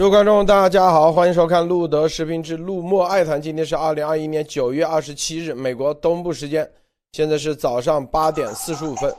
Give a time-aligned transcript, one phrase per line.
[0.00, 3.38] 各位观众，大家好，欢迎收看路德视频之路莫爱谈。
[3.40, 6.66] 今天是二零二一年九月二十七日，美国东部时间，
[7.12, 9.14] 现在是早上八点四十五分。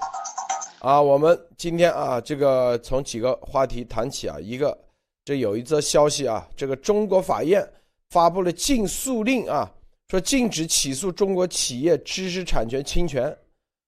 [0.80, 4.76] 啊，我们今天啊，这个从几个话题谈起啊，一个，
[5.24, 7.64] 这有一则消息啊，这个中国法院
[8.10, 9.72] 发布了禁诉令啊，
[10.08, 13.38] 说禁止起诉中国企业知识产权侵权，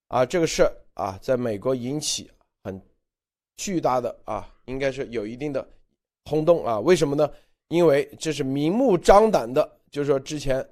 [0.10, 2.30] 啊，这个事啊，在美国引起
[2.64, 2.80] 很
[3.58, 5.68] 巨大的啊，应该是有一定的。
[6.26, 6.80] 轰动啊！
[6.80, 7.30] 为什么呢？
[7.70, 10.68] 因为这是明目张胆的，就是说之前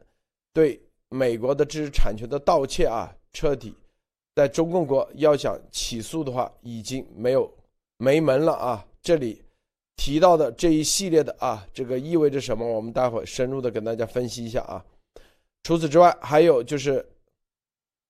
[0.53, 0.79] 对
[1.09, 3.75] 美国的知识产权的盗窃啊，彻底
[4.35, 7.51] 在中共国要想起诉的话，已经没有
[7.97, 8.85] 没门了啊！
[9.01, 9.41] 这里
[9.95, 12.65] 提到的这一系列的啊，这个意味着什么？
[12.65, 14.83] 我们待会深入的跟大家分析一下啊。
[15.63, 17.05] 除此之外，还有就是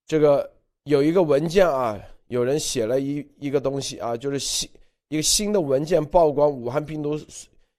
[0.06, 0.52] 这个
[0.84, 4.70] 有一个文件啊，有人写了一一个东西啊，就是新。
[5.12, 7.20] 一个新的文件曝光，武汉病毒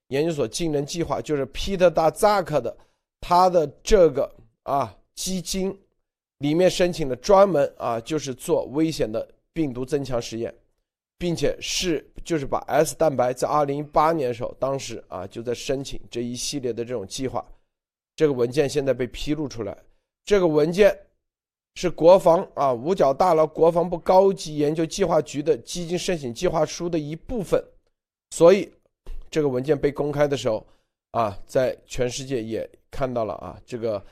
[0.08, 2.76] 研究所禁人计划，就是 Peter d a z a k 的
[3.22, 4.30] 他的这个
[4.64, 5.74] 啊基金
[6.40, 10.54] 里面申请的专门啊就是做危险的病毒增强实验，
[11.16, 17.42] 并且是就是把 S 蛋白在二零一八年的时候，当时啊就在申请这一系列的这种计划，
[18.14, 19.74] 这个文件现在被披露出来，
[20.26, 20.94] 这个文件。
[21.74, 27.62] 是国防啊五角大楼国防部高级研究计划局的基金申请计划书的一部分，
[28.30, 28.70] 所以
[29.30, 30.66] 这个文件被公开的时候
[31.12, 34.04] 啊，在全世界也看到了啊，这个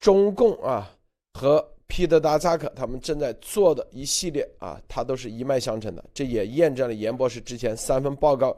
[0.00, 0.94] 中共啊
[1.32, 6.04] 和皮特达扎克他们正在做的一系列啊，它都是一脉相承的。
[6.12, 8.54] 这也验证了严博士之前三份报告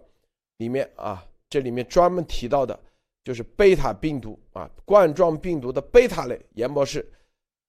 [0.56, 2.76] 里面啊，这里面专门提到的
[3.22, 6.40] 就是贝塔病毒啊，冠状病毒的贝塔类。
[6.54, 7.08] 严博士。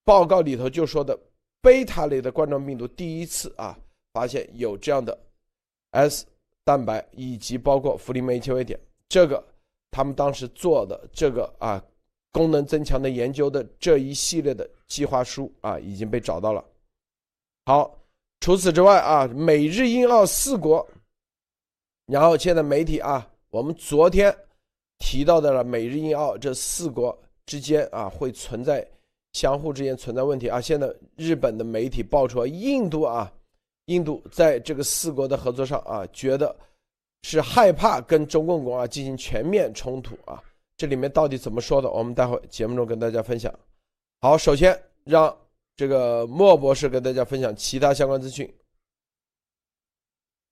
[0.03, 1.17] 报告里头就说的
[1.61, 3.77] 贝塔类的冠状病毒第一次啊
[4.13, 5.17] 发现有这样的
[5.91, 6.25] S
[6.63, 9.43] 蛋白以及包括弗林酶切位点，这个
[9.89, 11.83] 他们当时做的这个啊
[12.31, 16.64] 功能增强的研究的这一系列的计划书啊已经被找到了。
[17.65, 17.97] 好，
[18.39, 20.87] 除此之外啊，美日英澳四国，
[22.05, 24.36] 然后现在媒体啊，我们昨天
[24.97, 28.87] 提到的了美日英澳这四国之间啊会存在。
[29.33, 30.59] 相互之间存在问题啊！
[30.59, 33.31] 现在日本的媒体爆出，印度啊，
[33.86, 36.53] 印度在这个四国的合作上啊，觉得
[37.23, 40.41] 是害怕跟中共国啊进行全面冲突啊。
[40.75, 41.89] 这里面到底怎么说的？
[41.89, 43.53] 我们待会节目中跟大家分享。
[44.20, 45.36] 好，首先让
[45.75, 48.52] 这个莫博士跟大家分享其他相关资讯。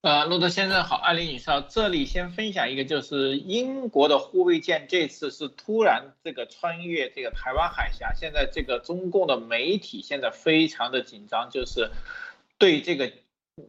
[0.01, 1.59] 呃，路德先生好，艾丽女士好。
[1.59, 11.91] 这里先分享一个，就是英国的护卫舰这次是突然这个穿越这个台湾海峡，现在这个中共的媒体现在非常的紧张，就是
[12.57, 13.11] 对这个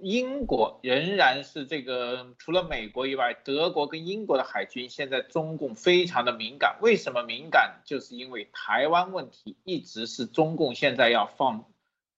[0.01, 6.79] 英国仍然是这个除了美国以外，德国跟英国的海军现在中共非常的敏感。
[6.81, 7.83] 为什么敏感？
[7.85, 11.65] 就是因为台湾问题一直是中共现在要放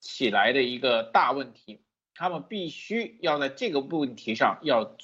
[0.01, 1.81] 起来的一个大问题。
[2.15, 4.97] 他们必须要在这个问题上要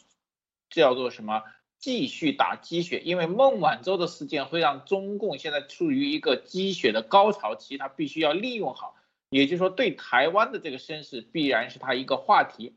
[0.71, 1.43] 叫做什么？
[1.81, 8.97] 继续打鸡血，因为孟晚舟的事件会让中共现在处于一个鸡血的高潮期，他必须要利用好。
[9.31, 12.75] 也就是说，对台湾的这个声势必然是他一个话题。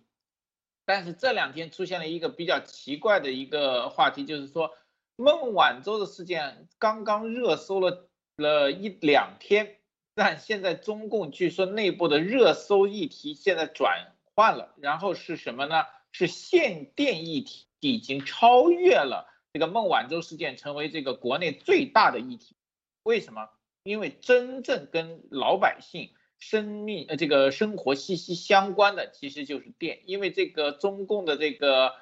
[0.86, 4.72] 但是这两天出现了一个比较奇怪的一个话题，就是说
[5.16, 9.78] 孟晚舟的事件刚刚热搜了了一两天，
[10.13, 14.13] 但现在中共据说内部的热搜议题现在转。
[14.41, 15.84] 换了，然后是什么呢？
[16.12, 22.56] 是限电议题已经超越了这个孟晚舟事件，成为这个国内最大的议题。
[23.03, 23.50] 为什么？
[23.84, 26.09] 因为真正跟老百姓
[26.40, 31.94] 生命呃这个生活息息相关的其实就是电，因为这个中共的这个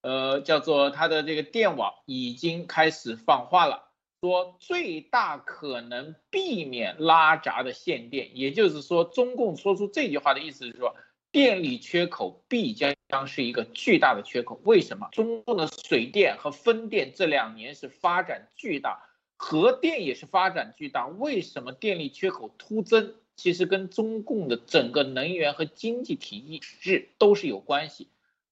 [0.00, 3.90] 呃叫做它的这个电网已经开始放话了，
[4.20, 10.94] 说最大可能避免拉闸的限电，也就是说中共说出这句话的意思是说。
[11.34, 14.60] 电力缺口必将将是一个巨大的缺口。
[14.62, 15.08] 为什么？
[15.10, 19.02] 中共的水电和风电这两年是发展巨大，
[19.36, 21.08] 核电也是发展巨大。
[21.08, 23.16] 为什么电力缺口突增？
[23.34, 28.06] 其实跟中共的整个能源和经济体制都是有关系。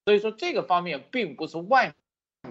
[0.04, 1.94] 所以说这个方面并不是外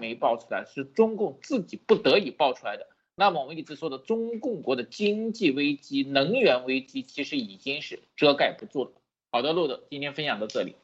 [0.00, 2.86] 媒爆出来，是中共自己不得已爆出来的。
[3.16, 8.92] 那么我们一直说的中共国的经济危机、能源危机，其实已经是遮盖不住了。
[9.34, 10.76] 好的，路的，今天分享到这里。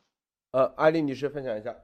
[0.52, 1.76] 呃，艾丽女士分享一下。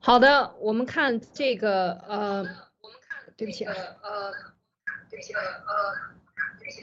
[0.00, 2.38] 好的，我们看这个呃，
[2.80, 4.32] 我们看对不起啊，呃，
[5.10, 5.98] 对不起呃，
[6.58, 6.82] 对不起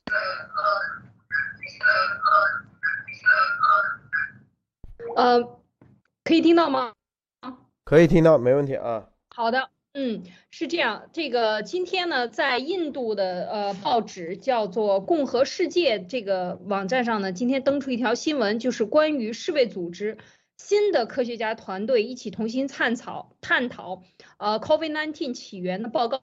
[5.16, 5.62] 呃，呃，
[6.24, 6.94] 可以听到吗？
[7.86, 9.10] 可以听到，没问题啊。
[9.36, 10.22] 好的，嗯，
[10.52, 11.10] 是这样。
[11.12, 20.20] 这个今天呢，在印度的呃报纸叫做《共和世界》这个网站上呢，今天登出一条新闻，就是关于世卫组织
[20.56, 24.04] 新的科学家团队一起同心探讨探讨
[24.38, 26.22] 呃 COVID-19 起源的报告。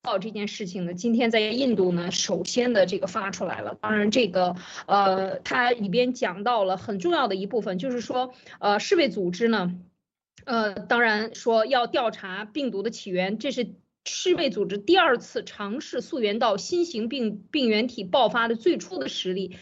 [0.00, 3.76] 报这件事情呢，今天在印度呢，首先的这个发出来了。
[3.80, 4.54] 当然，这个
[4.86, 9.74] 呃，它里边讲到了很重要的一部分，就是说，呃，世卫组织呢，
[10.48, 13.74] 呃，当然说要调查病毒的起源，这是
[14.06, 19.58] 世卫组织第二次尝试溯源到新型病病原体爆发的最初的实例。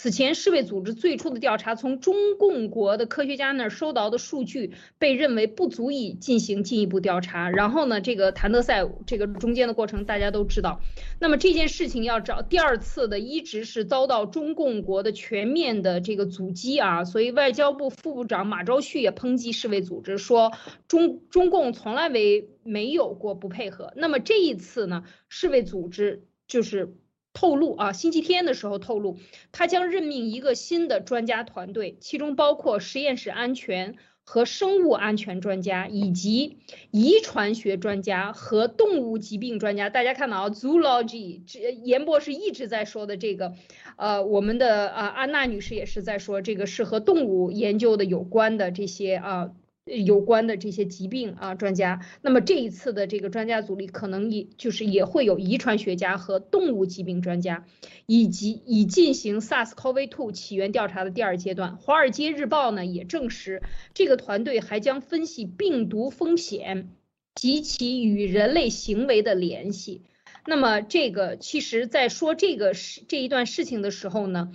[0.00, 7.50] 此前，世卫组织最初的调查从中共国的科学家那儿收到的数据被认为不足以进行进一步调查。
[7.50, 10.80] 然后呢，这个谭德赛这个中间的过程大家都知道。
[11.18, 17.02] 那么这件事情要找第二次的，一直是遭到中共国的全面的这个阻击啊。
[17.04, 20.52] 所以外交部副部长马朝旭也抨击世卫组织说，
[20.86, 23.92] 中中共从来没没有过不配合。
[23.96, 26.94] 那么这一次呢，世卫组织就是。
[27.38, 29.16] 透露啊，星期天的时候透露，
[29.52, 33.94] 他将任命一个新的专家团队，其中包括实验室安全
[34.24, 36.58] 和生物安全专家，以及
[36.90, 39.88] 遗传学专家和动物疾病专家。
[39.88, 41.42] 大家看到啊，zoology，
[41.84, 43.54] 严博士一直在说的这个，
[43.96, 49.52] 呃，我们的啊安娜女士也是在说这个是和动物研究的有关的这些啊。
[49.88, 57.64] 有关的这些疾病啊，专家，那么这一次的这个专家组里，可能也就是也会有遗传学家和动物疾病专家，
[58.06, 61.76] 以及已进行 SARS-CoV-2 起源调查的第二阶段。
[61.76, 63.62] 华尔街日报呢也证实，
[63.94, 66.90] 这个团队还将分析病毒风险
[67.34, 70.02] 及其与人类行为的联系。
[70.46, 74.52] 那么这个其实，在说这个事这一段事情的时候呢，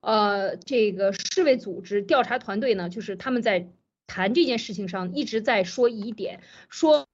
[0.00, 3.68] 呃，这个世卫组织调查团队呢，就是他们在。
[4.06, 7.08] 谈这件事情上一直在说疑点，说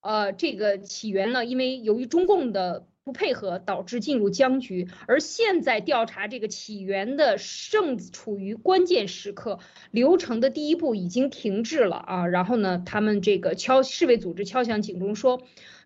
[0.00, 7.38] 呃这个起源呢，因为由于中共的不配合导致进入僵局，而现在调查这个起源的
[7.70, 9.60] 正处于关键时刻，
[9.92, 12.26] 流程的第一步已经停滞了啊。
[12.26, 15.42] 然后呢，他们这个敲世卫组织敲响警钟，说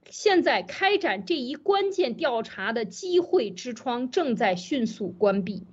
[0.08, 5.66] 现在开展这一关键调查的机会之窗正在迅速关闭。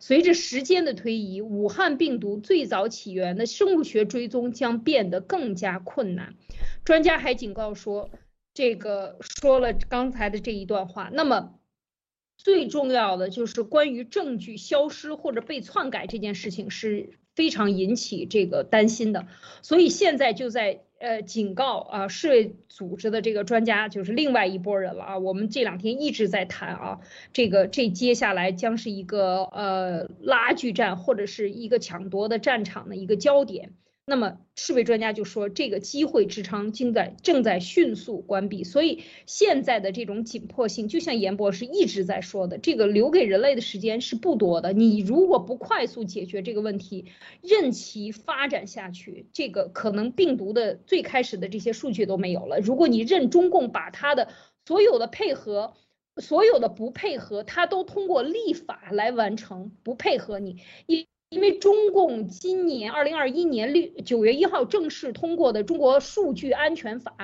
[0.00, 6.34] 随着时间的推移，武汉病毒最早起源的生物学追踪将变得更加困难。
[6.84, 8.10] 专家还警告说，
[8.54, 11.54] 这个说了刚才的这一段话，那么
[12.36, 19.28] 最重要的就是关于证据消失或者被篡改这件事情是非常引起这个担心的。
[19.62, 20.82] 所以现在就在。
[21.00, 25.18] 呃，警告啊，世卫组织的这个专家就是另外一拨人了啊。
[25.18, 27.00] 我们这两天一直在谈啊，
[27.32, 33.72] 这个这接下来将是一个呃拉锯战或者是一个抢夺的战场的一个焦点。
[34.10, 44.72] 那么世卫专家就说，这个机会之窗正在正在迅速关闭，所以现在的这种紧迫性，就像严博士一直在说的，这个留给人类的时间是不多的。
[44.72, 47.04] 你如果不快速解决这个问题，
[47.40, 52.58] 任其发展下去，这个可能病毒的最开始的这些数据都没有了。
[52.58, 54.26] 如果你任中共把他的
[54.66, 55.74] 所有的配合，
[56.16, 60.56] 所有的不配合，他都通过立法来完成，不配合你
[60.86, 61.06] 一。
[61.30, 67.14] 因为中共今年二零二一年六九月一号正式通过的《中国数据安全法》，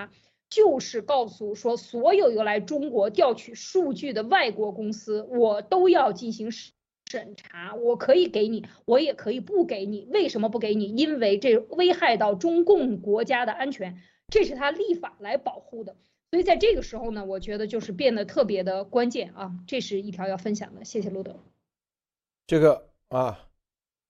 [0.48, 7.74] 就是告诉说，所有有来中国调取数据的外国公司，我都要进行审查。
[7.74, 10.06] 我可以给你，我也可以不给你。
[10.12, 10.94] 为什么不给你？
[10.94, 15.96] 因为这危害到中共国家的安全，这是他立法来保护的。
[16.30, 19.52] 所以在这个时候呢，我觉得就是变得特别的关键啊。
[19.66, 21.40] 这是一条要分享的，谢谢路德。
[22.46, 23.45] 这个啊。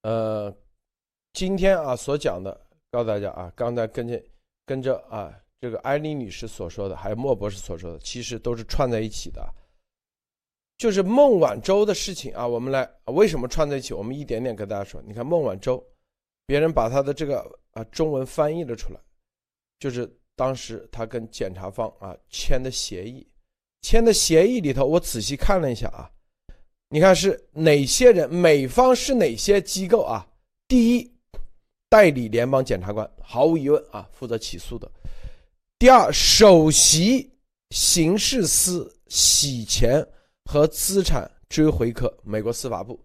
[0.03, 0.55] 呃，
[1.33, 4.23] 今天啊所讲的，告诉大家啊，刚才跟着
[4.65, 9.53] 跟着啊，这个艾丽女士所说的，还有莫博士所说的，其实都是串在一起的。
[10.77, 13.93] 就是孟晚舟的事情啊，我们来为什么串在一起？
[13.93, 15.01] 我们一点点跟大家说。
[15.05, 15.83] 你看孟晚舟，
[16.45, 17.39] 别人把他的这个
[17.71, 18.99] 啊中文翻译了出来，
[19.79, 23.27] 就是当时他跟检察方啊签的协议，
[23.81, 26.07] 签的协议里头，我仔细看了一下啊。
[26.89, 28.33] 你看是哪些人？
[28.33, 30.25] 美方是哪些机构啊？
[30.69, 31.11] 第一，
[31.89, 34.89] 代理联邦检察官，毫无疑问啊，负责起诉的。
[35.77, 37.29] 第二，首席
[37.71, 40.05] 刑事司洗钱
[40.45, 42.97] 和资产追回科，美国司法部，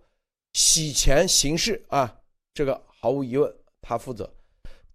[0.52, 2.14] 洗钱刑事啊，
[2.54, 4.32] 这个毫无疑问他负责。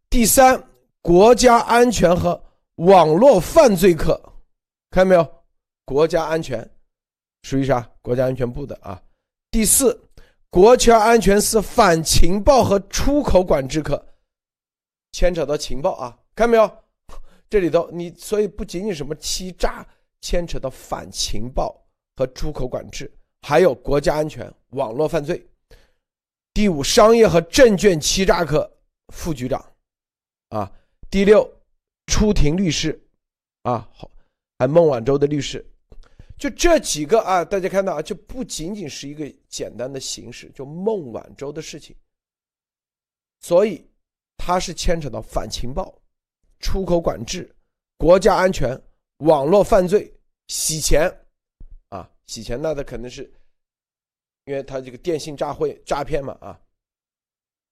[0.09, 0.63] 第三，
[1.01, 2.41] 国家安全和
[2.75, 4.17] 网络犯罪科，
[4.91, 5.27] 看到没有？
[5.83, 6.69] 国家安全。
[7.43, 7.89] 属于啥？
[8.07, 9.03] 国家安全部的啊。
[9.51, 10.01] 第四，
[10.49, 14.01] 国家安全司反情报和出口管制科，
[15.11, 16.71] 牵扯到情报啊，看没有？
[17.49, 19.85] 这里头你所以不仅仅什么欺诈，
[20.21, 21.85] 牵扯到反情报
[22.15, 23.11] 和出口管制，
[23.41, 25.45] 还有国家安全、网络犯罪。
[26.53, 28.71] 第五，商业和证券欺诈科
[29.13, 29.61] 副局长，
[30.47, 30.71] 啊，
[31.09, 31.45] 第六，
[32.05, 32.97] 出庭律师，
[33.63, 34.09] 啊，好，
[34.59, 35.65] 还孟晚舟的律师，
[36.37, 41.95] 就这几个啊，大家看到啊，就不仅仅是一个简单的形式，就孟晚舟的事情，
[43.41, 43.89] 所以
[44.37, 45.99] 他是牵扯到反情报。
[46.59, 47.55] 出口管制、
[47.97, 48.79] 国家安全、
[49.17, 50.11] 网络犯罪、
[50.47, 51.07] 洗钱，
[51.89, 53.31] 啊，洗钱那他肯定是，
[54.45, 56.59] 因为他这个电信诈贿、诈骗嘛，啊，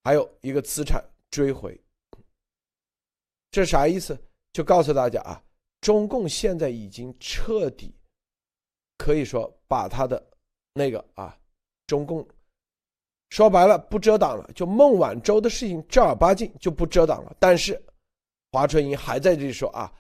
[0.04, 1.80] 还有一个资产追回，
[3.50, 4.16] 这啥意思？
[4.54, 5.44] 就告诉大家啊，
[5.82, 7.92] 中共现在已经彻底，
[8.98, 10.24] 可以说把他的
[10.74, 11.38] 那个啊，
[11.88, 12.28] 中共
[13.30, 17.82] 说白了不遮挡了，就孟晚舟的事情正儿八经就不遮挡了，但是。
[18.52, 19.92] 华春莹还在这里说啊，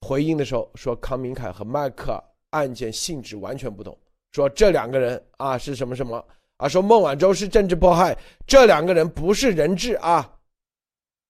[0.00, 3.94] 回应的时候说康明凯和迈克尔案件性质完全不同，
[4.32, 6.26] 说这两个人啊是什么什么
[6.56, 10.40] 啊，说孟晚舟是政治迫害，这两个人不是人质啊，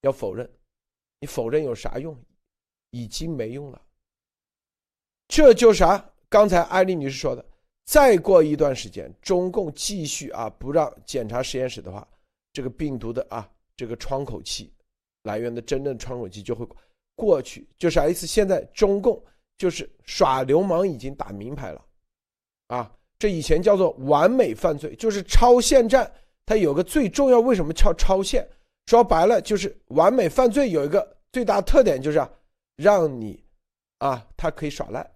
[0.03, 0.49] 要否认，
[1.19, 2.17] 你否认有啥用？
[2.91, 3.83] 已经没用了。
[5.27, 6.09] 这就啥？
[6.35, 7.45] 刚才艾丽女士说的，
[7.85, 12.05] 再过一段时间，中共继续啊不让检查实验室的话，
[12.53, 14.75] 这个病毒的啊这个窗口期。
[15.23, 16.67] 来源的真正窗口期就会
[17.15, 18.27] 过去，就是意思？
[18.27, 19.23] 现在中共
[19.57, 21.81] 就是耍流氓，已经打明牌了，
[22.67, 26.11] 啊，这以前叫做完美犯罪，就是超限战。
[26.45, 28.45] 它有个最重要，为什么叫超限？
[28.87, 32.21] 说白了就是完美犯罪有一个最大特点，就是
[32.75, 33.41] 让你
[33.99, 35.14] 啊，他可以耍赖。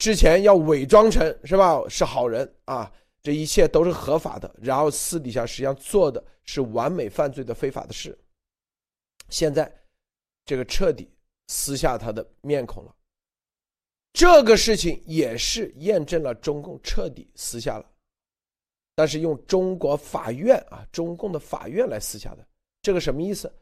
[0.00, 1.80] 之前要伪装成是吧？
[1.88, 2.92] 是好人啊。
[3.22, 8.18] 这一切都是合法的，然后私底下实际上做的是完美犯罪的非法的事。
[9.28, 9.70] 现在，
[10.46, 11.12] 这个彻底
[11.48, 12.96] 撕下他的面孔了。
[14.14, 17.84] 这个事情也是验证了中共彻底撕下了，
[18.94, 22.48] 但是用中国法院啊，中共的法院来撕下的。
[22.80, 23.52] 这个什么意思？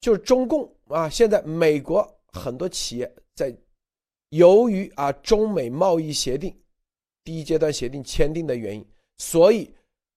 [0.00, 3.56] 就是中共啊，现在美国很多企业在
[4.30, 6.56] 由于啊中美贸易协定
[7.24, 8.86] 第一阶段协定签订的原因。
[9.18, 9.72] 所以，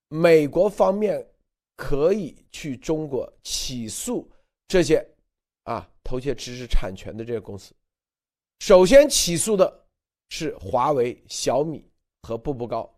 [0.09, 1.25] 美国方面
[1.77, 4.29] 可以去中国起诉
[4.67, 5.05] 这些
[5.63, 7.73] 啊偷窃知识产权的这些公司。
[8.59, 9.85] 首先起诉的
[10.29, 11.89] 是华为、小米
[12.23, 12.93] 和步步高，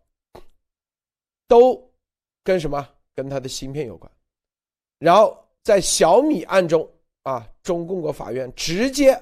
[1.46, 1.88] 都
[2.42, 2.88] 跟什么？
[3.14, 4.10] 跟它的芯片有关。
[4.98, 6.90] 然后在小米案中
[7.22, 9.12] 啊，中共国法院直接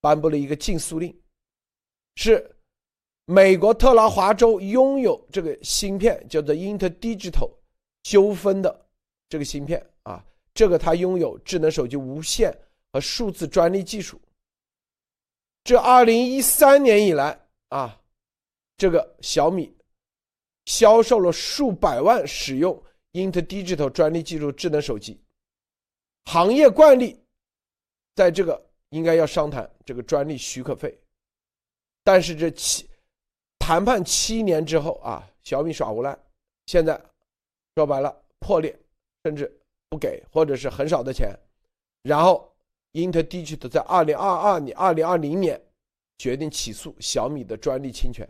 [0.00, 1.14] 颁布了一个禁诉令，
[2.16, 2.56] 是。
[3.26, 7.48] 美国特拉华州拥有这个芯片，叫做 InterDigital
[8.02, 8.88] 纠纷的
[9.28, 12.52] 这个芯片啊，这个它拥有智能手机无线
[12.92, 14.20] 和数字专利技术。
[15.62, 18.00] 这二零一三年以来啊，
[18.76, 19.72] 这个小米
[20.64, 25.22] 销售了数百万使用 InterDigital 专利技术智能手机。
[26.24, 27.16] 行业惯例，
[28.16, 30.96] 在这个应该要商谈这个专利许可费，
[32.04, 32.88] 但是这七。
[33.58, 36.18] 谈判七年之后啊，小米耍无赖，
[36.66, 37.00] 现在
[37.76, 38.76] 说白了破裂，
[39.22, 41.38] 甚至不给或者是很少的钱，
[42.02, 42.52] 然后
[42.94, 45.60] interdigit 在二零二二年、二零二零年
[46.18, 48.28] 决定起诉小米的专利侵权，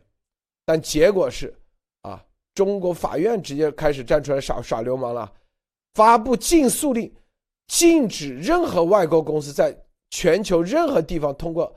[0.66, 1.56] 但结果是
[2.02, 5.32] 啊，中国法院直接开始站出来耍耍流氓了，
[5.94, 7.10] 发布禁诉令，
[7.68, 9.74] 禁止任何外国公司在
[10.10, 11.74] 全球任何地方通过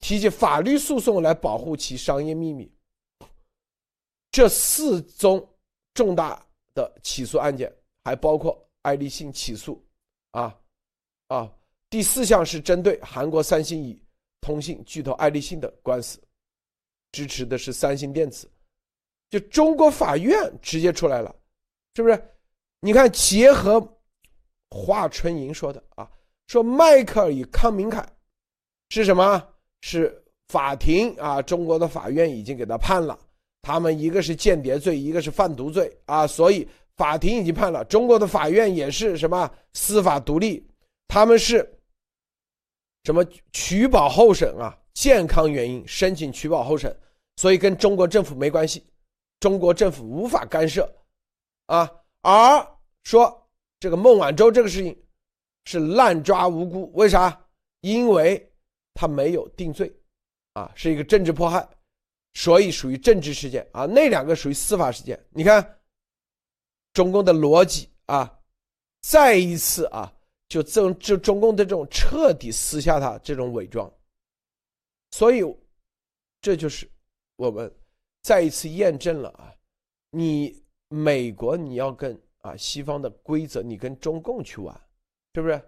[0.00, 2.72] 提起法律诉讼来保护其商业秘密。
[4.30, 5.46] 这四宗
[5.94, 6.44] 重大
[6.74, 7.72] 的起诉案件，
[8.04, 9.82] 还包括爱立信起诉，
[10.32, 10.54] 啊，
[11.28, 11.50] 啊，
[11.88, 14.00] 第四项是针对韩国三星以
[14.40, 16.20] 通信巨头爱立信的官司，
[17.12, 18.50] 支持的是三星电子，
[19.30, 21.34] 就中国法院直接出来了，
[21.94, 22.30] 是不是？
[22.80, 23.80] 你看，结合
[24.70, 26.08] 华春莹说的啊，
[26.46, 28.06] 说迈克尔与康明凯
[28.90, 29.42] 是什么？
[29.82, 33.18] 是法庭啊，中国的法院已经给他判了。
[33.62, 37.84] 他们一个是间谍罪，一个是贩毒罪啊，所以法庭已经判了。
[37.86, 40.64] 中国的法院也是什么司法独立，
[41.08, 41.68] 他们是
[43.04, 44.76] 什么取保候审啊？
[44.94, 46.96] 健康原因申请取保候审，
[47.36, 48.84] 所以跟中国政府没关系，
[49.40, 50.90] 中国政府无法干涉
[51.66, 51.90] 啊。
[52.22, 52.66] 而
[53.04, 53.46] 说
[53.78, 54.96] 这个孟晚舟这个事情
[55.66, 57.38] 是滥抓无辜，为啥？
[57.82, 58.50] 因为
[58.94, 59.94] 他没有定罪
[60.54, 61.68] 啊，是一个政治迫害。
[62.32, 65.18] 所以属于政治事件啊，那两个属于司法事件。
[65.30, 65.78] 你看，
[66.92, 68.38] 中共的逻辑啊，
[69.00, 70.12] 再一次啊，
[70.46, 73.90] 就这这中共的这种彻底撕下他这种伪装，
[75.12, 75.42] 所以
[76.42, 76.86] 这就是
[77.36, 77.74] 我们
[78.20, 79.50] 再一次验证了啊，
[80.10, 84.78] 你美国你要跟啊西方的规则，你跟中共去玩，
[85.36, 85.60] 是不是？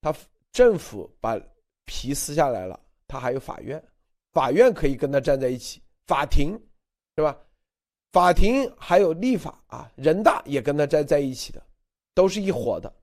[0.00, 0.14] 他
[0.52, 1.36] 政府把
[1.84, 2.78] 皮撕下来了，
[3.08, 3.82] 他还有法院，
[4.32, 6.52] 法院可以跟他站在一起，法庭，
[7.16, 7.36] 是吧？
[8.12, 11.60] 法庭还有立法啊，人大也跟他站在一起的，
[12.14, 12.94] 都是一伙的。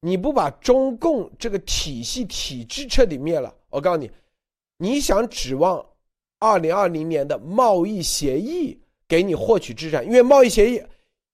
[0.00, 4.10] 你不把中共这个体系体制彻底灭了，我告诉你，
[4.76, 5.82] 你想指望
[6.40, 10.04] 二零二零年的贸易协议给你获取资产？
[10.04, 10.82] 因为贸易协议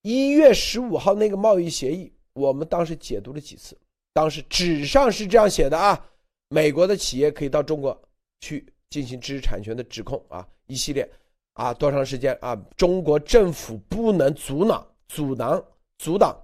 [0.02, 3.76] 一月十五号那个贸易协议，我们当时解读了几次，
[4.16, 6.08] 当时纸上是这样写的啊，
[6.48, 8.08] 美国的企业可以到中国
[8.40, 11.06] 去进行知识产权的指控啊，一系列。
[11.52, 12.56] 啊，多长时间啊？
[12.78, 15.62] 中国政府不能阻挠、阻挠、
[15.98, 16.34] 阻挡。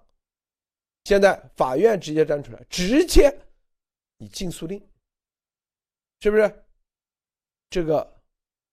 [1.05, 3.35] 现在法院直接站出来，直接
[4.19, 4.79] 你禁诉令，
[6.21, 6.65] 是不是？
[7.71, 8.07] 这个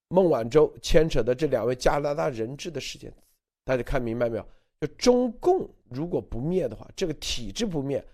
[0.09, 3.13] 孟晚舟牵扯的这两位加拿大人质的事件，
[3.63, 4.45] 大家看明白没有？
[4.81, 8.05] 就中共如果不灭的话，这个体制不灭，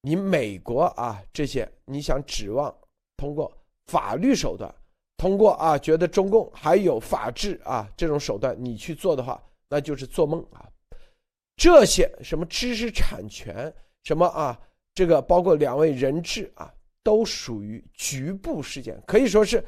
[0.00, 2.74] 你美国啊这些，你想指望
[3.16, 3.52] 通过
[3.86, 4.74] 法律手段？
[5.16, 10.64] 通过啊，觉得中共还有法治啊这种手段，你去做的话，那就是做梦啊！
[11.56, 13.74] 这些什么知识产权，
[14.04, 14.56] 什么啊，
[14.94, 19.64] 这个包括两位人质啊，都属于局部事件，可以说是，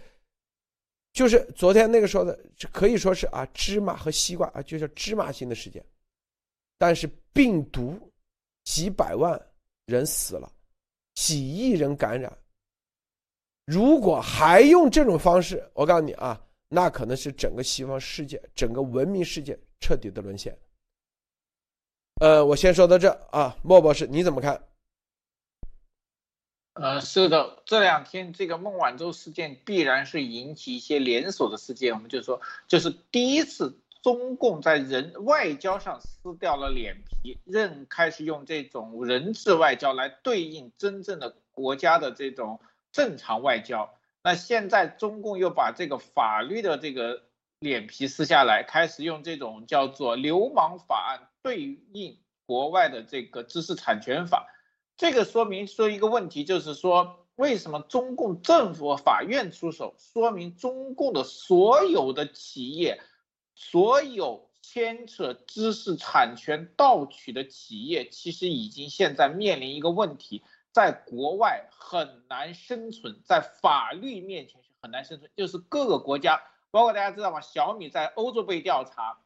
[1.13, 2.39] 就是昨天那个说的，
[2.71, 5.85] 可以说是啊芝麻和西瓜啊，就叫芝麻型的事件。
[6.79, 7.99] 但是病毒
[8.63, 9.37] 几百万
[9.91, 10.51] 人死了，
[11.15, 12.33] 几亿人感染。
[13.67, 20.57] 如果还用这种方式，我告诉你啊，那可能是整个西方世界、整个文明世界彻底的沦陷。
[22.21, 24.63] 呃，我先说到这啊，莫博士你怎么看？
[26.75, 31.93] 呃，是的，这两天这个孟晚舟事件必然是引起一些连锁的事件。
[31.95, 42.61] 我们就说，就是第一次中共在人外交上撕掉了脸皮，认开始用这种人质外交来对应真正的国家的这种。
[42.93, 47.23] 正常外交，那现在中共又把这个法律的这个
[47.61, 54.49] 脸皮撕下来，开始用这种叫做流氓法案对应国外的这个知识产权法，
[54.97, 63.01] 这个说明说一个问题，就是说为什么中共政府法院出手，说明中共的所有的企业，
[63.63, 70.43] 所有牵扯知识产权盗取的企业，其实已经现在面临一个问题。
[70.73, 75.31] 在国外很难生存，在法律面前是很难生存。
[75.37, 77.43] 就是各个国家，包括大家知道吗？
[77.43, 79.19] 小米在欧洲被调查，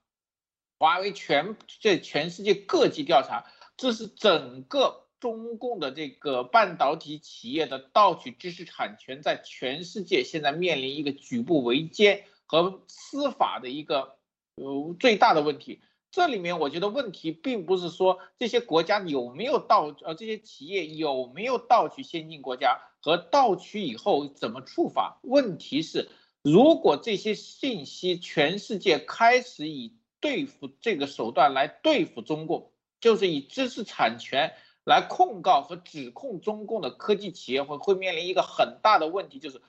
[0.78, 3.44] 华为全在全世界各级调查，
[3.76, 14.16] 这是整个中共的这个半导体企业的盗取知识产权，在全世界现在面临一个举步维艰和司法的一个
[14.56, 15.80] 呃最大的问题。
[16.10, 25.18] 这里面我觉得问题并不是说这些国家有没有盗，呃，这些企业有没有盗取先进国家和盗取以后怎么处罚？
[25.22, 26.08] 问题是，
[26.42, 39.60] 如果这些信息全世界开始以对付这个手段来对付中共，就是以知识产权来控告和指控中共的科技企业，会会面临一个很大的问题，就是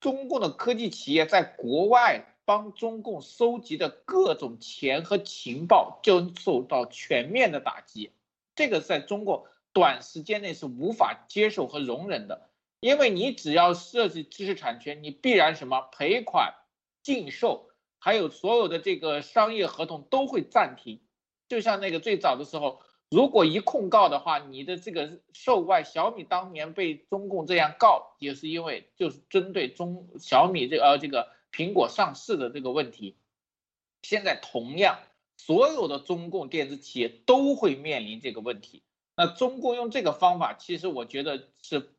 [0.00, 2.33] 中共的科技企业在国外。
[2.46, 8.10] 帮中共收集的各种钱和情报就受到全面的打击，
[8.54, 16.54] 这个在中国短时间内是无法接受和容忍的，因为你只要涉及知识产权，你必然什么赔款、
[17.02, 21.00] 禁售，还有所有的这个商业合同都会暂停。
[21.48, 31.32] 就像那个最早的时候，如果一控告的话，你的这个售外小米当年被中共这样告，也是因为就是针对中小米这呃这个。
[31.54, 33.16] 苹果上市的这个问题，
[34.02, 34.98] 现在同样
[35.36, 38.82] 所有的中共电子企业都会面临这个问题。
[39.14, 41.94] 那中共用这个方法，其实我觉得是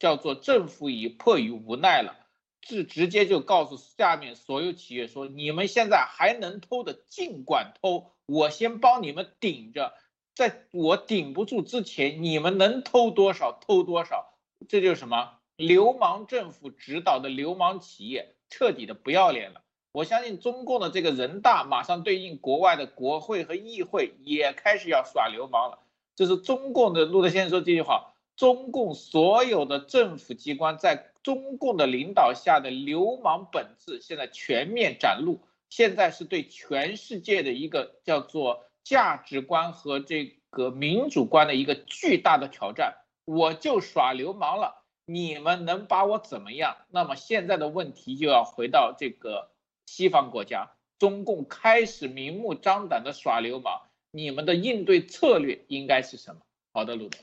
[0.00, 2.26] 叫做政府已迫于无奈了，
[2.62, 9.94] 是直接就告诉下面所有企业说：你们现在还能偷的尽管偷，我先帮你们顶着，
[10.34, 14.36] 在我顶不住之前，你们能偷多少偷多少。
[14.68, 18.34] 这就是什么流氓政府指导的流氓企业。
[18.50, 19.62] 彻底的不要脸了！
[19.92, 25.78] 我相信中共的这个人大马上对应国外的国会和议会也开始要耍流氓了。
[26.14, 42.96] 这是中共的路德先生说这句话：中共所有的政府机关在中共的领导下的流氓本质现在全面展露，现在是对全世界的一个叫做价值观和这个民主观的一个巨大的挑战。
[43.24, 44.79] 我就耍流氓了，
[45.12, 46.76] 你们能把我怎么样？
[46.88, 49.50] 那么现在的问题就要回到这个
[49.86, 50.70] 西方国家，
[51.00, 56.42] 中共开始明目张胆的耍流氓，你们的应对策略应该是什么？
[56.72, 57.18] 好的，鲁德，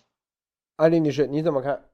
[0.76, 1.89] 艾丽女士，你怎么看？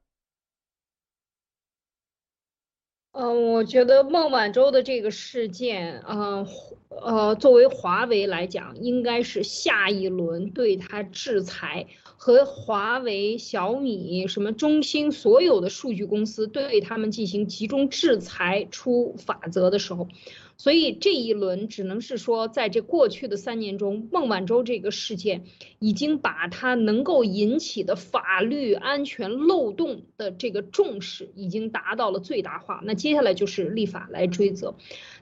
[3.15, 6.47] 嗯，我觉得孟晚舟的这个事件，嗯，
[6.89, 11.85] 呃，作为华为来讲，应该是下一轮对他制裁
[12.17, 20.07] 和华为、小米、什么中兴所有的数据公司对他们进行集中制裁出法则的时候。
[20.57, 25.43] 所以这一轮只能是说，在这过去的三年中，孟晚舟这个事件
[25.79, 32.81] 已经把它能够引起的法律安全漏洞的这个重视已经达到了最大化。
[32.83, 34.75] 那接下来就是立法来追责。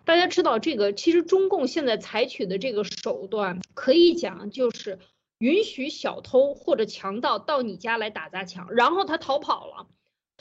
[0.05, 4.99] 大家知道，这个其实中共现在采取的这个手段，可以讲就是
[5.37, 9.87] 允许小偷或者强盗到你家来打砸抢，然后他逃跑了。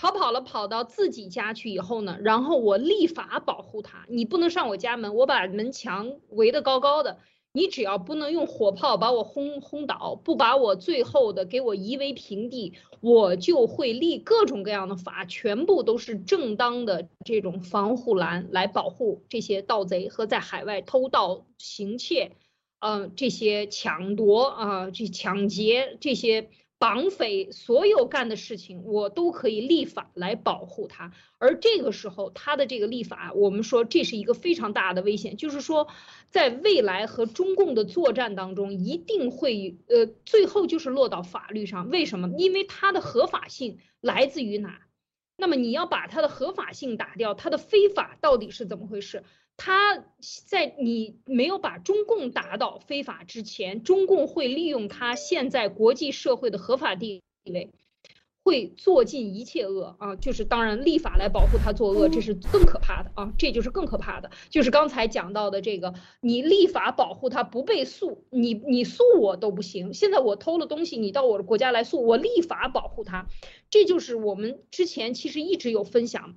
[0.00, 7.18] 逃跑了，跑到自己家去以后呢，然后我立法保护他，你不能上我家门，我把门墙围得高高的，
[7.52, 22.30] 你只要不能用火炮把我轰轰倒，不把我最后的给我夷为平地，我就会立各种各样的法，全部都是正当的这种防护栏来保护这些盗贼和在海外偷盗行窃，
[22.78, 26.48] 嗯，这些抢夺啊，这抢劫这些。
[26.80, 31.12] 绑匪所有干的事情，我都可以立法来保护他。
[31.36, 35.88] 而这个时候，他的这个立法，我们说这是一个非常大的危险，就是说，
[36.30, 41.90] 在未来和中共的作战当中，一定会呃，最后就是落到法律上。
[41.90, 42.30] 为什么？
[42.38, 44.80] 因为它的合法性来自于哪？
[45.36, 49.22] 那么你要把它的合法性打掉，它的非法到底是怎么回事？
[49.62, 50.02] 他
[50.46, 57.70] 在你没有把中共打倒非法之前，中共会利用他现在国际社会的合法地位，
[58.42, 60.16] 会做尽一切恶啊！
[60.16, 63.34] 就是当然立法来保护他作恶，这是更可怕的啊！
[63.36, 65.92] 这就是更可怕的，就是刚才讲到的这个，
[66.22, 69.92] 你立法保护他不被诉，你你诉我都不行。
[69.92, 73.26] 现在我偷了东西，你到我的国家来诉，我立法保护他，
[73.68, 76.36] 这就是我们之前其实一直有分享。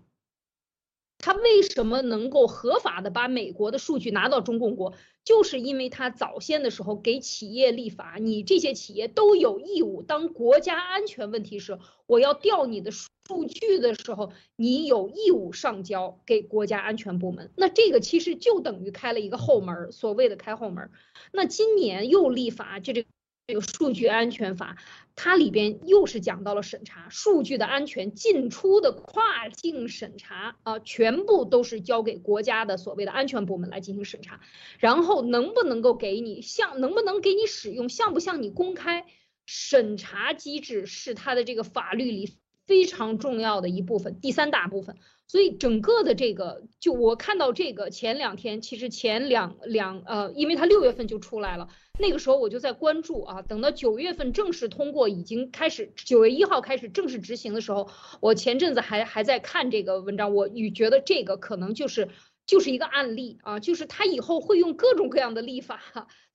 [1.23, 4.93] 他为什么能够合法的把美国的数据拿到中共国？
[5.23, 17.53] 就是因为他早先的时候给企业立法，你这些企业都有义务，当国家安全问题时，我要调你的数据的时候，你有义务上交给国家安全部门。
[17.55, 20.91] 那这个其实就等于开了一个后门，所谓的开后门。
[21.31, 23.05] 那今年又立法，就这。
[23.45, 24.77] 这个数据安全法，
[25.15, 34.41] 它里边又是讲到了审查数据的安全进出的跨境审查啊，全部都是交给国家的所谓的安全部门来进行审查，
[34.79, 39.05] 然后能不能够给你向能不能给你使用，向不向你公开
[39.45, 44.97] 审查机制是它的这个法律里非常重要的一部分，第三大部分。
[45.33, 51.69] 所以整个的这个，就我看到这个前两天，其实前两两呃，因为它六月份就出来了，
[51.99, 53.41] 那个时候我就在关注啊。
[53.41, 57.89] 等到九月份正式通过，已经开始九月一号开始正式执行的时候，
[58.21, 62.09] 我前阵子还还在看这个文章，我与觉得这个可能就是
[62.45, 65.81] 就是一个案例啊，就是他以后会用各种各样的立法。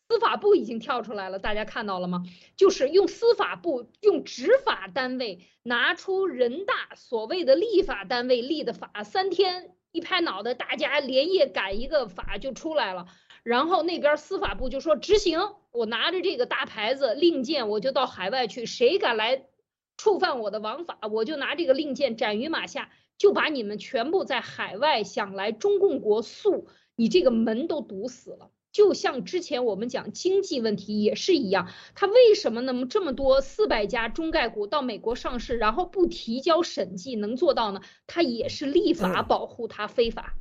[0.08, 2.24] 司法部已经跳出来了，大家看到了吗？
[2.56, 13.06] 就是用司法部用执法单位拿出人大所谓的立法单位立的法，三天一拍脑袋，大家连夜改一个法就出来了。
[13.42, 15.40] 然后那边司法部就说执行，
[15.72, 19.44] 我拿着这个大牌子令箭，我就到海外去，谁敢来
[19.98, 26.66] 触犯我的王法，我就拿这个令箭斩于马下，就把你们全部在海外想来中共国诉，
[26.96, 28.50] 你这个门都堵死了。
[28.70, 37.80] 就像之前我们讲经济问题也是一样，他为什么那么这么多四百家中概股到美国上市，然后不提交审计能做到呢？
[38.06, 40.34] 他也是立法保护他非法，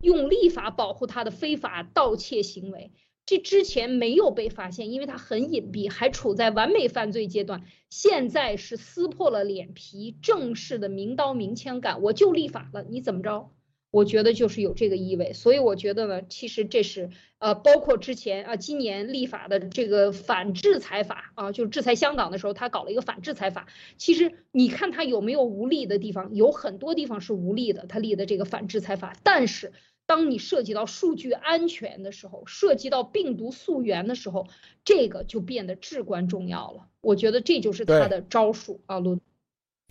[0.00, 2.92] 用立法保护他的非法盗窃行为。
[3.24, 7.62] 这之前没有被发现，因为他很隐蔽，还处在完美犯罪阶段。
[7.88, 13.50] 现在是撕破了脸皮，正式的明刀明枪干，我就立法了，你怎么着？
[13.92, 23.66] 我觉得就是有这个意味，所以我觉得呢，其实这是呃，包括之前啊，今年立法的这个反制裁法啊，就是制裁香港的时候，他搞了一个反制裁法。
[23.98, 29.14] 其实你看他有没有无力的地方，有很多地方是无力的，他立的这个反制裁法。
[29.22, 29.72] 但是
[30.06, 34.48] 当你涉及到数据安全的时候，涉及到病毒溯源的时候，
[34.86, 36.88] 这个就变得至关重要了。
[37.02, 39.20] 我觉得这就是他的招数啊，陆。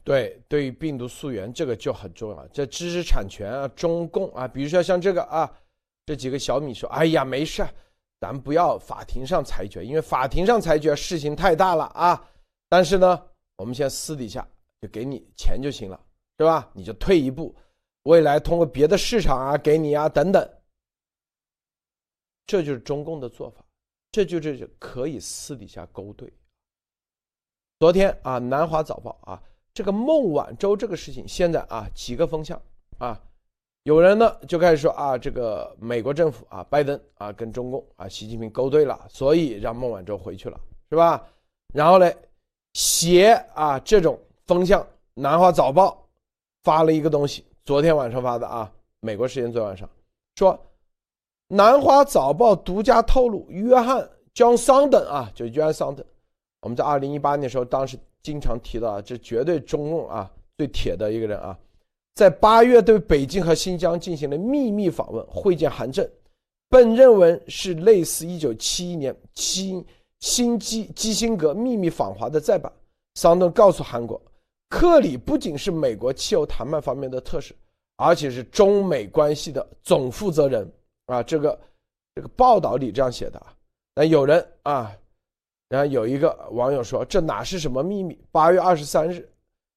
[0.04, 2.48] 对，对于病毒溯源这个就很重要。
[2.48, 5.52] 这知识产权啊，中共啊，比如说像这个啊，
[6.06, 7.64] 这几个小米说，哎呀，没事，
[8.20, 12.30] 咱不要法庭上裁决，因为法庭上裁决事情太大了啊。
[12.68, 13.22] 但是呢，
[13.58, 14.48] 我们先私底下
[14.82, 16.04] 就给你钱就行了，
[16.40, 16.70] 是吧？
[16.74, 17.56] 你就退一步，
[18.04, 20.50] 未来通过别的市场啊给你啊等等。
[22.48, 23.64] 这就是中共的做法，
[24.12, 26.32] 这就是可以私底下勾兑。
[27.80, 29.42] 昨天啊，《南华早报》啊，
[29.74, 32.62] 这个孟晚舟这个事情，现在啊几个风向
[32.98, 33.20] 啊，
[33.84, 41.26] 有人呢就开始说啊，这个美国政府啊，拜登啊跟中共啊，习近平勾兑了，所以让孟晚舟回去了，是吧？
[41.74, 42.12] 然后呢，
[42.74, 44.82] 写啊这种风向，
[45.14, 45.90] 《南华早报》
[46.64, 49.90] 发了一个东西，昨天晚上发的啊，美国时间昨天晚上
[50.36, 50.54] 说，
[51.48, 54.02] 《南华早报》独家透露，约翰·
[54.34, 56.06] 江桑登啊，就约翰·桑登。
[56.62, 61.58] 我们在二零一八年的时候，当时经常提到啊，这绝对中共啊最铁的一个人啊，
[62.14, 66.08] 在八月对北京和新疆进行了秘密访问，会见韩正。
[66.70, 69.84] 本认为是类似一九七一年新
[70.20, 72.72] 新基基辛格秘密访华的再版。
[73.16, 74.22] 桑顿告诉韩国，
[74.70, 77.56] 克里不仅是美国气候谈判方面的特使，
[77.98, 80.72] 而且是中美关系的总负责人
[81.08, 81.24] 啊。
[81.24, 81.60] 这个
[82.16, 83.54] 这个报道里这样写的啊。
[83.96, 84.96] 那有人啊。
[85.72, 89.26] 然后有一个网友说：“这哪是什么秘密？”八月二十三日，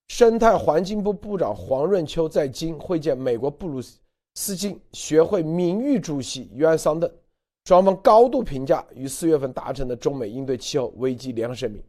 [0.08, 3.80] 生态环境部部长黄润秋在京会见美国布鲁
[4.34, 7.08] 斯金学会名誉主席约翰桑登，
[7.66, 11.80] 双方高度评价于四月份达成的中美应对气候危机联合声明，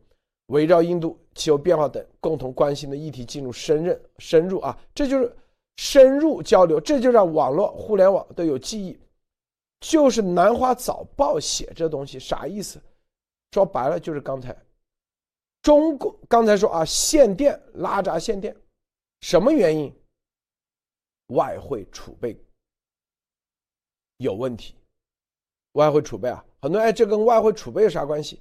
[0.49, 5.35] 围绕印度气候变化等共同关心的议题进入深任深入啊，这就是
[5.77, 8.95] 深入交流，这就让网络互联网都有记忆，
[9.79, 12.79] 就是南华早报写这东西啥意思？
[13.51, 14.55] 说白了就是刚才，
[15.61, 18.55] 中国刚才说啊，限电拉闸限电，
[19.21, 19.93] 什么原因？
[21.27, 22.39] 外汇储备
[24.17, 24.75] 有问题，
[25.71, 28.39] 外汇储备啊，很多哎，这跟外汇储备有啥关系？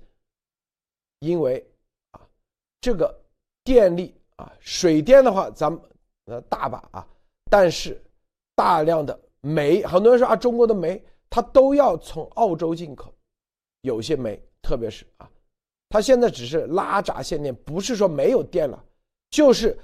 [1.20, 1.66] 因为
[2.10, 2.20] 啊，
[2.80, 3.18] 这个
[3.62, 5.80] 电力啊，水电的话，咱们
[6.26, 7.08] 呃大把啊，
[7.48, 7.98] 但是
[8.54, 13.14] 大量的煤，很多人说啊，中国的煤它都要从澳洲进口，
[13.80, 14.38] 有些煤。
[14.64, 15.30] 特别是啊，
[15.90, 18.82] 它现在只是拉闸限电，不是说没有电了，
[19.28, 19.78] 就是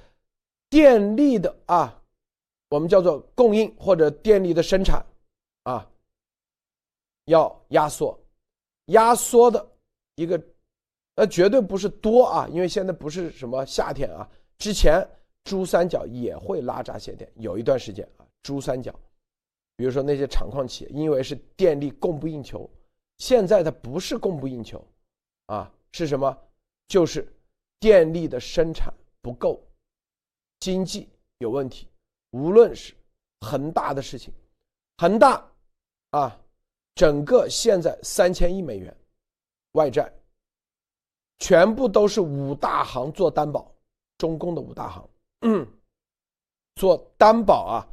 [0.71, 2.03] 电力的啊，
[2.71, 5.05] 我们叫做供应或者电力的生产
[5.65, 5.87] 啊，
[7.27, 8.19] 要压缩，
[8.87, 9.71] 压缩的
[10.15, 10.43] 一个，
[11.17, 15.07] 呃，绝对不是多啊，因为现在不是什么夏天啊，之前
[15.45, 18.95] 珠三角也会拉闸限电，有一段时间啊，珠三角，
[19.77, 22.69] 比如说那些厂矿企业，因为是电力供不应求。
[23.21, 24.83] 现在它不是供不应求，
[25.47, 26.37] 啊，是什么？
[26.89, 27.31] 就是
[27.79, 29.63] 电力的生产不够，
[30.59, 31.07] 经济
[31.37, 31.87] 有问题。
[32.31, 32.95] 无论是
[33.43, 34.33] 恒大的事情，
[34.97, 35.47] 恒大
[36.13, 36.41] 啊，
[36.95, 38.97] 整个现在三千亿美元
[39.73, 40.11] 外债，
[41.41, 43.71] 全部都是五大行做担保，
[44.17, 45.07] 中共的五大行
[46.77, 47.87] 做担保啊。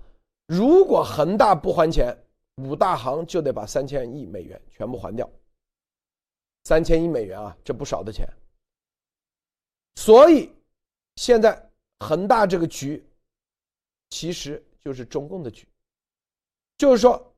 [0.45, 2.17] 如果恒大不还钱，
[2.57, 5.29] 五大行就得把三千亿美元全部还掉，
[6.63, 8.27] 三千亿美元啊，这不少的钱。
[9.95, 10.51] 所以
[11.15, 13.03] 现在恒大这个局，
[14.09, 15.67] 其实就是中共的局，
[16.77, 17.35] 就是说，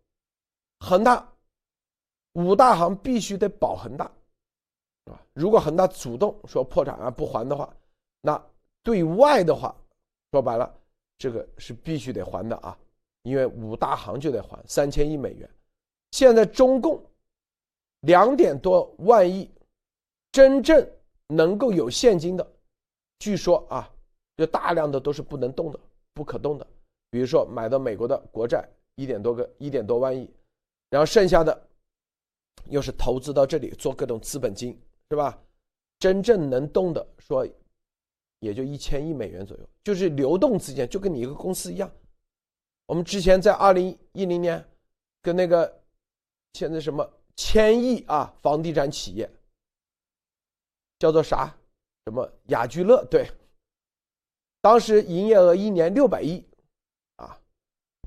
[0.80, 1.34] 恒大
[2.34, 4.06] 五大行必须得保恒大，
[5.06, 7.76] 啊，如果恒大主动说破产啊不还的话，
[8.22, 8.42] 那
[8.84, 9.76] 对外的话，
[10.32, 10.74] 说白了，
[11.18, 12.78] 这个是必须得还的啊。
[13.30, 15.48] 因为五大行就得还三千亿美元，
[16.12, 17.00] 现在中共
[18.02, 19.48] 两点多万亿，
[20.32, 20.84] 真正
[21.28, 22.52] 能够有现金的，
[23.20, 23.88] 据说啊，
[24.36, 25.80] 就大量的都是不能动的、
[26.16, 26.66] 不可动的，
[27.12, 30.28] 比如说买的美国的国债一点多个一点多万亿，
[30.90, 31.68] 然后剩下的
[32.66, 34.76] 又是投资到这里做各种资本金，
[35.12, 35.40] 是吧？
[36.00, 37.48] 真正能动的说
[38.40, 41.92] 也就一千亿美元左右，就是流动资金，就跟你一个公司一样。
[42.90, 44.66] 我们之前在二零一零年，
[45.22, 45.80] 跟那个
[46.54, 49.30] 现在什么千亿啊房地产企业，
[50.98, 51.56] 叫做啥？
[52.06, 53.06] 什么雅居乐？
[53.06, 53.30] 对，
[54.60, 56.44] 当时营业额一年六百亿，
[57.18, 57.40] 啊，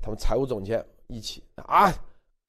[0.01, 1.89] 他们财务总监一起啊，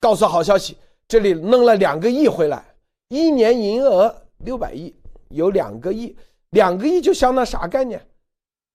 [0.01, 2.75] 告诉好消息，这里弄了两个亿回来，
[3.11, 4.92] 一年营业额六百亿，
[5.29, 6.16] 有两个亿，
[6.51, 8.05] 两个亿就相当啥概念？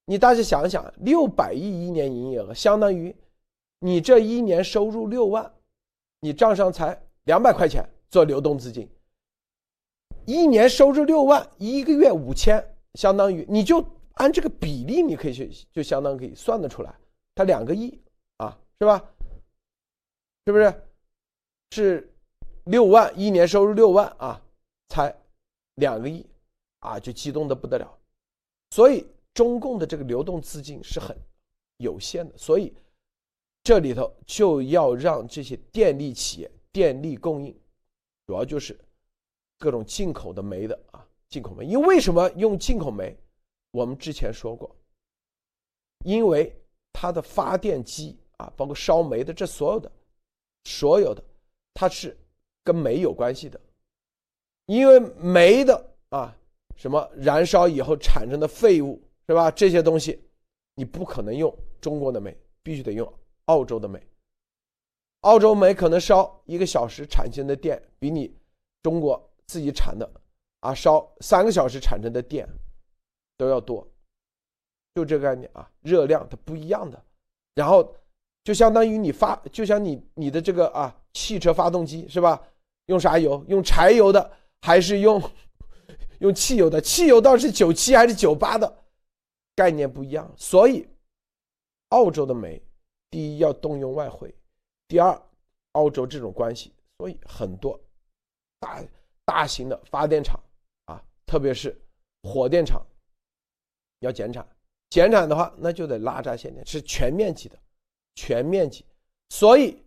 [0.05, 3.13] 你大家想想，六百亿一年营业额，相当于。
[3.79, 5.53] 你这一年收入六万，
[6.19, 8.89] 你账上才两百块钱做流动资金。
[10.25, 12.63] 一年收入六万，一个月五千，
[12.95, 16.93] 相当于你就按这个比例，你可以去就相当可以算得出来，
[17.33, 17.99] 它两个亿
[18.37, 19.03] 啊，是吧？
[20.45, 20.73] 是不是？
[21.71, 22.13] 是
[22.65, 24.41] 六万，一年收入六万啊，
[24.89, 25.15] 才
[25.75, 26.25] 两个亿
[26.79, 27.97] 啊，就激动的不得了。
[28.71, 31.15] 所以中共的这个流动资金是很
[31.77, 32.73] 有限的，所以
[33.69, 37.55] 这里头就要让这些电力企业、电力供应，
[38.25, 38.75] 主要就是
[39.59, 41.65] 各种进口的煤的啊，进口煤。
[41.65, 43.15] 因为什么用进口煤？
[43.69, 44.75] 我们之前说过，
[46.03, 46.51] 因为
[46.91, 49.91] 它的发电机啊，包括烧煤的这所有的、
[50.63, 51.23] 所有的，
[51.75, 52.17] 它是
[52.63, 53.61] 跟煤有关系的，
[54.65, 56.35] 因为煤的啊。
[56.75, 59.51] 什么燃烧以后产生的废物是吧？
[59.51, 60.19] 这些东西，
[60.73, 63.13] 你不可能用中国的煤，必须得用
[63.49, 63.99] 澳洲的煤。
[65.21, 68.33] 澳洲煤可能烧一个小时产生的电，比你
[68.83, 70.09] 中国自己产的
[70.59, 72.47] 啊烧三个小时产生的电
[73.35, 73.85] 都要多，
[74.93, 77.03] 就这个概念啊，热量它不一样的。
[77.55, 77.93] 然后
[78.43, 82.41] 就相当于你发，就像你你的这个啊汽车发动机是吧？
[82.85, 83.43] 用啥油？
[83.47, 84.31] 用柴油的
[84.61, 85.21] 还是用？
[86.19, 88.83] 用汽油的，汽油倒是九七还是九八的，
[89.55, 90.29] 概念不一样。
[90.35, 90.85] 所以，
[91.89, 92.61] 澳洲的煤，
[93.09, 94.33] 第一要动用外汇，
[94.87, 95.21] 第二，
[95.73, 97.79] 澳洲这种关系，所以很多
[98.59, 98.83] 大
[99.25, 100.39] 大型的发电厂
[100.85, 101.79] 啊，特别是
[102.23, 102.85] 火电厂
[103.99, 104.47] 要减产，
[104.89, 107.57] 减产的话，那就得拉闸限电，是全面积的，
[108.15, 108.85] 全面积。
[109.29, 109.81] 所以，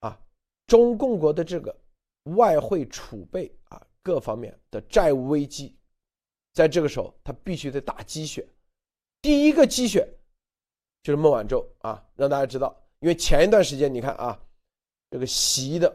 [0.00, 0.20] 啊，
[0.66, 1.74] 中共国的这个
[2.36, 3.86] 外汇储备啊。
[4.02, 5.76] 各方面的债务危机，
[6.54, 8.48] 在这个时候，他必须得打鸡血。
[9.20, 10.08] 第一个鸡血
[11.02, 14.40] 就是孟晚舟啊，让大家知道，因为前一段时间你看啊，
[15.10, 15.94] 这个习的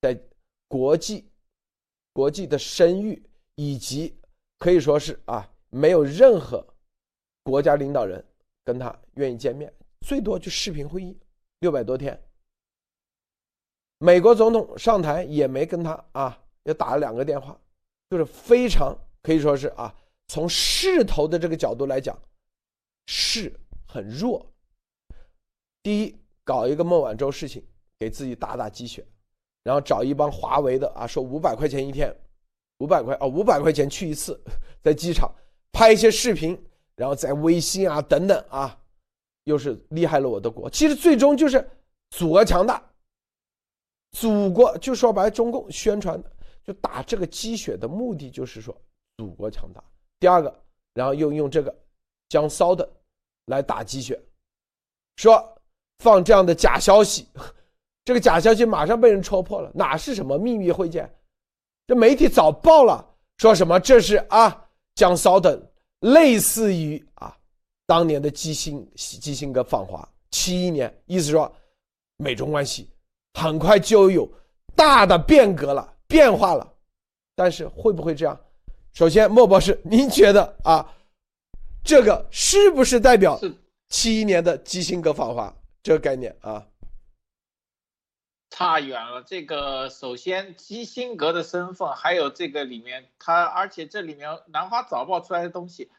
[0.00, 0.18] 在
[0.68, 1.28] 国际
[2.12, 3.22] 国际的声誉，
[3.54, 4.18] 以及
[4.58, 6.66] 可以说是啊，没有任何
[7.42, 8.24] 国家领导人
[8.64, 11.18] 跟他愿意见面，最多就视频会议，
[11.60, 12.20] 六百多天。
[13.98, 16.42] 美国总统上台也没跟他啊。
[16.66, 17.56] 也打了两个电话，
[18.10, 18.92] 就是非常
[19.22, 19.94] 可以说是啊，
[20.26, 22.20] 从势头的这个角度来讲，
[23.06, 23.54] 势
[23.96, 24.44] 很弱。
[25.82, 27.64] 第一，搞一个孟晚舟事情，
[27.98, 29.02] 给自己打打鸡血，
[29.62, 32.14] 然后找一帮华为的啊，说五百块钱一天，
[32.80, 34.38] 五百块哦，五百块钱去一次，
[34.82, 35.34] 在机场
[35.72, 36.62] 拍一些视频，
[36.94, 38.78] 然后在微信啊等等啊，
[39.44, 40.68] 又是厉害了我的国。
[40.68, 41.66] 其实最终就是
[42.10, 42.82] 祖国强大，
[44.12, 46.22] 祖国就说白，中共宣传。
[46.66, 48.76] 就打这个鸡血的目的就是说
[49.18, 49.80] 祖国强大。
[50.18, 50.52] 第二个，
[50.94, 51.72] 然后又用这个
[52.28, 52.84] 江骚的
[53.46, 54.20] 来打鸡血，
[55.16, 55.42] 说
[55.98, 57.26] 放这样的假消息，
[58.04, 61.12] 这个假消息马上被人戳破了，哪是什么秘密会见？
[61.86, 63.04] 这媒体早报了，
[63.38, 65.60] 说什么这是啊江骚等
[66.00, 67.36] 类似于啊
[67.86, 71.52] 当年的基辛基辛格访华七一年，意思说
[72.16, 72.88] 美中关系
[73.34, 74.28] 很快就有
[74.74, 75.94] 大的变革了。
[76.08, 76.72] 变化了，
[77.34, 78.40] 但是会不会这样？
[78.92, 80.88] 首先，莫博士，您觉得啊，
[81.86, 83.40] 这个是不是代表
[83.88, 86.66] 七一年的基辛格访华这个概念啊？
[88.50, 89.22] 差远了。
[89.22, 95.92] 这个首先，基辛格的身份，还有这个里面他，而且这里面《南华早报》出来的东西，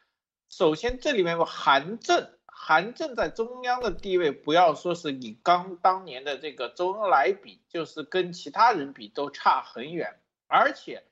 [0.50, 2.30] 首先这里面有韩正。
[2.60, 10.20] 韩正在中央的地位，不要说是你刚当年的这个周恩来比，就是跟其他人比都差很远。
[10.48, 11.04] 而且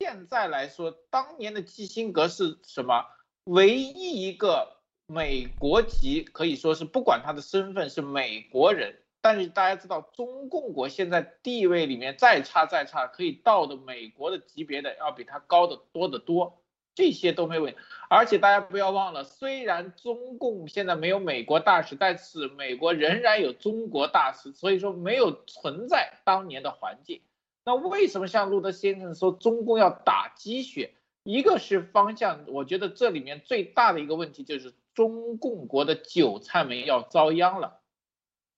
[0.00, 3.04] 现在来说，当年的基辛格是什么？
[3.46, 16.58] 唯一一个美国籍，可以说是不管他的身份是美国人，但是大家知道，中共国现在地位里面再差再差，可以到的美国的级别的要比他高的多得多。
[16.96, 17.78] 这些都没问题，
[18.08, 27.20] 而且大家不要忘了，虽然中共现在没有美国大使，但是美国仍然有中国大使，所以说没有存在当年的环境。
[27.64, 30.94] 那为什么像路德先生说中共要打鸡血？
[31.26, 37.80] 一个是方向，我觉得这里面最大的一个问题就是中共国的韭菜们要遭殃了。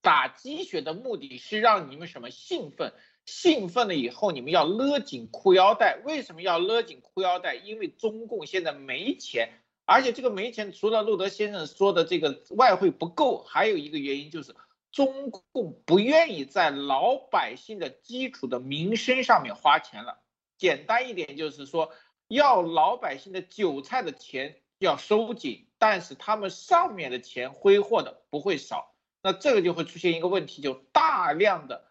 [0.02, 2.92] 打鸡血的目的是让你们什么兴奋？
[3.24, 5.98] 兴奋了以后，你们要勒紧裤腰带。
[6.04, 7.54] 为什么要勒紧裤腰带？
[7.54, 9.48] 因为中共现在没钱，
[9.86, 14.54] 而且这个没钱，除了路德先生说的这个外汇不够，还有一个原因就是
[14.92, 20.18] 中共不愿意在老百姓的基础的民生上面花钱了。
[20.58, 21.92] 简单一点就是说，
[22.28, 28.94] 要老百姓的韭菜的钱要收紧，但是他们上面的钱挥霍的不会少。
[29.22, 31.90] 那这个就会出现一个问题，就大量的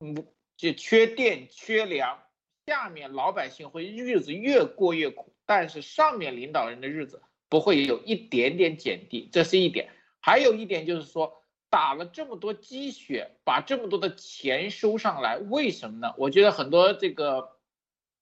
[0.00, 0.26] 嗯。
[0.56, 2.22] 就缺电缺粮，
[2.64, 9.90] 下面老百姓会日子越过越苦，但是上面领导人的日子不会有一点点减低，这是一点。
[10.20, 16.14] 还有一点就是说，打了这么多鸡血，把这么多的钱收上来，为什么呢？
[16.16, 17.58] 我觉得很多这个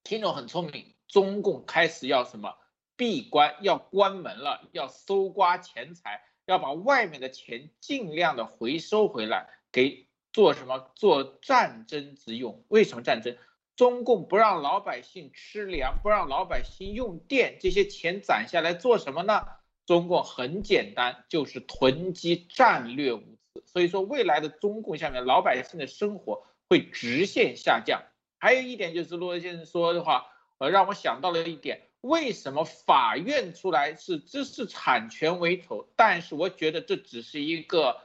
[0.03, 2.57] 听众很聪明，中共开始要什么
[2.97, 12.65] 闭关，要关门了，要搜刮钱财，要把外面的钱尽量的回收回来，给做什么做战争之用？
[12.69, 13.37] 为什么战争？
[13.77, 19.43] 中共不让老百姓吃粮，不让老百姓用电，这些钱攒下来做什么呢？
[19.85, 23.63] 中共很简单，就是囤积战略物资。
[23.67, 28.03] 所以说，未来的中共下面老百姓的生活会直线下降。
[28.39, 30.27] 还有一点就是，罗先生说的话，
[30.63, 35.89] 呃，让我想到了一点：为什么法院出来是知识产权为头？
[35.97, 38.01] 但是我觉得这只是一个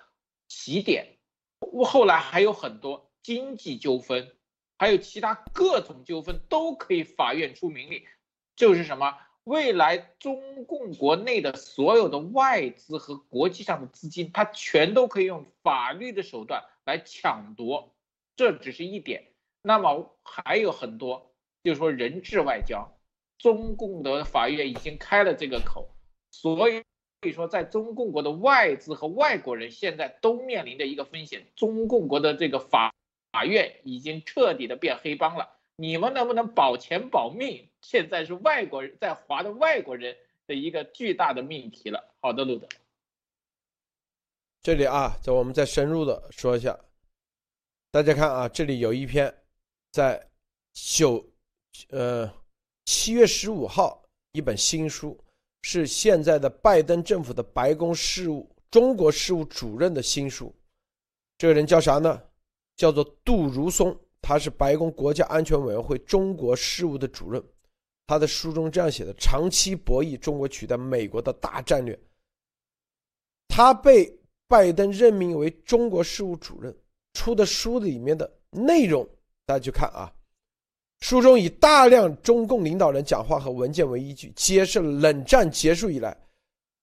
[0.48, 1.20] 起点，
[1.60, 4.34] 我后来还有很多经济纠纷。
[4.80, 8.08] 还有其他各种纠纷都可以法院出名利，
[8.56, 17.94] 就是什么未来中共国内的所有的外资和国际上的资金，它全都可以用法律的手段来抢夺，
[18.36, 19.28] 这只是一点。
[19.62, 21.27] 那么还有很多，
[21.68, 22.90] 就是说人质外交，
[23.38, 25.90] 中共的法院已经开了这个口，
[26.32, 26.82] 所以
[27.20, 32.94] 可以说在中共国的外资和外国人现在都面临着一个风险，中共国的这个法。
[33.34, 37.68] 法院已经彻底的变黑帮了，你们能不能保钱保命？
[37.82, 40.16] 现在是外国人在华的外国人
[40.48, 42.16] 的一个巨大的命题了。
[42.22, 42.68] 好的，路德，
[44.62, 46.80] 这里啊，在我们再深入的说一下，
[47.92, 49.32] 大家看啊，这里有一篇，
[49.92, 50.30] 在
[50.74, 51.24] 九
[51.90, 52.32] 呃
[52.86, 55.18] 七月十五号一本新书，
[55.62, 60.54] 是现在的拜登政府的白宫事务中国事务主任的新书，
[61.38, 62.22] 这个人叫啥呢？
[62.76, 67.44] 叫做杜如松，他是白宫国家安全委员会中国事务的主任。
[68.06, 72.00] 他的书中这样写的：长期博弈，中国取代美国的大战略。
[73.48, 74.18] 他被
[74.48, 76.74] 拜登任命为中国事务主任，
[77.14, 79.06] 出的书里面的内容，
[79.46, 80.14] 大家去看啊。
[81.00, 86.16] 书中以大量中共领导人讲话和文件为依据，揭示了冷战结束以来，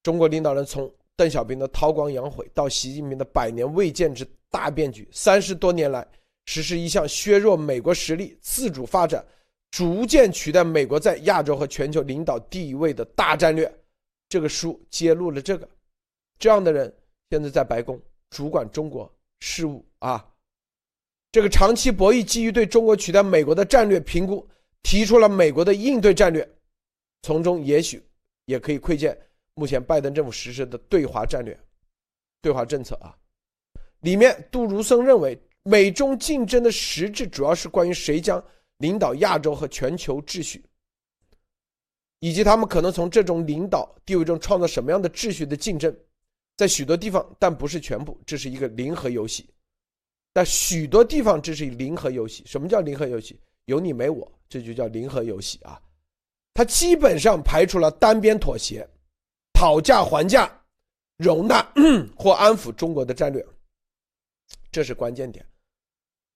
[0.02, 4.26] 中国领导人从邓小平的韬光养晦到习近平的百年未见之。
[4.50, 6.06] 大变局，三十多年来
[6.44, 9.26] 实施一项削弱美国实力、自主发展、
[9.72, 13.68] 逐渐取代美国在亚洲和全球领导地位的大战略。
[14.28, 15.68] 这个书揭露了这个，
[16.38, 16.94] 这样的人
[17.30, 18.00] 现在在白宫
[18.30, 20.24] 主管中国事务啊。
[21.34, 24.48] 这个长期博弈基于对中国取代美国的战略评估，
[24.84, 26.48] 提出了美国的应对战略，
[27.22, 28.00] 从中也许
[28.44, 29.18] 也可以窥见
[29.54, 31.58] 目前拜登政府实施的对华战略、
[32.40, 33.18] 对华政策啊。
[34.02, 38.40] 里面，杜如森认为，美中竞争的实质主要是关于谁将
[38.78, 40.64] 领导亚洲和全球秩序，
[42.20, 45.92] 以及他们可能从这种领导地位中创造什么样的秩序的竞争。
[46.56, 49.50] 在许多地方，但不是全部，这是一个零和游戏。
[50.34, 52.42] 在许多地方，这是零和游戏。
[52.44, 53.40] 什么叫零和游戏？
[53.66, 55.80] 有你没我，这就叫零和游戏啊！
[56.52, 58.86] 它基本上排除了单边妥协、
[59.52, 60.50] 讨价还价、
[61.16, 61.62] 容纳
[62.14, 63.44] 或安抚中国的战略。
[64.70, 65.46] 这是关键点，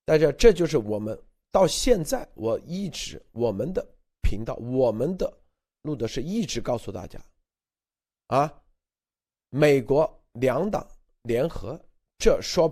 [0.04, 1.20] 大家，这就是我们
[1.50, 3.84] 到现在我一直我们的
[4.22, 5.32] 频道，我们的
[5.82, 7.20] 录的是一直告诉大家，
[8.28, 8.62] 啊，
[9.50, 10.86] 美国两党
[11.22, 11.78] 联合，
[12.16, 12.68] 这说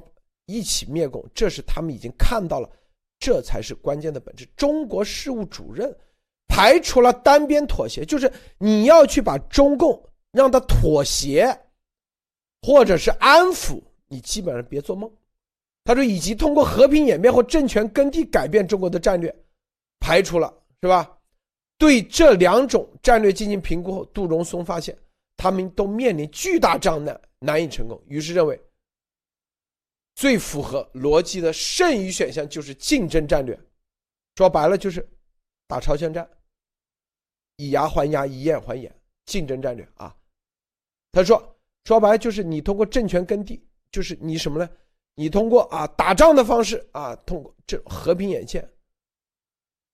[0.47, 2.71] 一起灭共，这是他们已经看到了，
[3.19, 4.47] 这才是关键的本质。
[4.57, 5.95] 中国事务主任
[6.49, 11.57] 排除了单边妥协，就是你要去把中共让他妥协，
[12.63, 15.11] 或者是安抚，你基本上别做梦。
[15.85, 19.35] 他说，以及通过和平演变或政权更替改变中国的战略，
[20.01, 21.13] 排除了是吧？
[21.79, 24.97] 对这两种战略进行评估后，杜荣松发现
[25.37, 28.01] 他们都面临巨大障碍，难以成功。
[28.09, 28.59] 于是认为，
[30.17, 33.57] 最符合逻辑的剩余选项就是竞争战略，
[34.35, 35.07] 说白了就是
[35.69, 36.29] 打朝鲜战，
[37.57, 38.93] 以牙还牙，以眼还眼，
[39.27, 40.17] 竞争战略啊。
[41.13, 44.69] 他说，说白了就是你通过政权更替，就是你什么呢？
[45.15, 48.67] 你通过啊打仗的方式啊，通过这和平演线，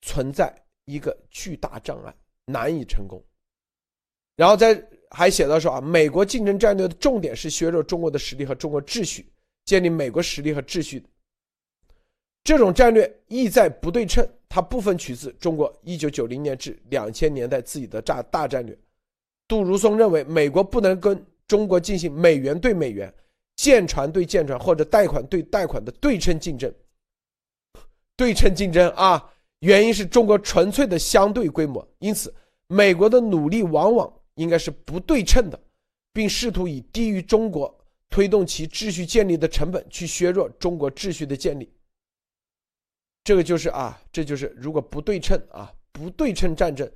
[0.03, 0.55] 存在
[0.85, 2.15] 一个巨大障碍，
[2.45, 3.21] 难以成功。
[4.37, 9.32] 然后在还写到说啊，美国竞争战略的重点是削弱中国的实力和中国秩序，
[9.65, 11.05] 建立美国实力和秩序。
[12.45, 18.77] 这种战略意在不对称，它部分取自中国一九九零年至两千年代自己的大大战略。
[19.47, 23.13] 杜如松认为，美国不能跟中国进行美元对美元。
[23.55, 26.73] 舰船对舰船或者贷款对贷款的对称竞争，
[28.17, 32.35] 对称竞争啊，原因是中国纯粹的相对规模，因此
[32.67, 35.61] 美国的努力往往应该是不对称的，
[36.15, 37.73] 并试图以低于中国
[38.13, 41.73] 推动其秩序建立的成本去削弱中国秩序的建立。
[43.25, 46.91] 这个就是啊，这就是如果不对称啊，不对称战争，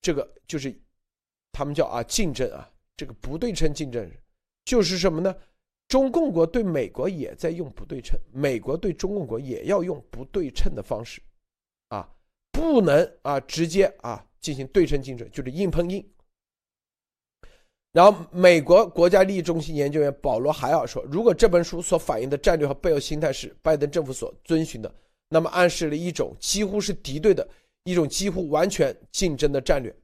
[0.00, 0.74] 这个就是
[1.52, 4.10] 他们叫啊竞争啊，这个不对称竞争
[4.64, 5.36] 就是什么呢？
[5.88, 11.20] 中共国对美国也在用不对称，美国对中共国也要用不对称的方式，
[11.88, 12.08] 啊，
[12.50, 16.02] 不能啊直接啊进行对称竞争，就是硬碰硬。
[17.92, 24.94] 然后，美国国家利益中心研究员保罗·海尔说：“如果这本书所反映的战略和背后心态是拜登政府所遵循的，
[25.28, 27.48] 那么暗示了一种几乎是敌对的
[27.84, 29.94] 一种几乎完全竞争的战略。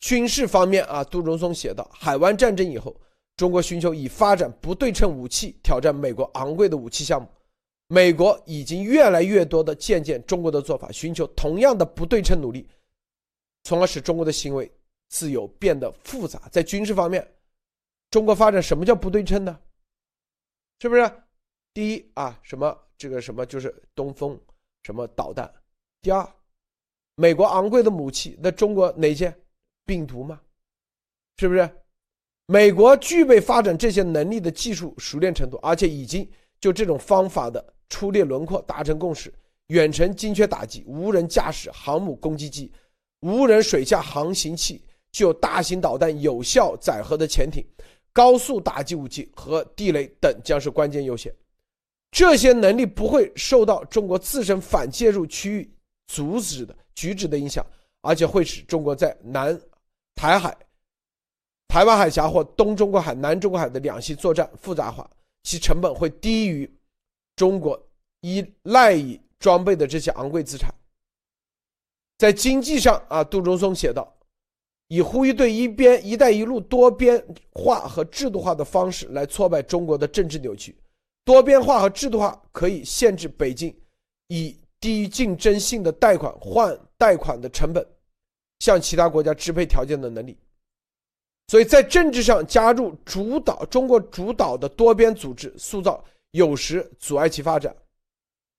[0.00, 2.94] 军事方面啊，杜荣松写道：海湾战争以后。”
[3.38, 7.28] 中国寻求以发展不对称武器挑战美国昂贵的武器项目，
[7.86, 12.68] 美国已经越来越多的借鉴中国的做法，寻求同样的不对称努力，
[13.62, 14.68] 从而使中国的行为
[15.08, 16.48] 自由变得复杂。
[16.50, 17.26] 在军事方面，
[18.10, 19.58] 中国发展什么叫不对称呢？
[20.80, 21.10] 是不是？
[21.74, 24.40] 第一啊，什么这个什么就是东风
[24.82, 25.46] 什么导弹；
[26.00, 26.28] 第二，
[27.14, 29.32] 美国昂贵的武器，那中国哪些
[29.84, 30.40] 病毒吗？
[31.36, 31.70] 是不是？
[32.46, 36.28] 美国具备发展这些能力的技术熟练程度，而且已经
[36.60, 39.32] 就这种方法的粗略轮廓达成共识：
[39.66, 42.72] 远程精确打击、无人驾驶航母攻击机、
[43.20, 44.82] 无人水下航行器、
[45.18, 47.66] 具有大型导弹有效载荷的潜艇、
[48.12, 51.34] 高速打击武器和地雷等将是关键优先。
[52.12, 55.68] 这些能力不会受到中国自身反介入区域
[56.06, 57.66] 阻止的举止的影响，
[58.00, 59.60] 而且会使中国在南
[60.14, 60.56] 台海。
[61.66, 65.10] 台湾海峡或东中国海、南中国海的两栖作战复杂化，
[65.42, 66.72] 其成本会低于
[67.34, 67.76] 中国
[68.20, 70.72] 依赖以装备的这些昂贵资产。
[72.18, 74.16] 在经济上啊，杜中松写道
[74.88, 77.22] ：“以呼吁对一边‘一带一路’多边
[77.52, 80.76] 化和制度化的方式来挫败中国的政治扭曲。
[81.24, 83.74] 多边化和制度化可以限制北京
[84.28, 87.86] 以低竞争性的贷款换贷款的成本，
[88.60, 90.36] 向其他国家支配条件的能力。”
[91.48, 97.74] 所以在政治上加入主导中国主导的多边组织塑造，有时阻碍其发展。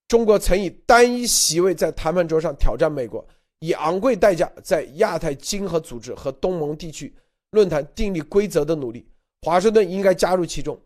[0.07, 3.23] 中国曾以单一席位在谈判桌上挑战美国，
[3.59, 7.13] 以昂贵代价在亚太经合组织和东盟地区
[7.51, 9.07] 论坛订立规则的努力。
[9.41, 10.79] 华盛顿应该加入其中，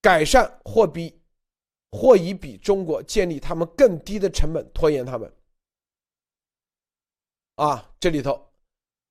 [0.00, 1.20] 改善或比
[1.90, 5.32] 或以比中国建立他们更低的成本拖延他们。
[7.56, 8.50] 啊，这里头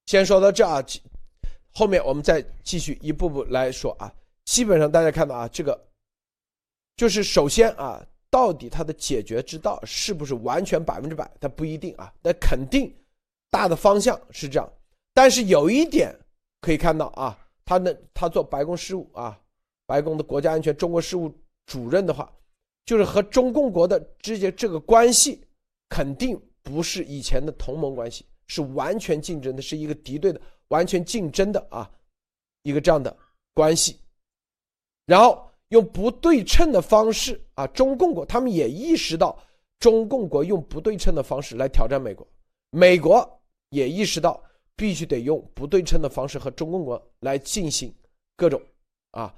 [0.06, 0.84] 先说到这啊。
[1.74, 4.14] 后面我们再继续一步步来说啊，
[4.44, 5.88] 基本上大家看到啊，这个
[6.98, 11.30] 就是首先啊，到底它的解决之道是不是完全百分之百？
[11.40, 12.92] 它不一定啊，但肯定
[13.52, 14.74] 大的方向是这样。
[15.14, 16.18] 但是有一点
[16.62, 19.40] 可以看到啊，他的他做白宫事务啊，
[19.86, 21.32] 白宫的国家安全中国事务
[21.66, 22.34] 主任的话，
[22.86, 25.46] 就是和中共国的之间这个关系
[25.90, 30.42] 肯定不是以前的同盟关系，是完全竞争的，是一个敌对的。
[30.70, 31.92] 完全竞争的啊，
[32.64, 33.14] 一个这样的
[33.54, 34.00] 关系，
[35.06, 39.38] 然后用不对称的方式啊，中共国他们也意识到
[39.80, 42.28] 中共国用不对称的方式来挑战美国，
[42.70, 44.42] 美国也意识到
[44.76, 47.94] 必须得用不对称的方式和中共国来进行
[48.36, 48.62] 各种
[49.12, 49.34] 啊，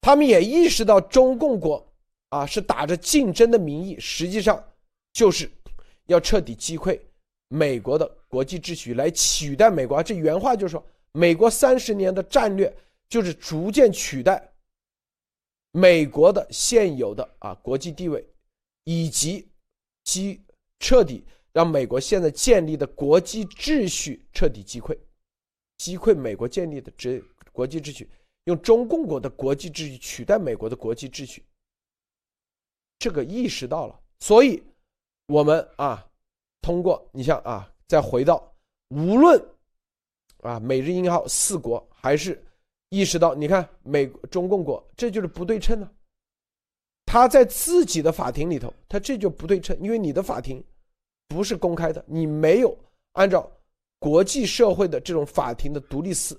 [0.00, 1.84] 他们也意识到中共国
[2.28, 4.62] 啊是打着竞争的名义，实际上
[5.12, 5.50] 就是
[6.06, 6.98] 要彻底击溃。
[7.48, 12.70] 美国的国际秩序来取代美国，这原话就是说，美国三十年的战略
[13.08, 14.47] 就是逐渐取代
[15.72, 18.24] 美国的现有的啊国际地位，
[18.84, 19.48] 以及
[20.04, 20.40] 击
[20.78, 24.98] 彻底让美国现在建立的国际秩序彻底击溃，
[25.76, 28.10] 击溃美国建立的这国际秩序，
[28.44, 31.44] 用中共国的国际秩序取代美国的国际秩序，
[32.98, 34.62] 这个意识到了，所以
[35.26, 36.04] 我们啊。
[36.60, 38.52] 通过你像啊，再回到
[38.88, 39.42] 无论
[40.42, 42.44] 啊美日英澳四国，还是
[42.88, 45.90] 意识到，你看美中共国，这就是不对称呢。
[47.06, 50.62] 他在自己的法庭里头，他这就不对称，因为你的法庭
[51.26, 52.76] 不是公开的，你没有
[53.12, 53.50] 按照
[53.98, 56.38] 国际社会的这种法庭的独立思、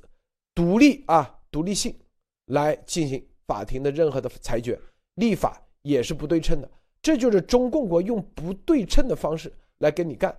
[0.53, 1.97] 独立啊独立性
[2.45, 4.79] 来进行法庭的任何的裁决，
[5.15, 6.69] 立法也是不对称的。
[7.01, 9.51] 这就是中共国用不对称的方式。
[9.79, 10.37] 来跟你干，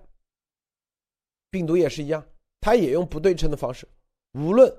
[1.51, 2.23] 病毒也是一样，
[2.61, 3.89] 它也用不对称的方式。
[4.35, 4.71] 无论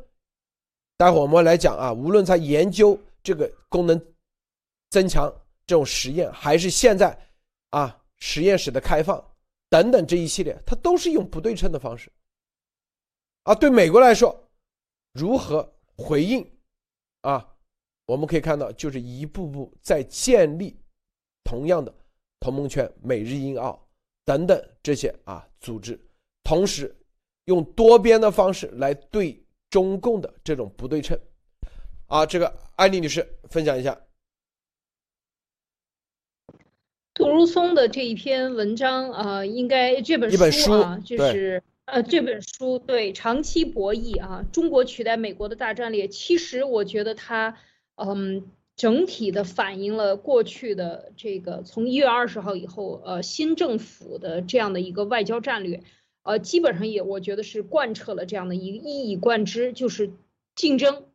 [1.01, 3.99] 待会我们来讲啊，无论在研究这个功能
[4.91, 5.27] 增强
[5.65, 7.19] 这种实验，还是现在
[7.71, 9.19] 啊实验室的开放
[9.67, 12.11] 等等这一系列，它都是用不对称的方式。
[13.45, 14.47] 啊，对美国来说，
[15.13, 16.47] 如何回应
[17.21, 17.51] 啊
[18.05, 20.79] 我们可以看到，就是一步步在建立
[21.43, 21.91] 同样的
[22.39, 23.83] 同盟圈，美日英澳
[24.23, 25.99] 等等这些啊组织，
[26.43, 26.95] 同时
[27.45, 29.40] 用多边的方式来对
[29.71, 31.19] 中共的这种不对称。
[32.05, 33.99] 啊，这个艾丽女士分享一下。
[37.13, 47.57] 杜如松的这一篇文章啊，应该这本书啊，就是呃这本书对长期博弈啊，中国取代美国的大战略，其实我觉得它
[47.95, 55.83] 嗯整体的反映了过去的这个从一月二十号以后呃新政府的这样的一个外交战略，
[56.23, 60.11] 呃基本上也我觉得是贯彻了这样的一个一以贯之，就是
[60.55, 61.05] 竞争。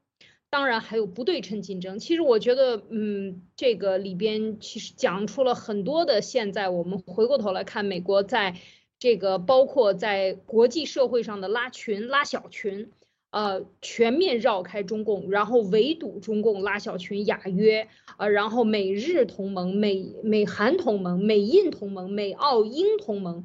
[0.48, 1.98] 当然还有不对称竞争。
[1.98, 6.22] 其实我觉得，嗯，这个里边其实讲出了很多的。
[6.22, 8.57] 现在我们回过头来看，美国在
[8.98, 12.90] 这个包括在国际社会上的拉群、拉小群，
[13.30, 23.44] 呃，全面绕开中共，然后围堵中共，拉小群、亚约，呃，然后美日同盟、美美韩同盟、美印同盟、美澳英同盟，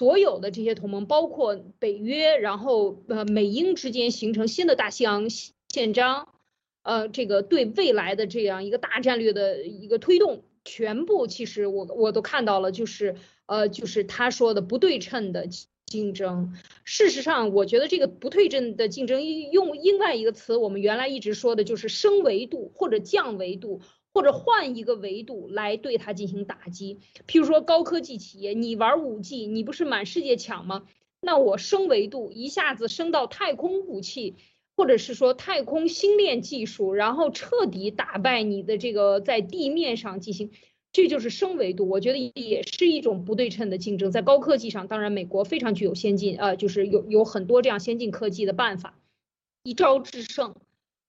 [0.00, 5.28] 所有的这些同盟，包括北约，然后呃，美英之间形成新的大西洋。
[5.28, 6.28] 宪章，
[6.82, 15.46] 呃，这个对未来的这样一个大战略的一个推动，全部其实我我都看到了，就是呃，就是他说的不对称的
[15.84, 16.54] 竞争。
[16.82, 23.82] 事实上，我觉得这个不对称的竞争，用另外一个词，我们原来一直说的就是升维度或者降维度，
[24.12, 27.00] 或者换一个维度来对它进行打击。
[27.26, 30.86] 譬如说高科技企业，你玩五 G，你不是满世界抢吗？
[31.20, 34.36] 那我升维度，一下子升到太空武器。
[34.76, 40.52] 或者是说太空星链技术，然后彻底打败你的这个在地面上进行，
[40.90, 41.86] 这就是升维度。
[41.86, 44.10] 我觉得也是一种不对称的竞争。
[44.10, 48.98] 在高科技上，当然美国非常具有先进，呃，就是有有很多这样先进科技的办法，
[49.64, 50.54] 一招制胜。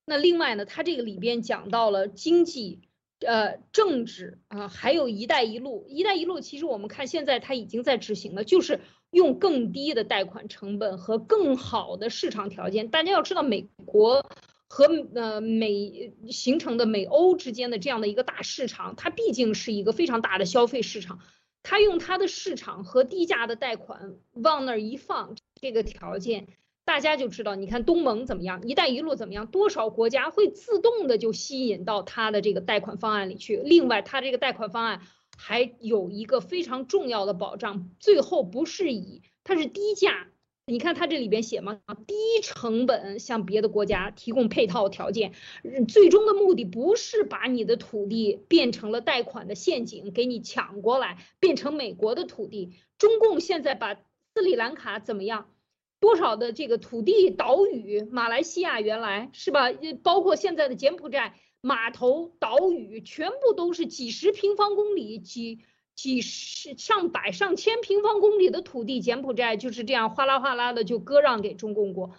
[0.05, 2.81] 那另外呢，它这个里边讲到了经济。
[3.25, 8.79] 呃，政治啊，还有一带一路，一带一路其实我们看现在它已经在执行了，就是
[9.11, 12.89] 用更低的贷款成本和更好的市场条件。
[12.89, 14.25] 大家要知道，美国
[14.67, 21.19] 和呃美形成的美欧之间的这样的一个大市场，它毕竟是一个非常大的消费市场，
[21.61, 26.47] 它用它的市场和低价的贷款往那儿一放，这个条件。
[26.83, 33.57] 大家就知道，你看东盟怎么样，一带一路怎么样，多少国家会自动的就吸引到它的这个贷款方案里去。
[33.57, 35.01] 另外，它这个贷款方案
[35.37, 40.27] 还有一个非常重要的保障，最后不是以它是低价，
[40.65, 41.79] 你看它这里边写吗？
[42.07, 45.33] 低成本向别的国家提供配套条件，
[45.87, 52.73] 最终的目的不是把你的土地变成了贷款的陷阱，给你抢过来变成美国的土地。
[52.97, 55.49] 中共现在把斯里兰卡怎么样？
[56.01, 59.67] 多少的这个土地岛屿，马来西亚原来是吧？
[60.03, 65.59] 包括现在的柬埔寨码头岛屿，全部都是几十平方公里、几
[65.95, 72.11] 几十上百上千平方公里的土地，柬埔寨就是这样哗啦哗啦的就割让给中共国。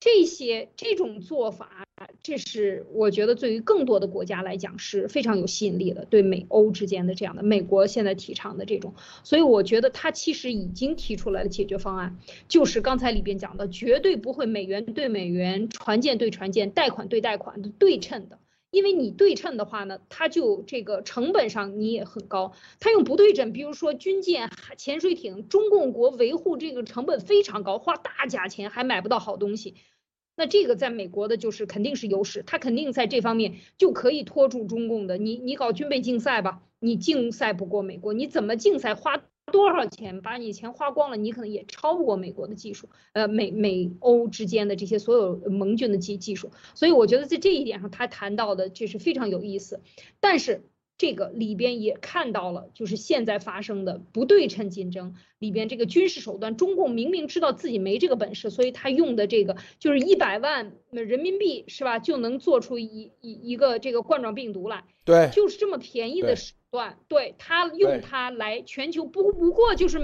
[0.00, 1.86] 这些这种做法，
[2.22, 6.04] 这是我觉得对于更多的国家来讲是非常有吸引力的。
[6.04, 8.94] 对美欧之间的这样的，美国现在提倡的这种，
[9.24, 18.38] 所以我觉得他其实已经提出来了解决方案，就是刚才里边讲的，绝对不会美元对美元、船舰对船舰、贷款对贷款的对称的。
[18.70, 22.52] 因为你对称的话呢，它就这个成本上你也很高。
[22.80, 29.74] 它用不对称，比如说军舰、潜水艇，中共国维护这个成本非常高，花大价钱还买不到好东西。
[30.36, 35.16] 那这个在美国的就是肯定是优势，它肯定在这方面就可以拖住中共的。
[35.16, 39.22] 你你搞军备竞赛吧，你竞赛不过美国，你怎么竞赛花？
[39.48, 49.80] 多少钱把你钱花光了，你可能也超不过美国的技术，呃，美美欧之间的这些所有盟军的技技术，所以我觉得在这一点上，他谈到的就是非常有意思，
[50.20, 50.62] 但是。
[50.98, 70.00] 这个里边也看到了，就是现在发生的不对称竞争里边这个军事手段，中共明明知道自己没这个本事，所以他用的这个就是一百万人民币是吧，就能做出一一一个这个冠状病毒来，对，就是这么便宜的手段，对他用它来全球不不过就是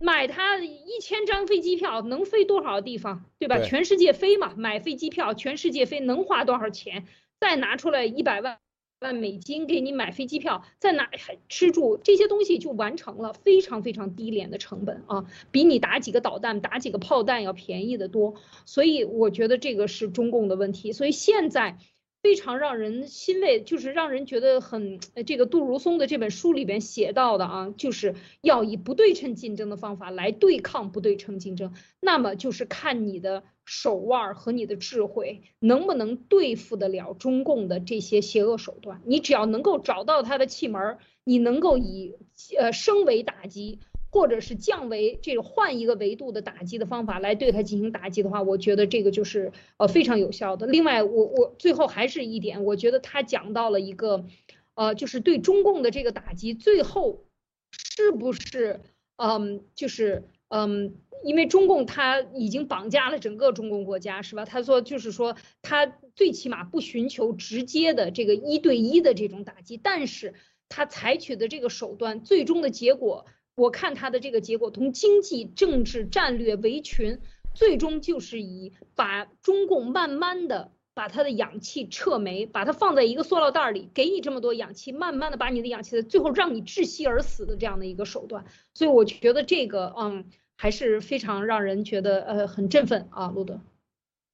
[0.00, 3.58] 买它一千张飞机票能飞多少地方，对吧？
[3.58, 7.06] 全世界飞嘛，买飞机票全世界飞能花多少钱？
[7.40, 8.58] 再拿出来一百万。
[9.02, 11.10] 万美金给你买飞机票，在哪
[11.48, 18.34] 吃住这些东西就完成了，非常非常低廉的成本啊，比你打几个导弹、打几个炮弹要便宜的多。
[18.64, 20.92] 所以我觉得这个是中共的问题。
[20.92, 21.76] 所以现在
[22.22, 31.74] 非常让人欣慰，就是让人觉得很这个杜如松的这本书里边写到的啊，就是要以不对称竞争的方法来对抗不对称竞争。
[32.00, 39.00] 那么就是看你的手腕和你的智慧能不能对付得了中共的这些邪恶手段。
[39.06, 42.16] 你只要能够找到他的气门，你能够以
[42.58, 43.80] 呃升维打击。
[44.14, 50.66] 或者是降维，这个换一个维度的打击的方法来对他进行打击的话，我觉得这个就是呃非常有效的。
[50.66, 54.26] 另外，我我最后还是一点，我觉得他讲到了一个，
[54.74, 57.24] 呃，就是对中共的这个打击，最后
[57.70, 58.80] 是不是
[59.16, 60.94] 嗯，就是嗯，
[61.24, 64.44] 因为中共他已经绑架了整个中共国家，是吧？
[64.44, 70.34] 他说就是说他最起码不寻求直接的这个一对一的这种打击，但是
[70.68, 73.24] 他采取的这个手段，最终的结果。
[73.54, 77.18] 我看他的这个结果，从经济、政治、战略、围群，
[77.54, 88.46] 最终就是以把中共慢慢的把他的氧气撤没，把它放在一个塑料袋里，给你这么多氧气，慢慢的把你的氧气，最后让你窒息而死的这样的一个手段。
[88.72, 90.24] 所以我觉得这个，嗯，
[90.62, 93.60] 还是非常让人觉得呃很振奋啊，路德。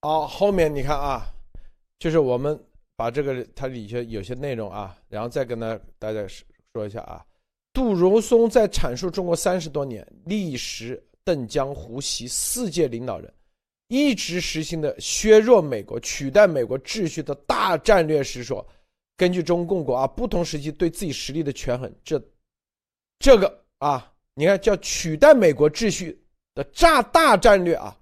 [0.02, 1.24] 好，后面你看啊，
[1.98, 2.62] 就是我们
[2.96, 6.22] 把这个它里些有些内容啊，然后再跟大大家
[6.74, 7.24] 说一下啊。
[7.72, 13.32] 杜如松在阐述中国三十多年历时邓江胡习四届领导人
[13.88, 18.62] 一直实行的削弱美国、取代美国秩序的大战略时说，
[19.16, 22.22] 根据中共国啊不同时期对自己实力的权衡，这
[23.18, 26.16] 这个啊，你看叫取代美国秩序
[26.54, 27.98] 的炸大战略啊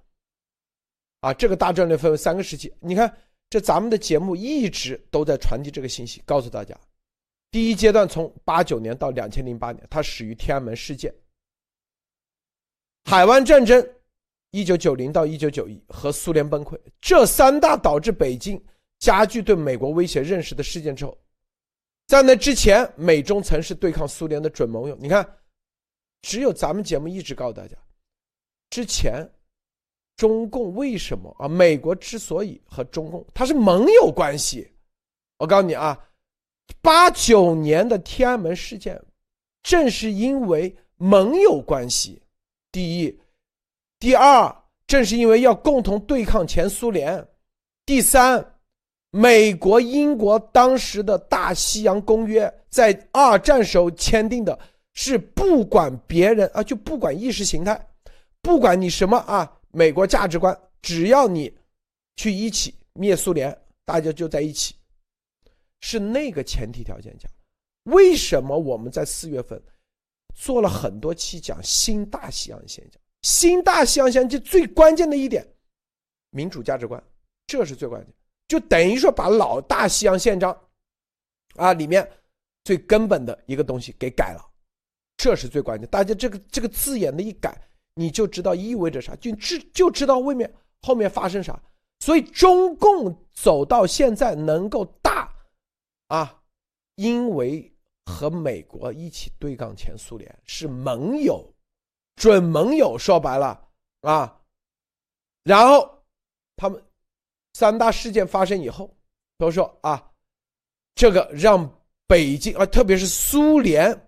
[1.20, 2.70] 啊，这个大战略分为三个时期。
[2.78, 3.10] 你看，
[3.48, 6.78] 这咱们的节目一直都在传递这个信息，告诉大家。
[7.50, 11.10] 第一阶段从八九年到两千零八年，它始于天安门事件、
[13.06, 13.82] 海湾战争，
[14.50, 18.62] 一九九零到一九九一和苏联崩溃这三大导致北京
[18.98, 21.16] 加剧对美国威胁认识的事件之后，
[22.06, 24.94] 在那之前，美中曾是对抗苏联的准盟友。
[25.00, 25.26] 你看，
[26.26, 27.76] 只有咱们节目一直告诉大家，
[28.68, 29.24] 之前
[30.16, 31.46] 中共为什么啊？
[31.46, 34.68] 美国之所以和中共它是盟友关系，
[35.38, 35.96] 我告诉你啊。
[36.82, 39.00] 八九年的天安门事件，
[39.62, 42.20] 正是因为盟友关系，
[42.72, 43.20] 第一，
[44.00, 47.24] 第二，正是因为要共同对抗前苏联，
[47.84, 48.58] 第三，
[49.10, 54.58] 美国、英国当时的大西洋公约在二战时候签订的，
[54.96, 57.88] 是不管别人啊，就不管意识形态，
[58.40, 61.54] 不管你什么啊，美国价值观，只要你
[62.16, 64.74] 去一起灭苏联，大家就在一起。
[65.80, 67.28] 是那个前提条件下，
[67.84, 69.62] 为什么我们在四月份
[70.34, 73.00] 做了很多期讲新大西洋现象？
[73.20, 75.46] 新大西洋现象最关键的一点，
[76.30, 77.00] 民主价值观，
[77.46, 78.14] 这是最关键。
[78.48, 80.58] 就等于说把老大西洋宪章
[81.56, 82.10] 啊里面
[82.64, 84.42] 最根本的一个东西给改了，
[85.16, 85.88] 这是最关键。
[85.88, 87.60] 大家这个这个字眼的一改，
[87.94, 90.52] 你就知道意味着啥，就知就知道外面
[90.82, 91.60] 后面发生啥。
[92.00, 95.32] 所以中共走到现在能够大。
[96.08, 96.40] 啊，
[96.94, 101.52] 因为和美国一起对抗前苏联是盟友，
[102.14, 102.96] 准盟友。
[102.96, 103.66] 说白了
[104.02, 104.40] 啊，
[105.42, 106.04] 然后
[106.54, 106.80] 他们
[107.54, 108.94] 三大事件发生以后，
[109.36, 110.12] 都说啊，
[110.94, 111.68] 这个让
[112.06, 114.05] 北京啊，特别是苏联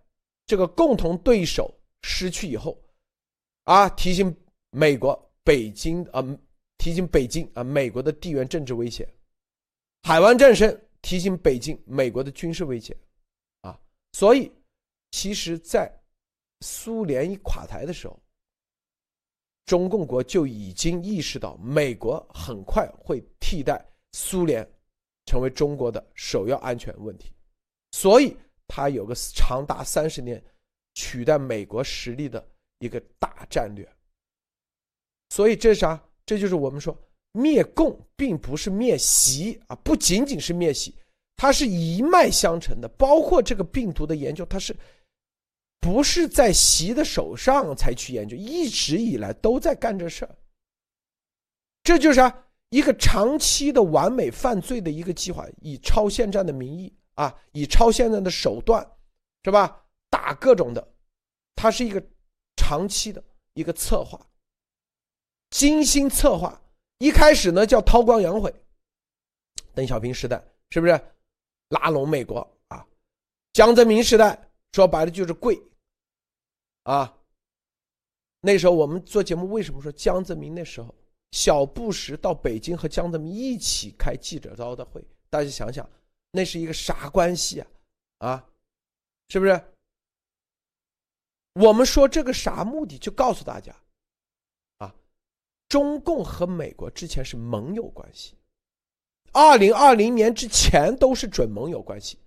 [0.49, 1.73] 这个共同对手
[2.03, 2.77] 失去以后，
[3.65, 4.37] 啊，提醒
[4.71, 6.21] 美国北京啊，
[6.79, 9.09] 提醒北京啊，美国的地缘政治威胁，
[10.03, 10.81] 海湾战争。
[11.01, 12.95] 提醒北京，美国的军事威胁，
[13.61, 13.79] 啊，
[14.15, 14.53] 所以，
[15.13, 15.89] 其实，在
[16.61, 18.21] 苏联一垮台的时候，
[19.65, 23.81] 中共国就已经意识到，美国很快会替代
[24.11, 24.69] 苏联，
[25.25, 27.33] 成为中国的首要安全问题，
[27.93, 28.37] 所以，
[28.69, 30.41] 他有个长达三十年
[30.95, 32.47] 取代美国实力的
[32.79, 33.85] 一个大战略。
[35.31, 36.01] 所以，这是啥？
[36.25, 36.97] 这就是我们说。
[37.33, 40.95] 灭共并不是灭习啊，不仅仅是灭习，
[41.37, 42.89] 它是一脉相承的。
[42.97, 44.75] 包括这个病毒的研究，它是
[45.79, 48.35] 不是在习的手上才去研究？
[48.35, 50.35] 一直以来都在干这事儿。
[51.83, 58.89] 这就是啊，一个长期的完美犯罪的一个计划，以超限战的名义啊，以超限战的手段，
[59.43, 59.85] 是吧？
[60.09, 60.89] 打各种的，
[61.57, 62.01] 它是一个
[62.55, 63.23] 长期的
[63.55, 64.25] 一个策划，
[65.51, 66.63] 精心策划。
[66.99, 68.55] 一开始呢叫韬光养晦，
[69.75, 70.41] 邓小平时代
[70.71, 71.01] 是不是
[71.71, 72.39] 拉拢美国
[72.69, 72.87] 啊？
[73.53, 75.61] 江泽民时代说白了就是跪
[76.85, 77.13] 啊。
[78.41, 80.95] 那时候我们做节目为什么说江泽民那时候
[81.33, 85.85] 小布什到北京和江泽民一起开记者招待会，大家想想，
[86.31, 87.69] 那是一个啥关系啊？
[88.19, 88.49] 啊，
[89.29, 89.65] 是不是？
[91.55, 92.99] 我们说这个啥目的？
[92.99, 93.75] 就告诉大家，
[94.79, 94.95] 啊，
[95.69, 98.37] 中共和美国之前是盟友关系，
[99.33, 102.19] 二零二零年之前都是准盟友关系，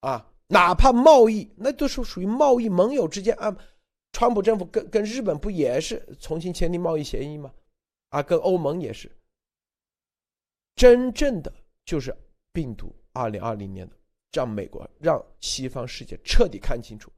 [0.00, 3.56] 啊，哪怕贸易，那都是属于贸易盟友之间啊。
[4.12, 7.52] 川普政府跟跟日本不也是重新签订贸易协议吗？
[8.08, 9.10] 啊，跟欧盟也是。
[10.74, 11.52] 真正的
[11.84, 12.16] 就是
[12.52, 13.96] 病毒，二零二零年的，
[14.32, 17.10] 让美国让西方世界彻底看清楚，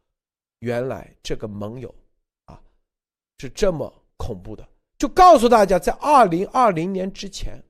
[0.61, 1.95] 原来这个盟友
[2.45, 2.61] 啊
[3.39, 4.67] 是这么恐怖的。
[4.97, 7.63] 就告诉大家，在二零二零年之前，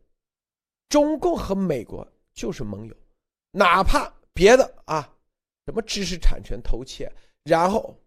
[0.88, 2.94] 中共和美国就是盟友，
[3.50, 5.12] 哪怕别的啊，
[5.66, 7.10] 什么知识产权偷窃，
[7.44, 7.98] 然后。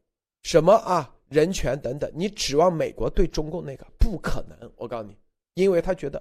[0.44, 4.74] 什么啊，人权等等，你指望美国对中共那个不可能？
[4.76, 5.16] 我告诉你，
[5.54, 6.20] 因为他觉得，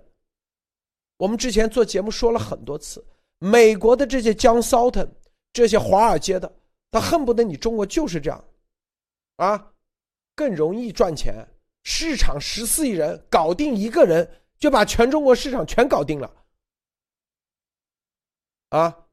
[1.16, 3.02] 我们之前做节目说了很多次，
[3.40, 5.06] 美国的这些江骚腾，
[5.52, 6.50] 这些华尔街的，
[6.90, 8.44] 他恨不得你中国就是这样，
[9.36, 9.72] 啊，
[10.36, 11.34] 更容易赚钱，
[11.82, 16.32] 市场十四亿人，搞定一个人就把全中国市场全搞定了，
[18.68, 19.06] 啊。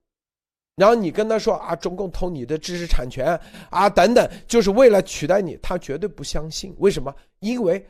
[0.75, 3.27] 然后你跟他说啊，中共偷你的知识产权
[3.71, 6.75] 啊，等等，就是为了取代你，他绝对不相信。
[6.77, 7.15] 为什么？
[7.39, 7.83] 因为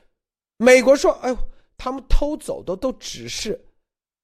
[0.55, 1.38] 美国说，哎呦，
[1.77, 3.59] 他们偷走的都只是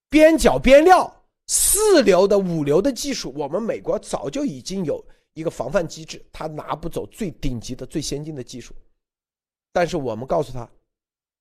[0.08, 8.74] 边角边料、四流的、五流的技术，我们美国早就已经有一个防范机制，他拿不走最顶级的、最先进的技术。
[9.72, 10.70] 但是我们告诉他，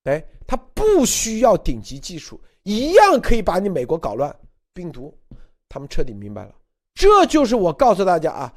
[0.04, 4.36] 哎，他不需要顶级技术，一样可以把你美国搞乱。
[4.74, 5.16] 病毒，
[5.70, 6.56] 他们彻底明白了。
[6.95, 8.54] 这就是我告诉大家啊，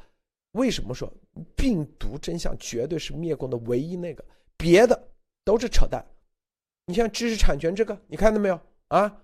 [0.53, 1.11] 为什么说
[1.55, 4.25] 病毒真相绝对是灭共的唯一那个，
[4.57, 5.07] 别的
[5.45, 6.03] 都是扯淡。
[6.87, 9.21] 你像知识产权这个，你看到没有啊？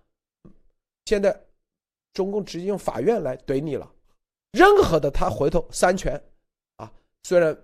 [1.05, 1.43] 现在
[2.13, 3.91] 中共直接用法院来怼你了，
[4.51, 6.21] 任何的他回头三权
[6.77, 6.91] 啊，
[7.23, 7.57] 虽然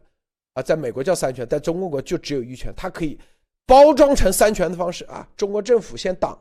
[0.54, 3.20] 啊在美国叫三权，在中国国就只有一权，他可以
[3.66, 5.28] 包装成三权的方式啊。
[5.38, 6.38] 中国政府先挡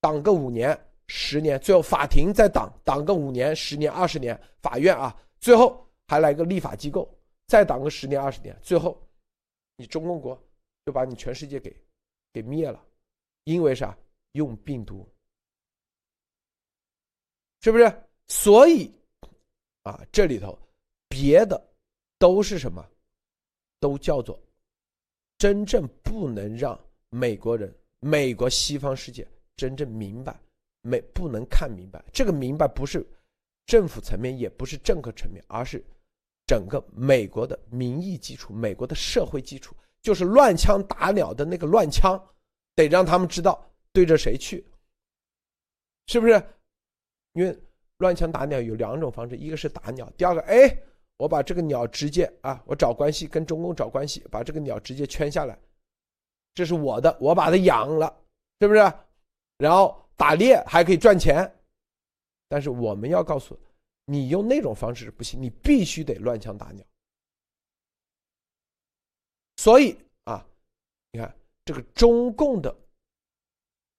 [0.00, 0.78] 挡个五年。
[1.06, 7.06] 十年，最后法庭再挡挡个五年、十年、二十年，法院啊，最后还来个立法机构
[7.46, 8.98] 再挡个十年、二十年，最后
[9.76, 10.42] 你中共国
[10.86, 11.76] 就把你全世界给
[12.32, 12.82] 给灭了，
[13.44, 13.94] 因为啥？
[14.32, 15.06] 用病毒，
[17.64, 17.90] 是不是？
[18.26, 18.92] 所以
[19.84, 20.58] 啊，这里头
[21.08, 21.58] 别的
[22.18, 22.86] 都是什么？
[23.80, 24.38] 都叫做
[25.38, 30.38] 真正不能让美国人、美国西方世界真正明白。
[30.82, 33.02] 没不能看明白，这个明白不是
[33.64, 35.82] 政府层面，也不是政客层面，而是
[36.46, 42.22] 整个美国的民意基础，美国的社会基础，就是乱枪打鸟的那个乱枪，
[42.74, 44.62] 得让他们知道对着谁去，
[46.08, 46.46] 是不是？
[47.34, 47.56] 因为
[47.98, 50.76] 乱枪打鸟有两种方式，一个是打鸟，第二个，哎，
[51.18, 55.56] 我把这个鸟直接啊，我找关系跟中共找关系，把这个鸟直接圈下来，
[56.54, 58.12] 这是我的，我把它养了，
[58.60, 58.80] 是不是？
[59.58, 60.00] 然后。
[60.16, 61.52] 打猎还可以赚钱，
[62.46, 63.58] 但是我们要告诉
[64.04, 66.86] 你，用那种方式不行，你必须得乱枪打鸟。
[69.56, 70.46] 所以啊，
[71.10, 72.72] 你看这个中共的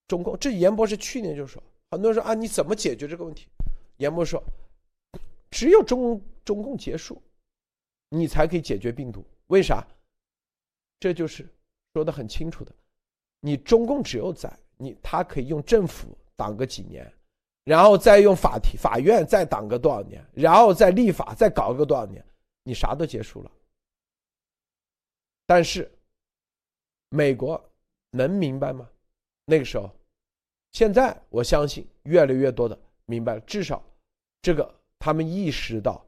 [0.08, 1.62] 中共，这严博士去年就说，
[1.96, 3.48] 很多人说啊，你怎么解决这个问题？
[3.98, 4.44] 严博士说，
[5.50, 7.22] 只有中中共结束，
[8.10, 9.24] 你才可以解决病毒。
[9.48, 9.82] 为啥？
[11.00, 11.48] 这就是
[11.94, 12.76] 说的很清楚的，
[13.40, 14.52] 你中共只有在。
[14.78, 17.10] 你他可以用政府挡个几年，
[17.64, 22.22] 然后再用法庭法院再挡个多少年，然后再立法再搞个多少年，
[22.64, 23.50] 你啥都结束了。
[25.46, 25.90] 但是
[27.08, 27.64] 美国
[28.10, 28.86] 能明白吗？
[29.46, 29.90] 那个时候，
[30.76, 33.82] 现在我相信越来越多的明白了，至少
[34.42, 36.06] 这个他们意识到，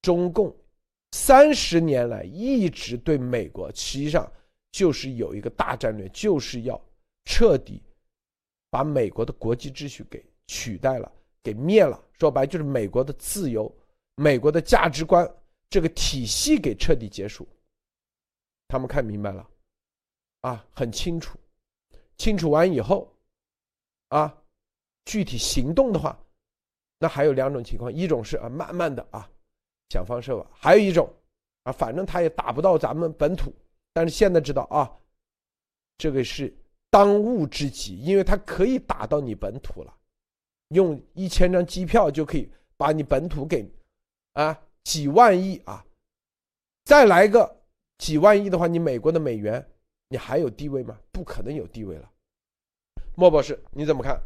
[0.00, 0.54] 中共
[1.10, 4.32] 三十年来一直对美国，实际上
[4.70, 6.80] 就是有一个大战略，就是要
[7.24, 7.82] 彻底。
[8.70, 11.10] 把美国的国际秩序给取代了，
[11.42, 12.00] 给灭了。
[12.12, 13.74] 说白就是美国的自由、
[14.14, 15.28] 美国的价值观
[15.68, 17.44] 这个体系给彻底结束。
[18.68, 19.48] 他们看明白了，
[20.42, 21.36] 啊，很清楚。
[22.16, 23.12] 清楚完以后，
[24.08, 24.36] 啊，
[25.04, 26.18] 具体行动的话，
[26.98, 29.28] 那还有两种情况：一种是啊，慢慢的啊，
[29.90, 31.12] 想方设法；还有一种
[31.64, 33.52] 啊，反正他也打不到咱们本土。
[33.92, 34.90] 但是现在知道啊，
[35.98, 36.54] 这个是。
[36.88, 39.92] 当务之急，因为他可以打到你本土了，
[40.68, 43.68] 用一千张机票就可以把你本土给，
[44.32, 45.84] 啊，几万亿啊，
[46.84, 47.60] 再来个
[47.98, 49.68] 几万亿的话，你美国的美元，
[50.08, 50.98] 你还有地位吗？
[51.12, 52.10] 不可能有地位了。
[53.18, 54.22] 莫博士，你怎么看？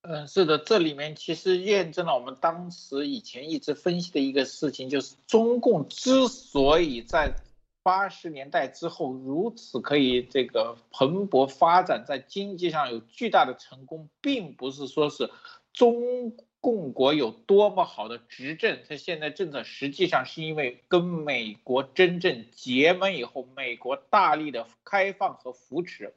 [0.00, 7.34] 嗯，是的，这里面其实验证了我们当时以前一直分析的一个事情，就是中共之所以在
[7.82, 15.30] 八十年代之后如此可以这个蓬勃发展，在经济上有巨大的成功，并不是说是
[15.74, 16.34] 中
[16.66, 26.12] 共国有多么好的执政，它现在政策实际上是因为跟美国真正结盟以后，美国大力的开放和扶持，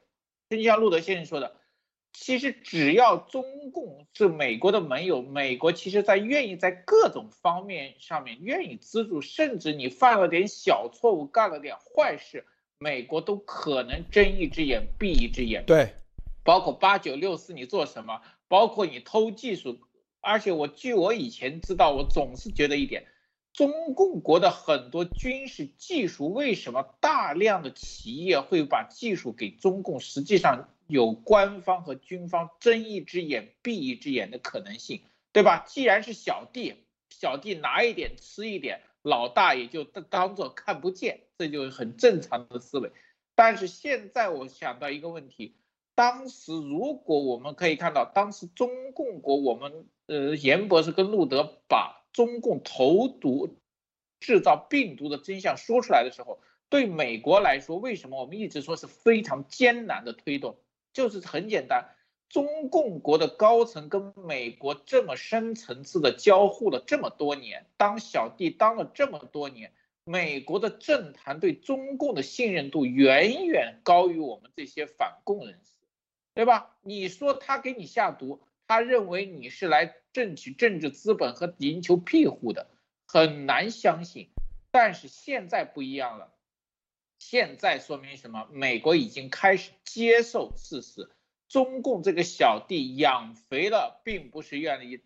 [0.48, 1.54] 就像路德先生说的。
[2.12, 12.44] 其实只要中共是美国的盟友，美国其实在愿意在各种方面上面愿意资助，甚至你犯了点小错误，干了点坏事，
[12.80, 15.64] 美国都可能睁一只眼闭一只眼。
[15.64, 15.94] 对，
[16.42, 19.78] 包括八九六四你做什么，包括你偷技术，
[20.20, 23.06] 而且我据我以前知道，我总是觉得一点，
[23.52, 29.98] 中共国的很多军事技术，为什么大量的企业会把技术给中共？
[30.00, 30.68] 实际上。
[30.90, 35.64] 有官方和军方睁一只眼闭一只眼的可能性，对吧？
[35.64, 36.74] 既然是小弟，
[37.10, 42.90] 小弟拿一点吃一点，老大也就当做看不见，这就是很正常的思维。
[43.36, 45.54] 但是现在我想到一个问题，
[46.00, 53.58] 当时如果我们可以看到，当时中共国，我们呃严博士跟路德把中共投毒、
[54.18, 56.40] 制造病毒的真相说出来的时候，
[56.70, 60.56] 对美国来说，为什么我们一直说是非常艰难的推动？
[60.94, 61.90] 就是很简单，
[62.30, 69.74] 中共国的高层跟美国这么深层次的交互了这么多年，当小弟当了这么多年，
[70.04, 75.69] 美国的政坛对中共的信任度远远高于我们这些反共人士，
[76.40, 76.74] 对吧？
[76.80, 82.70] 你说他给你下毒，他认为你是来挣取政治资本和寻求庇护的，
[83.06, 84.30] 很难相信。
[84.70, 86.32] 但是现在不一样了。
[87.18, 88.48] 现在说明什么？
[88.50, 91.10] 美国已经开始接受事实，
[91.46, 95.02] 中共这个小弟养肥了，并不是愿意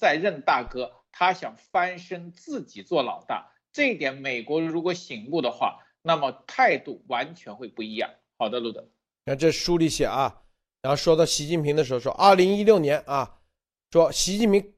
[0.00, 3.52] 再认大哥，他想翻身自己做老大。
[3.72, 8.14] 这一点，美国如果醒悟的话，那么态度完全会不一样。
[8.38, 8.88] 好的，路德，
[9.26, 10.44] 那这书里写啊，
[10.82, 13.38] 然后说到习近平的时候，说二零一六年啊，
[13.90, 14.72] 说习近平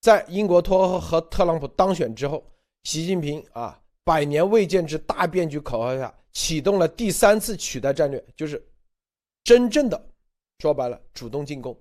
[0.00, 2.44] 在英国脱欧和特朗普当选之后，
[2.84, 6.14] 习近平啊，百年未见之大变局口号下。
[6.32, 8.64] 启动了第三次取代战略，就是
[9.42, 10.00] 真正的
[10.60, 11.76] 说白了主动进攻，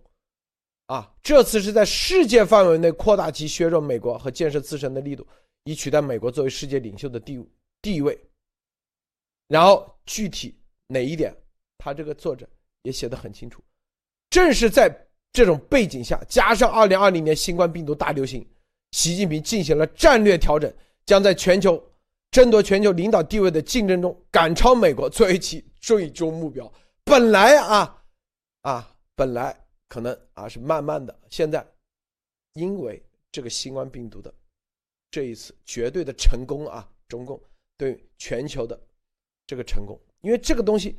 [0.87, 5.25] 啊，这次是在世界范围内扩大及削弱美国和建设自身的力度，
[5.65, 7.39] 以取代美国作为世界领袖的地
[7.79, 8.19] 地位。
[9.47, 11.31] 然后具体哪一点，
[11.77, 12.49] 他这个作者
[12.83, 13.63] 也写的很清楚。
[14.29, 14.89] 正是在
[15.31, 18.47] 这种背景下，加上二零二零年新冠病毒大流行，
[18.91, 20.71] 习近平进行了战略调整，
[21.05, 21.83] 将在全球。
[22.31, 26.71] 争夺全球领导地位的竞争中，赶超美国作为其最终目标。
[27.03, 28.03] 本来啊，
[28.61, 31.65] 啊，本来可能啊是慢慢的，现在
[32.53, 34.31] 因为这个新冠病毒的
[35.09, 37.41] 这一次绝对的成功啊，中共
[37.75, 38.79] 对全球的
[39.47, 40.95] 这个成功，因为这个东西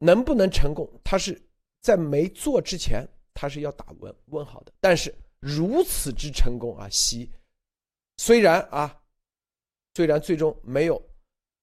[0.00, 1.40] 能不能成功，他是
[1.80, 4.72] 在没做之前，他是要打问问号的。
[4.80, 7.30] 但是如此之成功啊，习
[8.16, 8.96] 虽然啊。
[9.96, 11.02] 虽然最终没有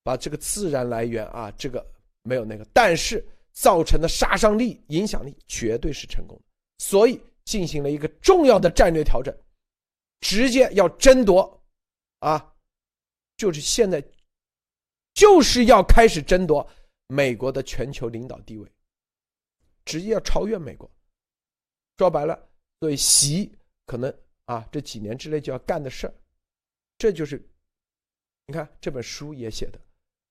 [0.04, 1.84] 把这个自然来源啊，这个
[2.24, 6.44] 没有那个，但是造成的杀伤力、影响力绝对是成功的，
[6.78, 9.34] 所以进行了一个重要的战略调整，
[10.20, 11.64] 直接要争夺，
[12.20, 12.54] 啊，
[13.38, 14.04] 就是现在
[15.14, 16.70] 就是要开始争夺
[17.08, 18.72] 美国的全球领导地位，
[19.84, 20.90] 直接要超越美国。
[21.98, 22.50] 说白了，
[22.80, 24.14] 所以习可能
[24.46, 26.14] 啊这几年之内就要干的事儿，
[26.98, 27.44] 这就是。
[28.50, 29.82] 你看这本书也写的，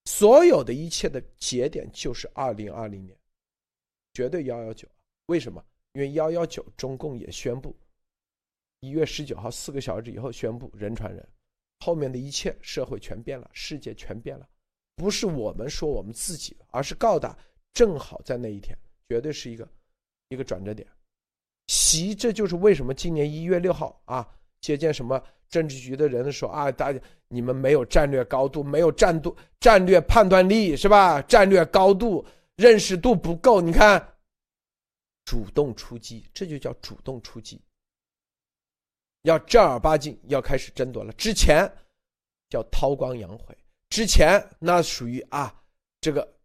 [0.07, 3.15] 所有的一切的节点就是二零二零年，
[4.15, 4.89] 绝对幺幺九。
[5.27, 5.63] 为什么？
[5.93, 7.77] 因为幺幺九中共也宣布，
[8.81, 11.29] 一月十九号四个小时以后宣布人传人，
[11.81, 14.49] 后面的一切社会全变了，世界全变了，
[14.97, 17.37] 不是我们说我们自己，而是告达
[17.73, 18.77] 正好在那一天，
[19.09, 19.69] 绝对是一个
[20.31, 20.89] 一个转折点。
[21.69, 24.29] 习，这就是为什么今年一月六号啊
[24.61, 25.23] 接见什么。
[25.49, 31.23] 政治局的人说啊，大家你们没有战略高度，没有战度、战略判断力是吧？
[31.23, 32.27] 战略高度、
[32.57, 33.61] 认识度不够。
[33.61, 34.17] 你看，
[35.25, 37.63] 主动出击，这就叫主动出击，
[39.23, 41.13] 要正儿八经要开始争夺了。
[41.13, 41.73] 之前
[42.51, 43.57] 叫韬光养晦，
[43.89, 45.55] 之前那属于啊，
[46.01, 46.37] 这个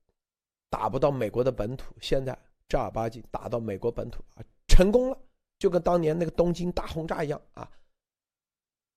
[0.69, 2.37] 打不到美国的本土，现在
[2.67, 5.17] 正儿八经打到美国本土啊，成功了，
[5.59, 7.69] 就跟当年那个东京大轰炸一样啊。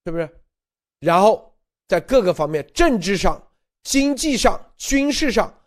[0.07, 0.29] 是不是？
[1.01, 1.57] 然后
[1.89, 3.43] 在各个方面，政治上、
[3.85, 5.67] 经济上、军事上，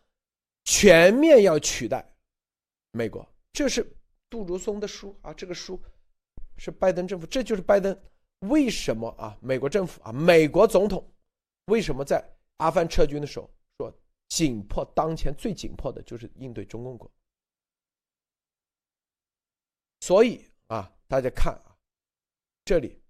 [0.63, 2.13] 全面要取代
[2.91, 3.27] 美国。
[3.51, 3.97] 这是
[4.29, 5.81] 杜如松的书啊，这个书
[6.57, 7.99] 是拜登政府，这就是拜登
[8.41, 9.35] 为什么啊？
[9.41, 11.03] 美国政府啊，美国总统
[11.65, 12.23] 为什么在
[12.57, 13.93] 阿富汗撤军的时候说
[14.27, 14.83] 紧迫？
[14.95, 17.11] 当前最紧迫的就是应对中共国。
[20.01, 21.77] 所以啊，大家看啊，
[22.65, 23.01] 这里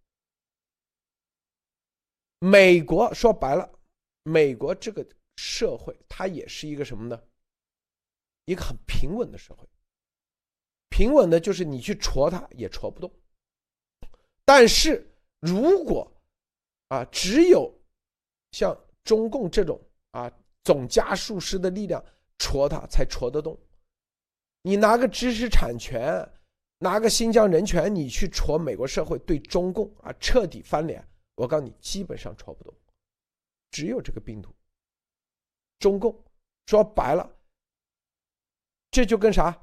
[2.39, 3.79] 美国说白了，
[4.23, 7.23] 美国这个社会它也是一个什么呢？
[8.45, 9.67] 一个很平稳的社会。
[10.89, 13.11] 平稳的，就是你去戳它也戳不动。
[14.45, 15.05] 但是
[15.39, 16.09] 如果
[16.87, 17.71] 啊，只有
[18.51, 18.75] 像
[19.07, 19.79] 中共这种
[20.11, 20.29] 啊
[20.65, 22.03] 总加速师的力量
[22.37, 23.57] 戳它才戳得动。
[24.63, 26.29] 你拿个知识产权，
[26.79, 32.73] 拿个新疆人权，你去戳美国社会对中共啊彻底翻脸，我告诉你，基本上戳不动。
[33.71, 34.53] 只有这个病毒，
[35.79, 36.13] 中共
[36.65, 37.29] 说白了，
[38.91, 39.57] 这就跟啥？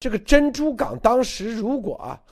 [0.00, 2.24] 这个珍珠港当时如果啊，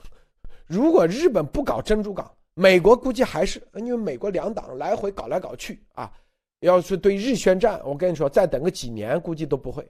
[0.65, 6.11] 如果日本不搞珍珠港，美国估计还是因为美国两党来回搞来搞去啊，
[6.59, 9.87] 要是对日宣战，我跟你说，再等个几年估计都不会。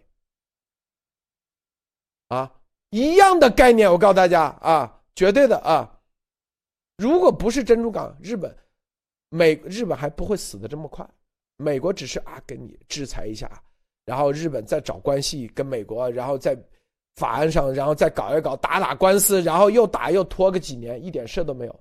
[2.27, 2.53] 啊，
[2.89, 5.99] 一样的概念，我告诉大家啊，绝对的啊，
[6.97, 8.55] 如果不是珍珠港，日本
[9.29, 11.07] 美日本还不会死的这么快，
[11.57, 13.49] 美国只是啊给你制裁一下，
[14.05, 16.57] 然后日本再找关系跟美国，然后在。
[17.15, 21.79] 法案上，然后再搞一搞，打打官司，然后又打又拖个几年，一点事都没有。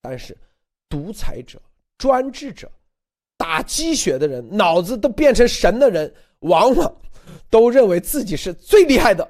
[0.00, 0.34] 但是，
[0.88, 1.60] 独裁者、
[1.98, 2.72] 专制者、
[3.42, 7.02] 打鸡血的人，脑子都变成神的人，往往
[7.50, 9.28] 都认为自己是最厉害的，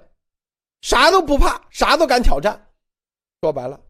[0.82, 2.70] 啥都不怕，啥都敢挑战。
[3.40, 3.82] 说白了，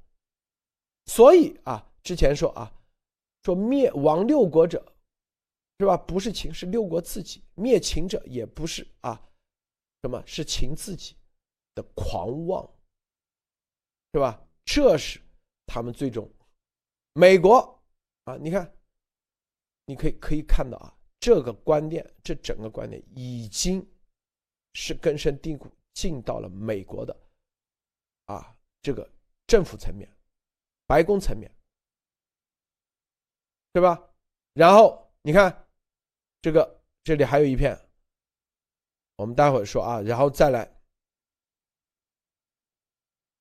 [1.07, 2.73] 所以啊，之前说啊，
[3.43, 4.81] 说灭亡六国者，
[5.81, 5.97] 是吧？
[5.97, 9.20] 不是秦，是六国自己灭秦者，也不是啊。
[10.03, 11.16] 什么是秦自己
[11.75, 12.70] 的狂妄，
[14.12, 14.41] 是吧？
[14.64, 15.20] 这是
[15.66, 16.31] 他们最终，
[17.12, 17.83] 美国
[18.23, 18.73] 啊，你看，
[19.93, 23.86] 你可以可以看到啊，这个观念，这整个观念已经
[24.72, 27.14] 是根深蒂固，进到了美国的
[28.24, 29.07] 啊这个
[29.47, 30.09] 政府层面、
[30.86, 31.55] 白宫层面，
[33.74, 34.03] 对吧？
[34.55, 35.68] 然后你看，
[36.40, 37.78] 这个这里还有一片。
[39.16, 40.74] 我们待会儿说啊，然后再来，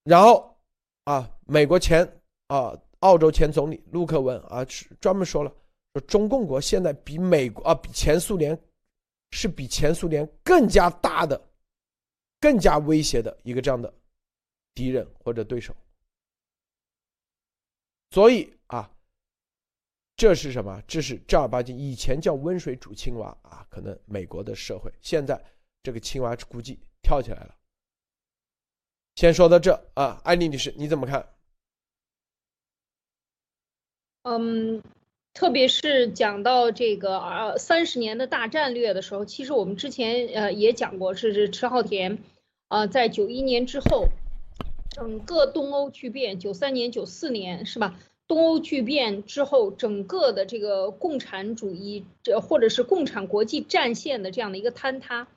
[0.03, 0.61] 然后
[1.05, 2.05] 啊，美国前
[2.47, 4.65] 啊，澳洲前总理陆克文啊，
[4.99, 5.55] 专门说了，
[5.93, 8.57] 说中共国现在比美国啊，比前苏联
[9.31, 11.41] 是比前苏联更加大的、
[12.39, 13.93] 更加威胁的一个这样的
[14.73, 15.75] 敌人或者对手。
[18.11, 18.91] 所以啊，
[20.15, 20.81] 这是什么？
[20.87, 25.43] 这是正儿八经以前叫温水煮青蛙啊，可能美国的社会现在。
[25.83, 27.57] 这个青蛙估计跳起来了。
[29.15, 31.27] 先说到这啊，艾丽女士你怎么看？
[34.21, 34.79] 嗯，
[35.33, 42.19] 特别是讲到这个呃三十年的大战略的时候，其实我们之前呃也讲过，是是迟浩田
[42.67, 44.07] 啊，在九一年之后，
[44.89, 47.99] 整个东欧巨变，九三年、九四年是吧？
[48.27, 55.27] 东欧巨变之后，整个的这个共产主义这或者是共产国际战线的这样的一个坍塌。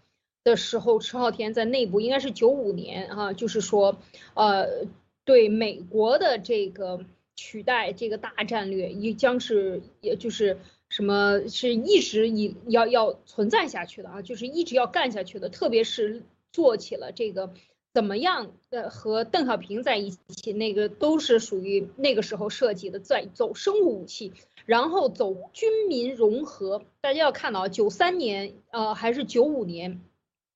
[0.44, 3.96] 的时候，迟浩田在内部应该是九五年啊，就是说，
[4.34, 4.84] 呃，
[5.24, 7.00] 对美国的这个
[7.36, 10.58] 取代这个大战略，也将是也就是
[10.88, 17.52] 什么是一直以要要存在下去的啊，就是一直要干下去的，特别是做起了这个
[17.92, 24.32] 怎么样呃和邓小平在一起，那个都是属于那个时候设计的，在走生物武器，
[24.66, 26.84] 然后走军民融合。
[27.00, 30.00] 大家要看到九三年呃还是九五年。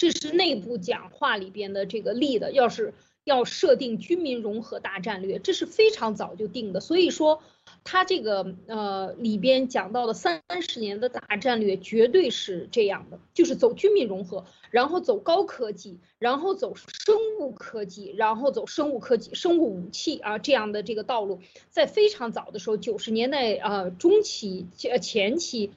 [0.01, 2.95] 这是内部讲话里边的这个立的，要是
[3.29, 6.81] 要设定军民融合大战略，这是非常早就定的。
[6.81, 7.43] 所以说，
[7.85, 21.41] 他这个呃里边讲到的三十年的大战略，绝对是这样的，就是走军民融合，然后走高科技，然后走生物科技，然后走生物科技、生物武器啊这样的这个道路，
[21.71, 25.71] 在非常早的时候，九十年代啊中期呃前期。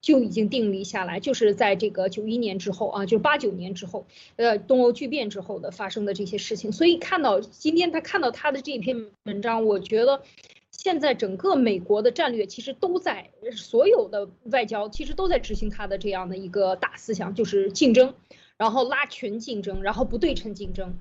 [0.00, 4.06] 就已经定立下来，就是在这个九一年之后啊，就八九年之后，
[4.36, 6.72] 呃，东欧巨变之后的发生的这些事情。
[6.72, 10.22] 所以看到今天他看到他的这篇文章，我觉得
[10.70, 18.14] 现在整个美国的战略其实都在所有的外交其实都在执行他的这样的一个大思想，就是竞争，
[18.56, 20.98] 然后拉群竞争，然后不对称竞争。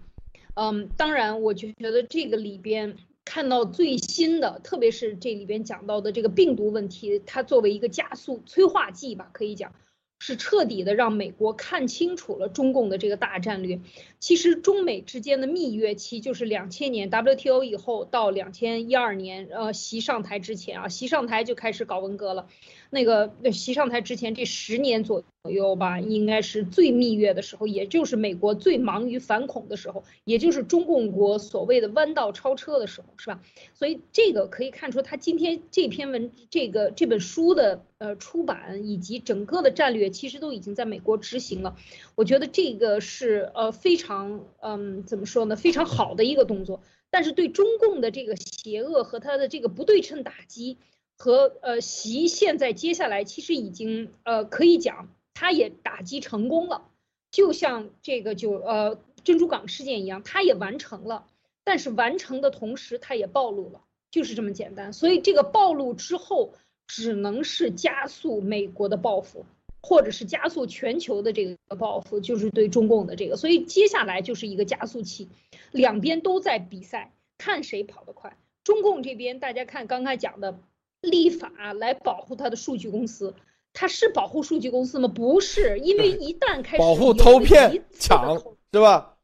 [0.55, 2.97] 嗯，当然，我就觉得这个里边。
[3.29, 9.71] 看到最新的，特别是这里边讲到的这个病毒问题，它作为一个加速催化剂吧，可以讲，
[10.17, 13.81] 是彻底的让美国看清楚了中共的这个大战略。
[14.19, 22.47] 其实中美之间的蜜月期就是两千年 WTO 以后到两千一二年，呃，习上台之前啊，习上台就开始搞文革了。
[22.89, 33.41] 那个习上台之前这十年左右吧，应该是最蜜月的时候，也就是美国最忙于反恐的时候，也就是中共国所谓的弯道超车的时候，是吧？
[33.73, 41.75] 所以这个可以看出，他今天这篇文这个这本书的呃出版以及整个的战略，其实都已经在美国执行了。
[42.15, 46.81] 我觉得这个是呃非常嗯怎么说呢，非常好的一个动作。
[47.11, 50.77] 但是对中共的这个邪恶和他的这个不对称打击。
[51.21, 56.87] 和呃习现在接下来其实已经呃可以讲，他也打击成功了，
[57.29, 61.27] 就像这个就呃珍珠港事件一样，他也完成了，
[61.65, 64.93] 但是完成的同时他也暴露了，就是这么简单。
[64.93, 66.53] 所以这个暴露之后，
[66.87, 69.45] 只能是加速美国的报复，
[69.81, 73.35] 或者是加速全球的这个报复，就是对中共的这个。
[73.35, 75.27] 所以接下来就是一个加速器，
[75.73, 78.37] 两边都在比赛，看谁跑得快。
[78.63, 80.57] 中共这边大家看刚才讲的。
[81.01, 83.33] 立法来保护他的数据公司，
[83.73, 85.07] 他是保护数据公司吗？
[85.07, 89.17] 不是，因为一旦开始保护偷骗抢，对吧？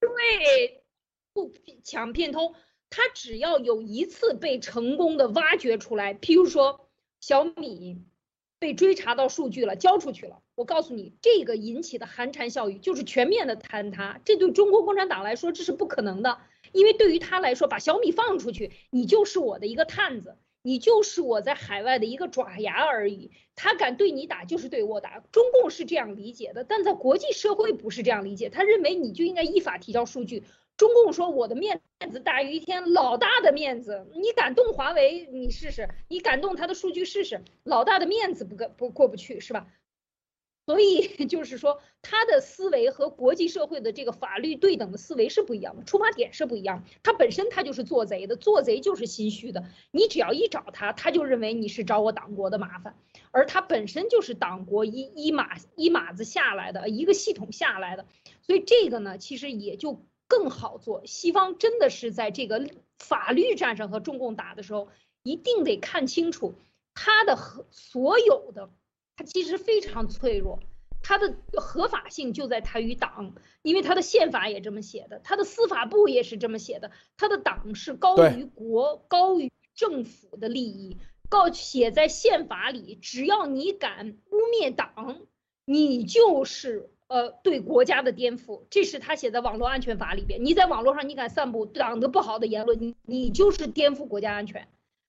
[0.00, 0.82] 对，
[1.32, 1.50] 不
[1.82, 2.54] 抢骗偷，
[2.90, 6.88] 他只要有一次被成功的挖掘出来，譬如说
[7.20, 8.02] 小米
[8.58, 14.20] 被追查到数据了，交出去了，我告诉你，这个引起的寒蝉效应就是全面的坍塌。
[14.24, 16.38] 这对中国共产党来说，这是不可能的，
[16.72, 20.36] 因为对于他来说，把小米放出去，你就是我的一个探子。
[20.62, 30.44] 你就是我在海外的一个爪牙而已，他敢对你打就是对我打，中共是这样理解的，但在国际社会不是这样理解，他认为你就应该依法提交数据。
[30.76, 31.80] 中共说我的面
[32.12, 39.66] 子大于一天，老大的面子，你敢动华为，你试试，你敢动他的数据试试，老大的面子不跟不过不去是吧？
[40.68, 46.84] 所以 就是说，他的思维和国际社会的这个法律对等的思维是不一样的，出发点是不一样。
[47.02, 49.64] 他本身他就是做贼的，做贼就是心虚的。
[49.92, 52.98] 你只要一找他，他就认为你是找我党国的麻烦，
[53.30, 58.04] 而他本身就是党国一一码一码子下来的一个系统下来的。
[58.42, 61.06] 所以这个呢，其实也就更好做。
[61.06, 62.68] 西方真的是在这个
[62.98, 64.88] 法律战上和中共打的时候，
[65.22, 66.56] 一定得看清楚
[66.92, 68.68] 他的和所有的。
[69.18, 70.60] 它其实非常脆弱，
[71.02, 85.22] 它的合法性就在它与党，因为它的宪法也这么写的，它的司法部也是这么写的，它的党是高于国、高于政府的利益，告写在宪法里，只要你敢污蔑党，
[85.64, 94.68] 你就是呃对国家的颠覆，这是他写在网络安全法里边，你在网络上你敢散布党的不好的言论，你你就是颠覆国家安全。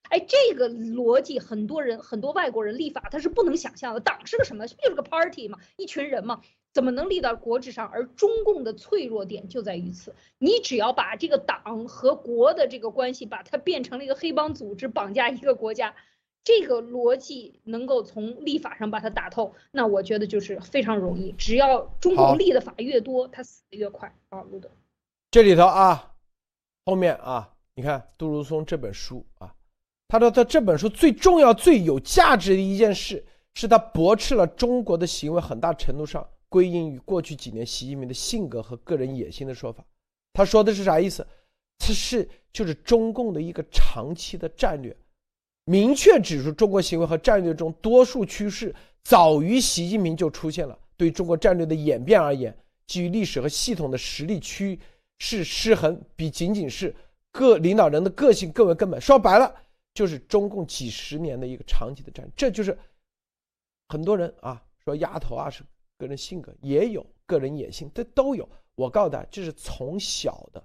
[0.09, 3.99] 哎，这个逻辑很多人很多外国人立法他是不能想象的。
[3.99, 4.67] 党是个什么？
[4.67, 6.41] 不就是个 party 嘛，一群人嘛，
[6.73, 7.87] 怎么能立到国之上？
[7.87, 10.15] 而中共的脆弱点就在于此。
[10.39, 15.95] 你只要把这个党和国的这个关系，把它变成了一个黑帮组织，绑架一个国家，
[16.43, 21.31] 这个逻辑能够从立法上把它打透，那我觉得就是非常容易。
[21.33, 24.71] 只要中共立的法越多，他死的越快啊，路德。
[25.29, 26.15] 这里头啊，
[26.85, 29.53] 后面啊，你看杜如松这本书啊。
[30.09, 33.23] 他说：“他这本书最重要、最有价值的一件事，
[33.53, 39.85] 是他驳斥了中国的行为很大程度上归因于过去几年习近平的性格和个人野心的说法。
[40.33, 41.25] 他说的是啥意思？
[41.77, 44.97] 他是就是中共的一个长期的战略，
[45.65, 48.73] 明确指出中国行为和战略中多数趋势
[49.03, 50.75] 早于习近平就出现了。
[50.97, 52.57] 对中国战略的演变而言，
[52.87, 54.79] 基于历史和系统的实力趋
[55.19, 56.95] 势失衡，比仅仅是
[57.31, 58.99] 各领导人的个性更为根本。
[58.99, 59.53] 说白了。”
[59.93, 62.77] 就是中共几十年的一个长期的战，这就是
[63.89, 65.63] 很多人啊说丫头啊是
[65.97, 68.47] 个人性格，也有个人野心，这都有。
[68.75, 70.63] 我告诉大家，这是从小的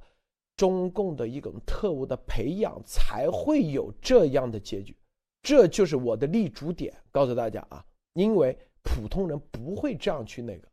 [0.57, 4.97] 中共的一种特务的培养才会有这样的结局，
[5.43, 6.95] 这就是我的立足点。
[7.11, 10.69] 告诉大家啊，因为普通人不会这样去那个，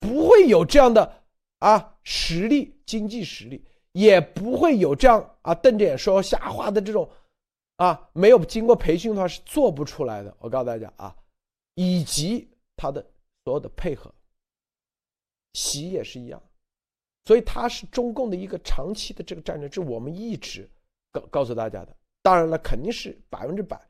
[0.00, 1.22] 不会有这样的
[1.58, 7.06] 啊实力、经济实力，也不会有这样啊瞪着眼说瞎话的这种。
[7.82, 10.32] 啊，没有经过培训的话是做不出来的。
[10.38, 11.12] 我告诉大家啊，
[11.74, 13.04] 以及他的
[13.42, 14.14] 所有的配合，
[15.54, 16.40] 习也是一样，
[17.24, 20.70] 所以他是中共的一个长期的这个战略，这我们一直
[21.10, 21.96] 告告诉大家的。
[22.22, 23.84] 当然了，肯定是百分之百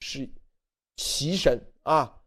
[0.00, 0.26] 是
[0.96, 2.18] 习神啊，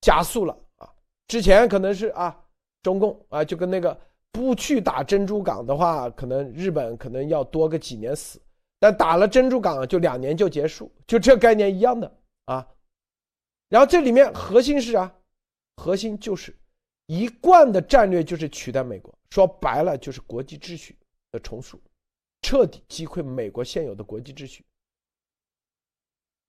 [0.00, 0.88] 加速了啊。
[1.26, 2.40] 之前可能是啊，
[2.84, 4.00] 中共啊，就跟那个
[4.30, 8.40] 不去打珍珠港的话，可能日本可能要多个几年死。
[8.80, 12.12] 但打了珍珠港就两年就结束，就这概念一样的
[12.46, 12.66] 啊。
[13.68, 15.14] 然后这里面核心是啊，
[15.76, 16.58] 核心就是
[17.06, 20.98] 一贯的战略就是取代美国，说白了就是国际秩序
[21.30, 21.80] 的重塑，
[22.42, 24.64] 彻底击溃美国现有的国际秩序。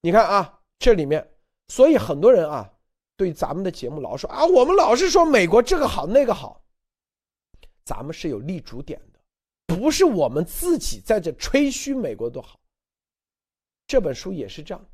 [0.01, 1.29] 你看啊，这里面，
[1.67, 2.73] 所以很多人啊，
[3.17, 6.63] 对咱们的节目老说啊，我们老是说美国这个好那个好，
[7.83, 9.10] 咱们是有立足点的，
[9.75, 12.59] 不是我们自己在这吹嘘美国多好。
[13.87, 14.85] 这本书也是这样，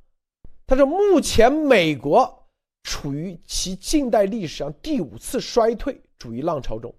[0.66, 2.48] 他说目前美国
[2.84, 6.94] 处于其近代历史上第五次衰退主义浪潮中。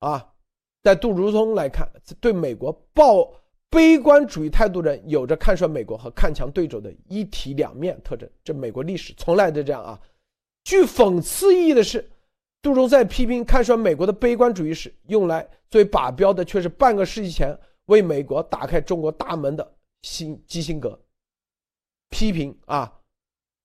[0.00, 0.34] 啊，
[0.82, 1.88] 在杜如松来看，
[2.20, 3.32] 对美国抱。
[3.70, 9.98] 悲观主义态度的人有着看衰美国和看强对手的一体两面特征，这美国历史从来都这样啊。
[10.62, 12.11] 具讽刺意义的是，
[12.62, 20.96] 杜如在批评看衰美国的悲观主义时，用来作为靶标的却是半个世纪前为美国打开中国大门的新基辛格。
[22.08, 22.92] 批评啊，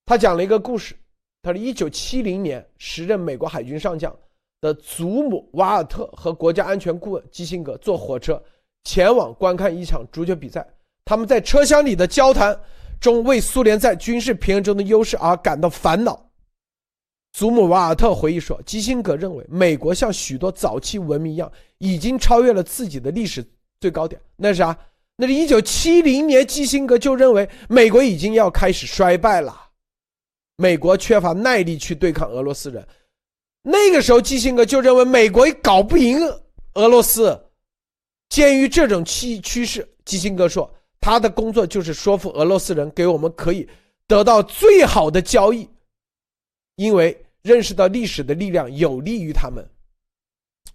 [0.04, 0.96] 他讲了一个故事，
[1.42, 4.14] 他是，一九七零年，时任美国海军上将
[4.60, 8.42] 的祖母瓦尔特和国家安全顾问基辛格坐火车。
[8.84, 10.66] 前往观看一场足球比赛，
[11.04, 12.58] 他们在车厢里的交谈
[12.98, 16.27] 中为苏联在军事平衡中的优势而感到烦恼。
[17.32, 23.44] 祖母瓦尔特回忆说：“基辛格认为，美国像许多早期文明一样，已经超越了自己的历史
[23.80, 24.20] 最高点。
[24.36, 24.76] 那是啥？
[25.16, 29.54] 那是一九七零年，基辛格就认为美国已经要开始衰败了，
[30.56, 32.86] 美国缺乏耐力去对抗俄罗斯人。
[33.62, 36.18] 那个时候，基辛格就认为美国搞不赢
[36.74, 37.44] 俄罗斯。”
[38.30, 43.66] 鉴于这种趋趋势，基辛格说，他的工作就是说服俄罗斯人给我们可以
[44.06, 45.66] 得到最好的交易，
[46.78, 49.68] 因为认识到历史的力量有利于他们。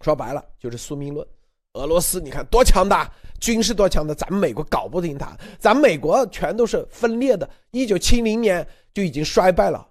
[0.02, 1.26] 说白了就是宿命论。
[1.74, 3.10] 俄罗斯你看多强大，
[3.40, 7.50] 军事多强大，咱们美国搞不定他，咱们美国全都是分裂的。
[7.72, 9.88] 一九七零年就已经衰败了。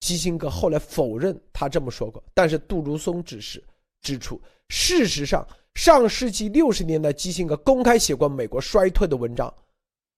[0.00, 3.62] 基辛格后来否认他这么说过，但是杜如松指示
[4.00, 5.46] 指出，事实上。
[5.74, 9.50] 上世纪六十年代，基辛格公开写过美国衰退的文章。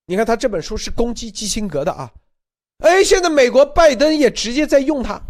[0.05, 2.13] 你看他这本书是攻击基辛格的啊！
[2.79, 5.21] 哎，现在美国拜登也直接在用它，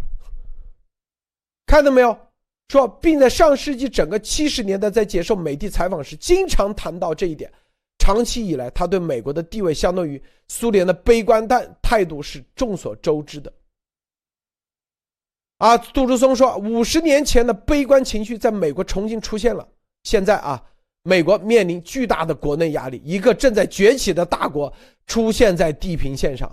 [1.65, 2.17] 看到没有？
[2.69, 7.51] 说，并在上世纪整个七十年代在接受媒体采访时，经常谈到这一点。
[7.99, 13.51] 长期以来，他对美国的地位相当于苏联的悲观态态度是众所周知的。
[15.59, 19.67] 啊，杜如松说，五十年前的悲观情绪在美国重新出现了。
[20.03, 20.61] 现在啊，
[21.03, 24.71] 美国面临巨大的国内压力，一个正在崛起的大国
[25.07, 26.51] 出现在地平线上。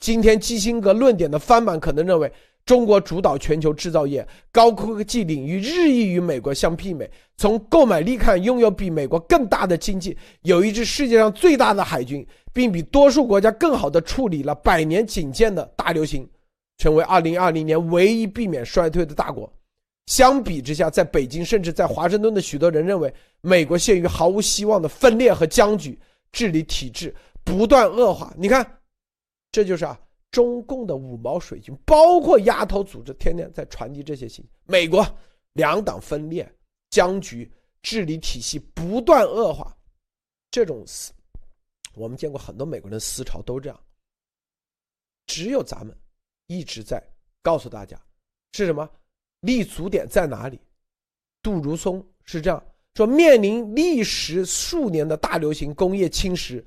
[0.00, 2.32] 今天基辛格论点的翻版可能认为，
[2.64, 7.08] 中国主导全球制造业、高科技领域日益与美国相媲美。
[7.36, 16.26] 从购买力看，拥有比美国更大的经济，有一支世界上最大的海军，并比多数国家更好地处理了百年仅见的大流行，
[16.78, 19.52] 成为2020年唯一避免衰退的大国。
[20.06, 23.12] 相比之下，在北京甚至在华盛顿的许多人认为，
[23.42, 25.98] 美国陷于毫无希望的分裂和僵局，
[26.32, 27.14] 治理体制
[27.44, 28.32] 不断恶化。
[28.36, 28.66] 你看，
[29.52, 30.00] 这就是啊，
[30.30, 34.50] 中共的五毛水军，包括丫头组织，天天在传递这些信息。
[34.66, 35.04] 美国
[35.54, 36.50] 两党分裂、
[36.90, 37.50] 僵局、
[37.82, 39.76] 治理体系不断恶化，
[40.50, 41.12] 这种思，
[41.94, 43.80] 我们见过很多美国人的思潮都这样。
[45.26, 45.96] 只有咱们
[46.46, 47.02] 一直在
[47.42, 48.00] 告诉大家，
[48.52, 48.88] 是什么？
[49.40, 50.60] 立足点在哪里？
[51.42, 52.62] 杜如松是这样
[52.94, 56.62] 说：面临历时数年的大流行、工业侵蚀、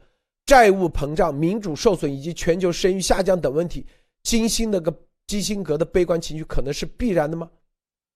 [0.45, 3.86] 债务膨胀、民主受损以及全球声誉下降等问题，
[4.24, 4.94] 金星那个
[5.28, 7.49] 基辛格的悲观情绪可能是必然的吗？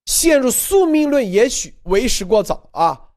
[0.06, 3.10] 陷入宿命论也许为时过早啊！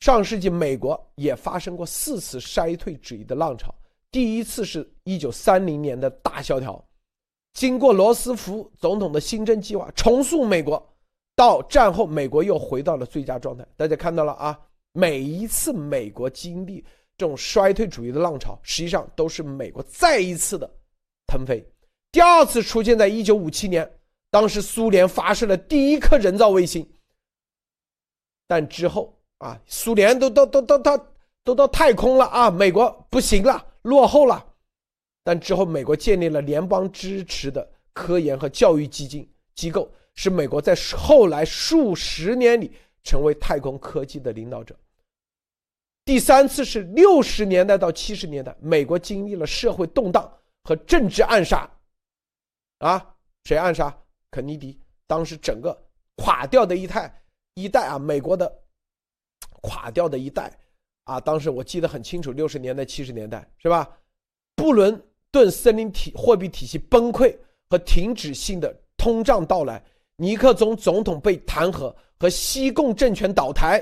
[0.00, 3.74] 上世纪美国也发生过四次衰退主义的浪潮，
[4.10, 6.82] 第一次是一九三零年的大萧条。
[7.54, 10.80] 经过罗斯福总统的新政计划重塑美国，
[11.34, 13.66] 到战后美国又回到了最佳状态。
[13.76, 14.58] 大家看到了啊，
[14.92, 16.84] 每一次美国经历
[17.18, 20.70] 这种衰退主义的浪潮，实际上都是美国再一次的
[21.26, 21.62] 腾飞。
[22.12, 23.98] 第二次出现在一九五七年，
[24.30, 26.88] 当时苏联发射了第一颗人造卫星，
[28.46, 31.06] 但之后啊，苏联都都都都都
[31.42, 34.46] 都到太空了啊，美国不行了，落后了。
[35.24, 42.72] 但之后，美国建立了联邦支持的科研和教育基金机构，使美国在后来数十年里
[43.02, 44.74] 成为太空科技的领导者。
[46.08, 50.26] 第三次是六十年代到七十年代，美国经历了社会动荡
[50.64, 51.70] 和政治暗杀，
[52.78, 53.14] 啊，
[53.44, 53.94] 谁暗杀？
[54.30, 54.80] 肯尼迪。
[55.06, 55.78] 当时整个
[56.16, 57.22] 垮掉的一代
[57.52, 58.50] 一代啊，美国的
[59.60, 60.50] 垮掉的一代
[61.04, 63.86] 啊，当时我记得很清楚，六十年代、七十年代是吧？
[64.56, 64.98] 布伦。
[65.30, 67.36] 顿森林体货币体系崩溃
[67.68, 69.84] 和停止性的通胀到来，
[70.16, 73.78] 尼克松总统被弹劾和西贡政权倒台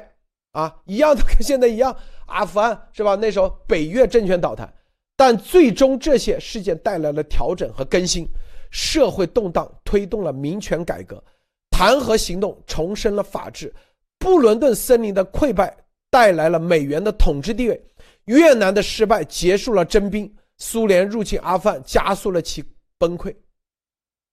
[0.56, 3.14] 啊一样的，跟现在一样，阿富汗是吧？
[3.14, 4.66] 那时候北越政权倒台，
[5.14, 8.26] 但最终这些事件带来了调整和更新，
[8.70, 11.22] 社会动荡推动了民权改革，
[11.68, 13.74] 弹劾行动重申了法治，
[14.18, 15.76] 布伦顿森林的溃败
[16.10, 17.84] 带来了美元的统治地位，
[18.24, 22.64] 越南的失败结束了征兵，苏联入侵阿富汗加速了其
[22.98, 23.34] 崩溃。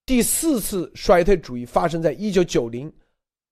[0.06, 2.92] 第四次衰退主义发生在一九九零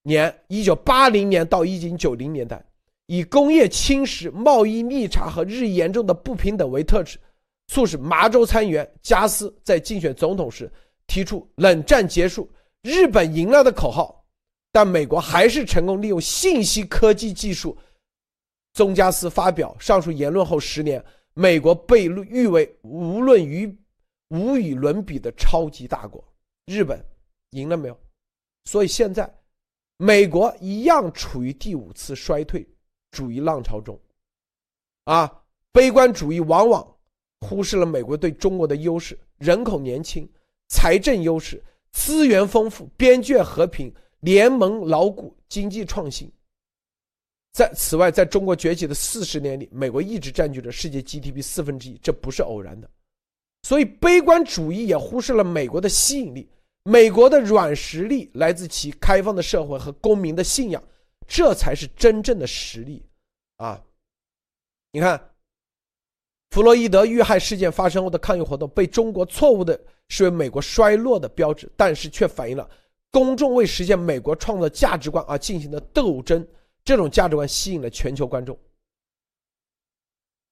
[0.03, 2.63] 年、一九八零年到一九九零年代，
[3.05, 7.19] 以工业侵蚀、贸易逆差和日益严重的不平等为特质，
[7.67, 10.71] 促使麻州参议员加斯在竞选总统时
[11.07, 12.49] 提出“冷战结束，
[12.81, 14.25] 日本赢了”的口号，
[14.71, 17.77] 但美国还是成功利用信息科技技术。
[18.73, 21.03] 宗加斯发表上述言论后十年，
[21.33, 23.67] 美国被誉为无论与
[24.29, 26.23] 无与伦比的超级大国。
[26.65, 27.03] 日本
[27.49, 27.99] 赢了没有？
[28.63, 29.29] 所以现在
[30.01, 32.67] 美国一样处于第五次衰退
[33.11, 33.99] 主义浪潮中。
[35.03, 35.31] 啊，
[35.71, 36.95] 悲观主义往往
[37.41, 40.27] 忽视了美国对中国的优势：人口年轻、
[40.69, 46.31] 财政优势、资源丰富、边界和平、联盟牢固、经济创新。
[47.51, 52.89] 在此外，在中国崛起的四十年里，美国一直占据着世界 GDP 四分之一，这不是偶然的。
[53.61, 56.49] 所以，悲观主义也忽视了美国的吸引力。
[56.83, 60.83] 美国的软实力来自其开放的社会和公民的信仰，
[61.27, 63.05] 这才是真正的实力
[63.57, 63.79] 啊！
[64.91, 65.31] 你看，
[66.49, 69.79] 弗洛伊德遇害事件发生后的抗议活动，被中国错误的
[70.09, 72.67] 视为美国衰落的标志，但是却反映了
[73.11, 76.45] 公众为实现美国创造价值观而进行的斗争。
[76.83, 78.57] 这种价值观吸引了全球观众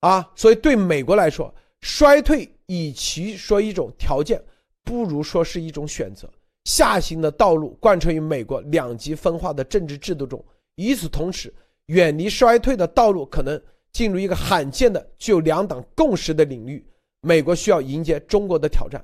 [0.01, 0.31] 啊！
[0.35, 1.51] 所以，对美国来说，
[1.81, 4.39] 衰退与其说一种条件。
[4.83, 6.29] 不如说是一种选择，
[6.65, 10.43] 下行的道路贯穿于美国两极分化的政治制度中。
[10.75, 11.53] 与此同时，
[11.87, 13.61] 远离衰退的道路可能
[13.91, 16.85] 进入一个罕见的具有两党共识的领域。
[17.21, 19.03] 美国需要迎接中国的挑战，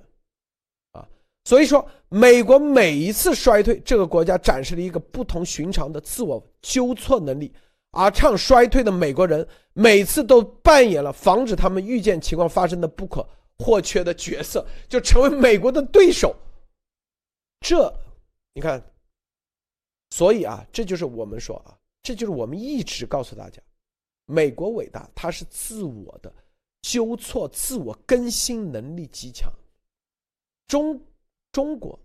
[0.93, 1.05] 啊，
[1.43, 7.51] 所以说，美国每一次衰退，这个国家展示了一个不同寻常的自我纠错能力，
[7.91, 13.27] 而唱衰退的美国人每次都扮演了防止他们预见情况发生的不可。
[13.57, 16.35] 或缺的角色就成为美国的对手，
[17.61, 17.91] 这
[18.53, 18.83] 你看，
[20.09, 23.61] 所以啊，这就是我们说啊，这就是我们一直告诉大家，
[24.25, 26.33] 美国伟大，它是自我的
[26.81, 29.51] 纠错、自我更新能力极强。
[30.67, 30.99] 中
[31.51, 31.97] 中国，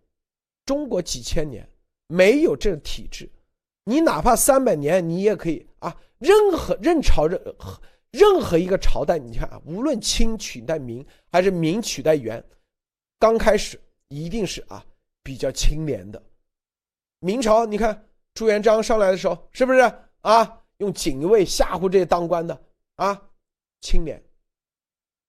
[0.65, 1.69] 中国几千年
[2.07, 3.29] 没有这体制，
[3.85, 7.81] 你哪怕三百年，你也可以啊，任何任朝任何。
[8.11, 12.45] 任何一个朝代，你看啊，无论清取代明还是明取代元，
[13.19, 14.85] 刚开始一定是啊
[15.23, 16.21] 比较清廉的。
[17.21, 19.79] 明朝，你看朱元璋上来的时候，是不是
[20.23, 22.61] 啊用锦衣卫吓唬这些当官的
[22.97, 23.21] 啊？
[23.81, 24.21] 清廉，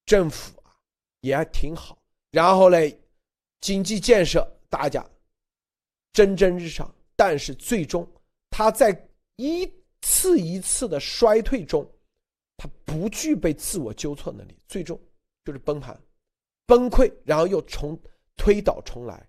[0.06, 0.74] 政府啊
[1.20, 2.02] 也还挺好。
[2.32, 3.00] 然后嘞，
[3.60, 5.06] 经济建设大家
[6.14, 8.10] 蒸蒸日上，但是最终
[8.50, 9.72] 他在一
[10.02, 11.88] 次一次的衰退中。
[12.62, 15.00] 他不具备自我纠错能力，最终
[15.44, 16.00] 就是崩盘、
[16.68, 18.00] 崩溃，然后又重
[18.38, 19.28] 推倒重来。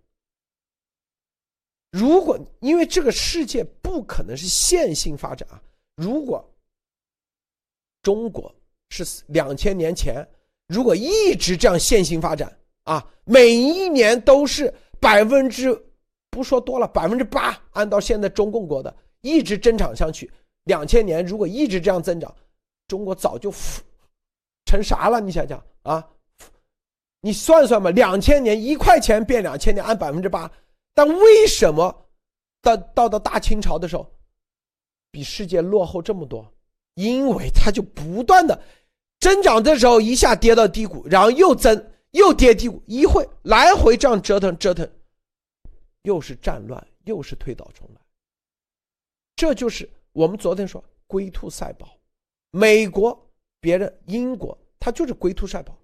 [1.92, 5.62] 如果因为这个世界不可能是线性发展啊，
[5.96, 6.46] 如果
[8.02, 8.54] 中国
[8.90, 10.22] 是两千年前，
[10.68, 15.74] 如果一直这样线性发展啊，每一年都是百分之
[16.28, 20.30] 不说多了百分之八，按照现在中共国的一直增长上去，
[20.64, 22.30] 两千年如果一直这样增长。
[22.92, 23.50] 中国早就
[24.66, 25.18] 成啥了？
[25.18, 26.06] 你想想啊，
[27.22, 30.52] 你算算吧，两千年一块钱变两千年，按百分之八。
[30.92, 32.06] 但为什么
[32.60, 34.06] 到到到大清朝的时候，
[35.10, 36.46] 比世界落后这么多？
[36.92, 38.62] 因为它就不断的
[39.20, 44.86] 增长的时候一下跌到低谷，然后又增又跌低谷，一会来回这样折腾折腾，
[46.02, 48.00] 又是战乱，又是推倒重来。
[49.34, 51.96] 这就是我们昨天说龟兔赛跑。
[52.52, 53.18] 美国、
[53.60, 55.74] 别人、英国，它就是龟兔赛跑，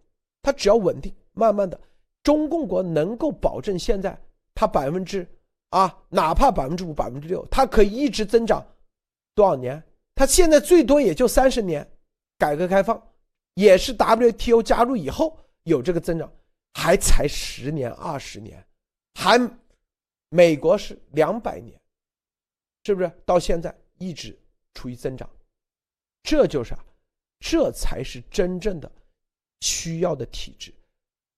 [0.42, 1.80] 它只要稳定，慢慢的，
[2.22, 4.16] 中共国能够保证现在
[4.54, 5.26] 它百分之
[5.70, 8.62] 啊，哪怕百分之五、百分之六，它可以一直增长
[9.34, 9.82] 多少年？
[10.14, 11.90] 它现在最多也就三十年，
[12.36, 13.02] 改革开放
[13.54, 16.30] 也是 WTO 加入以后有这个增长，
[16.74, 18.62] 还才十年、二十年，
[19.14, 19.40] 还
[20.28, 21.80] 美国是两百年，
[22.84, 23.10] 是不是？
[23.24, 24.38] 到现在一直
[24.74, 25.26] 处于增长。
[26.22, 26.84] 这就是啊，
[27.40, 28.90] 这才是真正的
[29.60, 30.72] 需要的体制，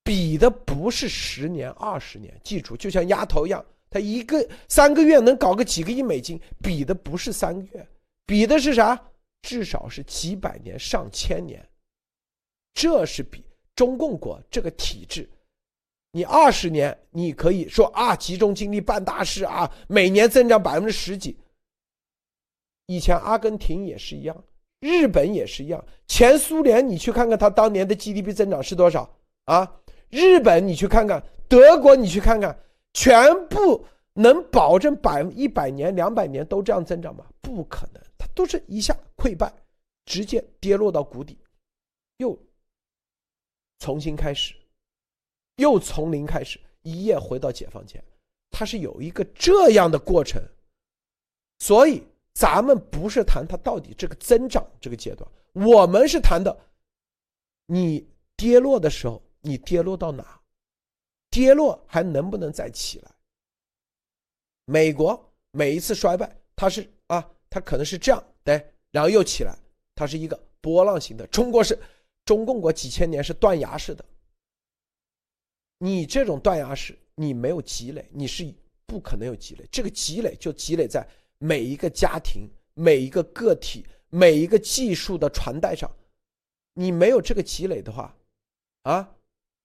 [0.02, 2.38] 比的不是十年二十年。
[2.42, 7.88] 记住，就像丫头一样，他一个三个月能搞个几个亿美金，比的不是三个月，
[8.26, 9.00] 比的是啥？
[9.42, 11.66] 至少是几百年、上千年。
[12.74, 13.44] 这是比
[13.74, 15.28] 中共国这个体制，
[16.12, 21.36] 你二十年你可以说啊，集中精力办大事啊，每年增长百分之十几。
[22.86, 24.44] 以前阿根廷也是一样，
[24.80, 29.08] 日本也是一样，前苏联你去看看，它当年的 GDP 增长是多少
[29.44, 29.80] 啊？
[30.08, 32.58] 日本你去看看，德国你去看看，
[32.94, 37.24] 全部能保证百一百年、两百年都这样增长吗？
[37.40, 39.52] 不可能，它都是一下溃败，
[40.04, 41.38] 直接跌落到谷底，
[42.16, 42.38] 又。
[43.78, 44.54] 重新开始，
[45.56, 48.02] 又从零开始，一夜回到解放前，
[48.50, 50.42] 它是有一个这样的过程。
[51.60, 52.02] 所以
[52.32, 56.56] 咱们不是谈它到底这个增长这个阶段，我们是谈的，
[57.66, 60.40] 你跌落的时候，你跌落到哪？
[61.30, 63.10] 跌落还能不能再起来？
[64.64, 69.56] 美国每一次衰败，它是啊，它可能是这样，对，然后又起来，
[69.94, 71.26] 它是一个波浪形的。
[71.26, 71.78] 中国是。
[72.26, 74.04] 中共国几千年是断崖式的，
[75.78, 78.54] 你这种断崖式，你没有积累，你是
[78.86, 79.66] 不可能有积累。
[79.72, 81.04] 这个积累就积累在
[81.40, 85.90] 每一个家庭、每一个个体、每一个技术的传代上。
[86.74, 88.14] 你没有这个积累的话，
[88.82, 89.16] 啊，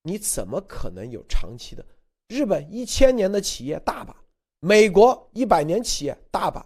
[0.01, 1.85] 你怎么可能有长期的？
[2.29, 4.15] 日本一千年的企业大把，
[4.59, 6.65] 美国一百年企业大把，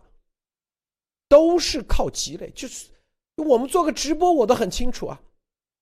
[1.28, 2.50] 都是靠积累。
[2.52, 2.88] 就是
[3.36, 5.22] 我们做个直播，我都很清楚啊。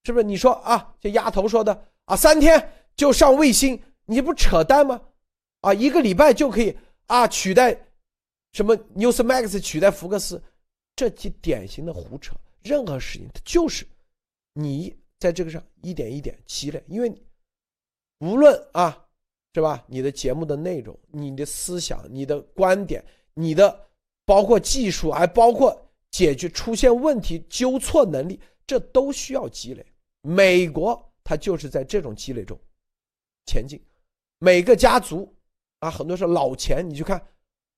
[0.04, 0.96] 是不是你说啊？
[1.00, 5.02] 这丫头说的啊，三天就上卫星，你不扯淡吗？
[5.62, 6.76] 啊，一个礼拜就可以
[7.06, 7.87] 啊取代
[8.54, 10.42] 什么 Newsmax 取代福克斯，
[10.96, 12.36] 这极典型的胡扯。
[12.64, 13.88] 任何事情它就是
[14.54, 17.14] 你在这个上一点一点积累，因为
[18.20, 19.06] 无论啊
[19.54, 23.04] 是吧，你的节目的内容、你的思想、你的观点、
[23.34, 23.88] 你的
[24.26, 29.86] 包括技术，还包括解决出现问题纠错能力，这都需要积累。
[30.22, 32.60] 美国，它就是在这种积累中
[33.46, 33.82] 前进。
[34.40, 35.34] 每个家族
[35.80, 37.20] 啊，很多是老钱，你去看，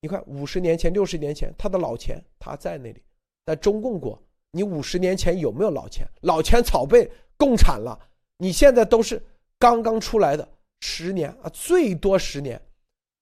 [0.02, 3.04] 你看五十年前、六十年前，他的老钱他在那里。
[3.46, 4.22] 在中共国，
[4.52, 6.08] 你五十年前有没有老钱？
[6.22, 8.00] 老钱早被共产了，
[8.38, 9.22] 你现在都是
[9.58, 10.48] 刚刚出来的
[10.82, 12.62] 十年啊，最多十年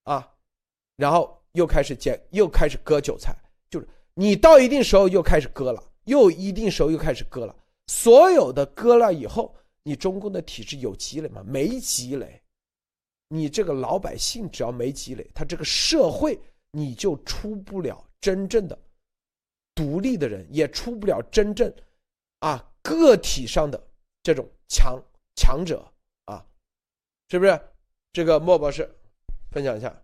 [0.04, 0.30] 啊，
[0.98, 3.34] 然后又开始捡，又开始割韭菜，
[3.70, 7.56] 就是你到一定时候又开始割了，又一定时候又开始割了。
[7.88, 11.41] 所有的割了以后，你中共的体制有积累吗？
[11.48, 12.41] 没积累。
[13.30, 16.38] 你这个老百姓只要没积累，他这个社会
[16.72, 18.77] 你就出不了真正的
[19.73, 21.73] 独立的人，也出不了真正
[22.39, 23.88] 啊个体上的
[24.23, 25.02] 这种强
[25.35, 25.91] 强者
[26.26, 26.45] 啊，
[27.30, 27.60] 是不是？
[28.14, 28.89] 这个莫博士
[29.52, 30.02] 分享一下。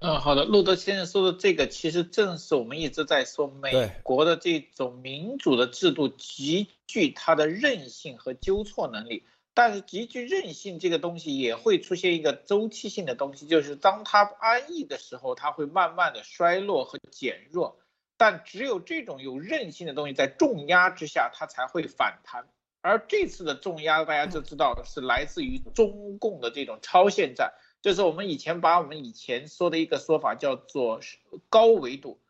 [0.00, 9.24] 嗯，好的，路德先生说的这个，其实正是我们一直在说，美国的这种民主的制度极具它的韧性和纠错能力，
[9.58, 17.76] 但是极具韧性这个东西也会出现一个周期性的东西，就是当它安逸的时候，它会慢慢的衰落和减弱，
[18.16, 22.46] 但只有这种有韧性的东西在重压之下，它才会反弹，
[22.82, 27.52] 而这次的重压大家就知道是来自于中共的这种超限战。
[27.82, 31.00] 就是我们以前把我们以前说的一个说法叫做
[31.48, 32.20] 高维度，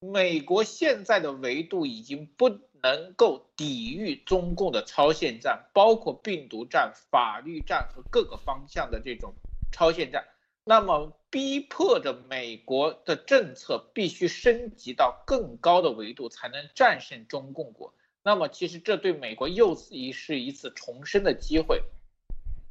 [0.00, 2.50] 美国现在的维度已经不
[2.84, 9.32] 能够抵御中共的超限战，包括病毒战、法律战和各个方向的这种
[9.72, 10.26] 超限战，
[10.64, 17.94] 那么逼迫着美国的政策必须升级到更高的维度才能战胜中共国。
[18.22, 21.82] 那么其实这对美国又是一是一次重生的机会。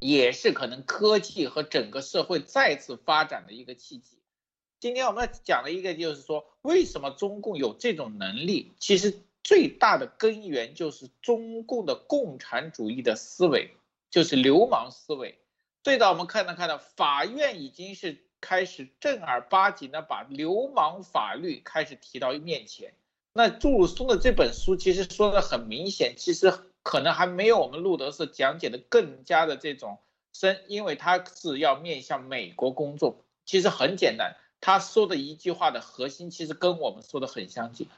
[0.00, 4.18] 也是可能科技和整个社会再次发展的一个契机。
[4.78, 8.74] 今天我们讲的一个就是说，为什么中共有这种能力？
[8.78, 13.70] 其实最大的根源就是中共的共产主义的思维，
[14.10, 15.38] 就是流氓思维。
[15.84, 22.94] 最早我们看到看到，法院已经是开始正儿八经的把流氓法律开始提到面前。
[23.32, 26.52] 那杜鲁松的这本书其实说的很明显，其实。
[26.84, 30.00] 可能还没有我们路德斯讲解的更加的这种
[30.34, 33.22] 深，因为他是要面向美国公众。
[33.46, 37.88] 其实很简单，他说的一句话的核心其实跟我们说的很相近。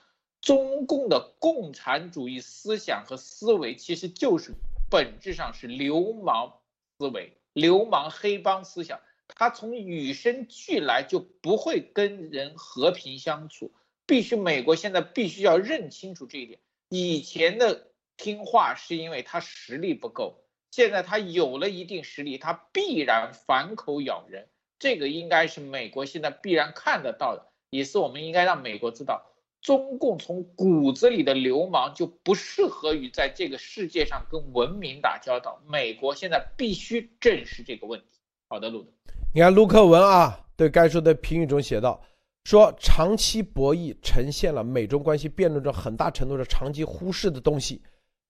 [0.46, 4.52] 中共的共产主义思想和思维其实就是
[4.88, 6.60] 本质上是流氓
[6.96, 9.00] 思维、流氓黑帮思想。
[9.26, 13.72] 他从与生俱来就不会跟人和平相处，
[14.06, 16.60] 必须美国现在必须要认清楚这一点。
[16.90, 17.88] 以前的。
[18.18, 24.48] 听话是因为他实力不够，现在他有了一定实力，他必然反口咬人。
[24.78, 29.22] 这个应该是美国现在必然看得到的，也是我们应该让美国知道，
[29.66, 35.60] 中共从骨子里的流氓就不适合于在这个世界上跟文明打交道。
[35.66, 38.06] 美国现在必须正视这个问题。
[38.46, 38.92] 好的，路德，
[39.34, 42.00] 你看陆克文啊，对该书的评语中写道。
[42.44, 47.82] 说长期博弈呈现了美中关系辩论中很大程度上长期忽视的东西，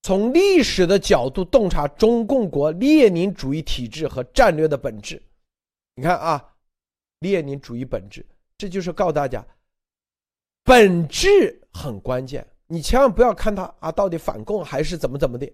[0.04, 5.22] 从历史的角度洞察中共国列宁主义体制和战略的本质。
[5.96, 6.42] 你看啊，
[7.18, 8.24] 列宁主义本质，
[8.56, 9.46] 这就是告诉大家，
[10.66, 12.44] 本质很关键。
[12.66, 15.48] 你千万不要看他啊，到底反共还是怎么怎么的，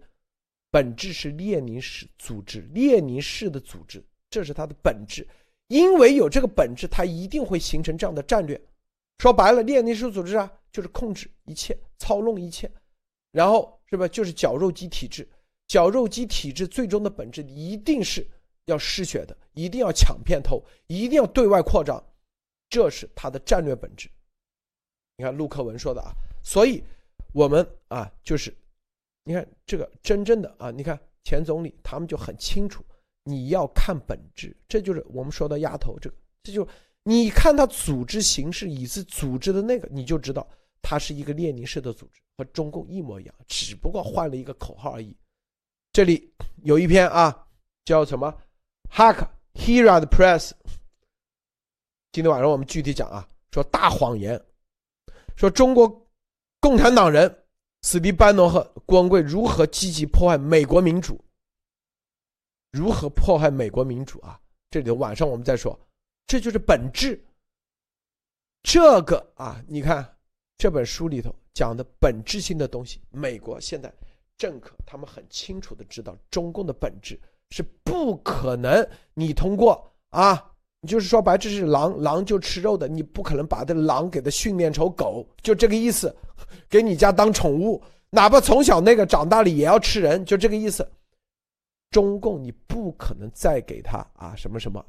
[0.70, 5.28] 本质是列宁式组织，列宁式的组织，这是它的本质。
[5.68, 8.59] 因为有这个本质，它一定会形成这样的战略。
[9.18, 12.70] 说白了，列宁式组织啊，就是控制一切、操弄一切，
[13.32, 14.09] 然后是吧？
[14.09, 15.28] 就是绞肉机体制。
[15.68, 18.26] 绞肉机体制最终的本质一定是
[18.64, 22.02] 要失血的，一定要抢片头，一定要对外扩张，
[22.70, 24.09] 这是它的战略本质。
[25.23, 26.11] 你看陆克文说的啊，
[26.43, 26.82] 所以
[27.32, 28.53] 我们啊，就是
[29.23, 32.85] 你看这个真正的啊，你看前总理他们就很清楚。
[33.23, 36.66] 你要看本质，这就是我们说的丫头，这个，这就
[37.05, 40.44] 你看他组织形式，以及组织的那个，你就知道
[40.82, 45.16] 他是一个列宁式的组织，和中共一模一样，只不过换了一个口号而已。
[45.93, 46.28] 这里
[46.65, 47.47] 有一篇啊，
[47.85, 48.36] 叫什么
[48.90, 49.24] ？Hack
[49.55, 50.51] Herald Press。
[52.11, 54.43] 今天晚上我们具体讲啊，说大谎言，
[55.37, 56.09] 说中国
[56.61, 57.45] 共产党人
[57.83, 61.23] 史蒂班诺和郭文贵如何积极破坏美国民主。
[62.71, 64.41] 如何破坏美国民主啊？
[64.71, 65.79] 这里头晚上我们再说，
[66.27, 67.23] 这就是本质。
[68.63, 70.17] 这个啊，你看
[70.57, 73.93] 这本书里头讲的本质性的东西，美国现在
[74.39, 80.52] 政客他们很清楚的知道，中共的本质是不可能你通过啊，
[80.83, 86.15] 你就是说白，这是狼，狼就吃肉的，你不可能把这狼给它训练成狗，就这个意思，
[86.69, 87.81] 给你家当宠物，
[88.11, 90.87] 哪怕从小那个长大了也要吃人，就这个意思。
[91.93, 94.85] 中共你不可能再给他啊什么什么，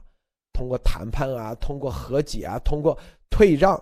[0.52, 2.98] 通过谈判啊，通过和解啊，通过
[3.30, 3.80] 退让，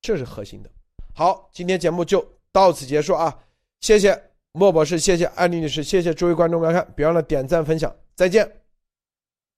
[0.00, 0.70] 这是核心的。
[1.14, 3.36] 好，今天节目就到此结束啊！
[3.80, 4.18] 谢谢
[4.52, 8.63] 莫博士，谢谢安妮女士，谢谢诸位观众观看，别忘了点赞分享，再见。